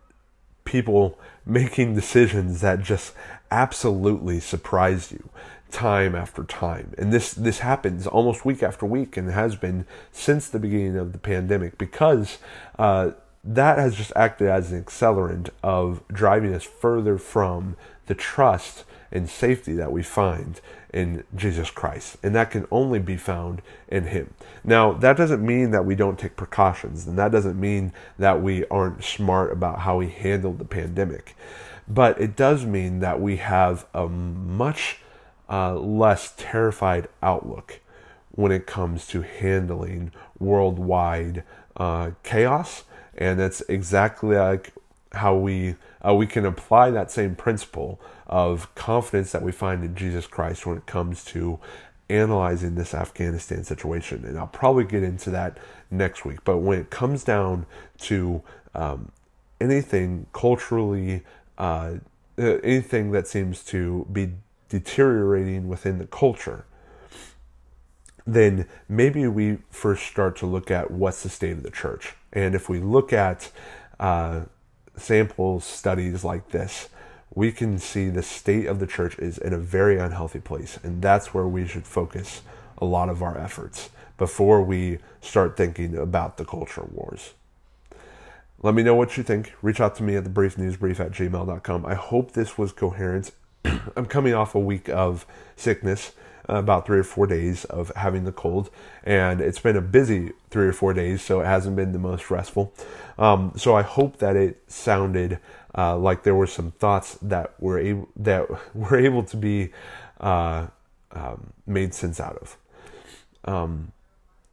people 0.64 1.18
making 1.44 1.94
decisions 1.94 2.60
that 2.60 2.82
just 2.82 3.12
absolutely 3.50 4.40
surprise 4.40 5.10
you 5.12 5.28
time 5.70 6.14
after 6.14 6.44
time. 6.44 6.94
And 6.98 7.12
this 7.12 7.32
this 7.32 7.60
happens 7.60 8.06
almost 8.06 8.44
week 8.44 8.62
after 8.62 8.86
week 8.86 9.16
and 9.16 9.30
has 9.30 9.56
been 9.56 9.86
since 10.12 10.48
the 10.48 10.58
beginning 10.58 10.96
of 10.96 11.12
the 11.12 11.18
pandemic 11.18 11.78
because 11.78 12.38
uh, 12.78 13.12
that 13.44 13.78
has 13.78 13.94
just 13.94 14.12
acted 14.16 14.48
as 14.48 14.72
an 14.72 14.82
accelerant 14.82 15.50
of 15.62 16.06
driving 16.08 16.54
us 16.54 16.64
further 16.64 17.18
from 17.18 17.76
the 18.06 18.14
trust 18.14 18.84
and 19.12 19.28
safety 19.28 19.72
that 19.74 19.92
we 19.92 20.02
find 20.02 20.60
in 20.92 21.24
Jesus 21.34 21.70
Christ. 21.70 22.16
And 22.22 22.34
that 22.34 22.50
can 22.50 22.66
only 22.70 22.98
be 22.98 23.16
found 23.16 23.62
in 23.88 24.04
Him. 24.04 24.34
Now, 24.64 24.92
that 24.92 25.16
doesn't 25.16 25.44
mean 25.44 25.70
that 25.70 25.84
we 25.84 25.94
don't 25.94 26.18
take 26.18 26.36
precautions, 26.36 27.06
and 27.06 27.18
that 27.18 27.32
doesn't 27.32 27.58
mean 27.58 27.92
that 28.18 28.42
we 28.42 28.66
aren't 28.66 29.04
smart 29.04 29.52
about 29.52 29.80
how 29.80 29.98
we 29.98 30.08
handled 30.08 30.58
the 30.58 30.64
pandemic. 30.64 31.36
But 31.88 32.20
it 32.20 32.36
does 32.36 32.64
mean 32.64 33.00
that 33.00 33.20
we 33.20 33.36
have 33.36 33.86
a 33.92 34.08
much 34.08 34.98
uh, 35.48 35.74
less 35.74 36.32
terrified 36.36 37.08
outlook 37.22 37.80
when 38.30 38.52
it 38.52 38.66
comes 38.66 39.06
to 39.08 39.22
handling 39.22 40.12
worldwide 40.38 41.42
uh, 41.76 42.12
chaos. 42.22 42.84
And 43.16 43.40
that's 43.40 43.60
exactly 43.62 44.36
like 44.36 44.72
how 45.12 45.34
we 45.34 45.76
uh, 46.06 46.14
we 46.14 46.26
can 46.26 46.46
apply 46.46 46.90
that 46.90 47.10
same 47.10 47.34
principle 47.34 48.00
of 48.26 48.72
confidence 48.74 49.32
that 49.32 49.42
we 49.42 49.52
find 49.52 49.84
in 49.84 49.94
Jesus 49.94 50.26
Christ 50.26 50.64
when 50.64 50.78
it 50.78 50.86
comes 50.86 51.24
to 51.26 51.58
analyzing 52.08 52.74
this 52.74 52.94
Afghanistan 52.94 53.64
situation. 53.64 54.24
And 54.24 54.38
I'll 54.38 54.46
probably 54.46 54.84
get 54.84 55.02
into 55.02 55.30
that 55.30 55.58
next 55.90 56.24
week. 56.24 56.38
But 56.44 56.58
when 56.58 56.78
it 56.78 56.90
comes 56.90 57.24
down 57.24 57.66
to 57.98 58.42
um, 58.74 59.12
anything 59.60 60.26
culturally, 60.32 61.22
uh, 61.58 61.94
uh 62.38 62.58
anything 62.62 63.10
that 63.12 63.26
seems 63.26 63.62
to 63.64 64.06
be 64.12 64.32
deteriorating 64.68 65.68
within 65.68 65.98
the 65.98 66.06
culture, 66.06 66.64
then 68.26 68.66
maybe 68.88 69.26
we 69.26 69.58
first 69.70 70.04
start 70.04 70.36
to 70.36 70.46
look 70.46 70.70
at 70.70 70.90
what's 70.90 71.22
the 71.22 71.28
state 71.28 71.52
of 71.52 71.62
the 71.62 71.70
church. 71.70 72.14
And 72.32 72.54
if 72.54 72.68
we 72.68 72.78
look 72.78 73.12
at 73.12 73.50
uh, 73.98 74.42
sample 75.00 75.60
studies 75.60 76.24
like 76.24 76.50
this, 76.50 76.88
we 77.34 77.52
can 77.52 77.78
see 77.78 78.08
the 78.08 78.22
state 78.22 78.66
of 78.66 78.80
the 78.80 78.86
church 78.86 79.18
is 79.18 79.38
in 79.38 79.52
a 79.52 79.58
very 79.58 79.98
unhealthy 79.98 80.40
place. 80.40 80.78
And 80.82 81.00
that's 81.00 81.32
where 81.32 81.46
we 81.46 81.66
should 81.66 81.86
focus 81.86 82.42
a 82.78 82.84
lot 82.84 83.08
of 83.08 83.22
our 83.22 83.38
efforts 83.38 83.90
before 84.18 84.62
we 84.62 84.98
start 85.20 85.56
thinking 85.56 85.96
about 85.96 86.36
the 86.36 86.44
culture 86.44 86.84
wars. 86.84 87.34
Let 88.62 88.74
me 88.74 88.82
know 88.82 88.94
what 88.94 89.16
you 89.16 89.22
think. 89.22 89.54
Reach 89.62 89.80
out 89.80 89.94
to 89.96 90.02
me 90.02 90.16
at 90.16 90.24
the 90.24 90.30
briefnewsbrief 90.30 91.00
at 91.00 91.12
gmail.com. 91.12 91.86
I 91.86 91.94
hope 91.94 92.32
this 92.32 92.58
was 92.58 92.72
coherent. 92.72 93.30
I'm 93.64 94.06
coming 94.06 94.34
off 94.34 94.54
a 94.54 94.60
week 94.60 94.88
of 94.90 95.24
sickness 95.56 96.12
about 96.58 96.86
three 96.86 96.98
or 96.98 97.04
four 97.04 97.26
days 97.26 97.64
of 97.66 97.92
having 97.96 98.24
the 98.24 98.32
cold, 98.32 98.70
and 99.04 99.40
it's 99.40 99.60
been 99.60 99.76
a 99.76 99.80
busy 99.80 100.32
three 100.50 100.66
or 100.66 100.72
four 100.72 100.92
days, 100.92 101.22
so 101.22 101.40
it 101.40 101.46
hasn't 101.46 101.76
been 101.76 101.92
the 101.92 101.98
most 101.98 102.30
restful. 102.30 102.72
Um, 103.18 103.52
so 103.56 103.76
I 103.76 103.82
hope 103.82 104.18
that 104.18 104.36
it 104.36 104.62
sounded 104.66 105.38
uh, 105.76 105.96
like 105.96 106.24
there 106.24 106.34
were 106.34 106.46
some 106.46 106.72
thoughts 106.72 107.14
that 107.22 107.54
were 107.60 107.78
able 107.78 108.08
that 108.16 108.48
were 108.74 108.98
able 108.98 109.22
to 109.24 109.36
be 109.36 109.70
uh, 110.20 110.66
um, 111.12 111.52
made 111.66 111.94
sense 111.94 112.20
out 112.20 112.36
of. 112.36 112.56
Um, 113.44 113.92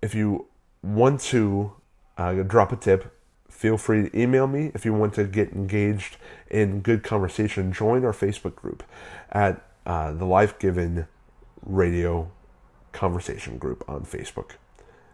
if 0.02 0.14
you 0.14 0.48
want 0.84 1.22
to 1.22 1.74
uh, 2.18 2.34
drop 2.44 2.72
a 2.72 2.76
tip, 2.76 3.14
feel 3.50 3.78
free 3.78 4.10
to 4.10 4.20
email 4.20 4.48
me. 4.48 4.72
If 4.74 4.86
you 4.86 4.94
want 4.94 5.16
to 5.16 5.24
get 5.24 5.52
engaged 5.52 6.18
in 6.50 6.82
good 6.82 7.04
conversation, 7.04 7.74
join 7.74 8.06
our 8.06 8.14
Facebook 8.14 8.56
group 8.56 8.84
at 9.32 9.62
uh, 9.86 10.14
the 10.14 10.26
Life 10.26 10.60
Given 10.60 11.08
radio 11.68 12.32
conversation 12.92 13.58
group 13.58 13.84
on 13.88 14.06
Facebook. 14.06 14.52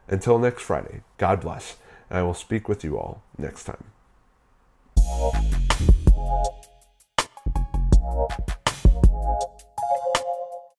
Until 0.08 0.39
next 0.39 0.62
Friday, 0.64 1.01
God 1.18 1.41
bless, 1.41 1.78
and 2.10 2.20
I 2.20 2.24
will 2.24 2.34
speak 2.34 2.70
with 2.70 2.84
you 2.84 2.97
all 2.97 3.24
next 3.38 3.66
time. 3.66 3.84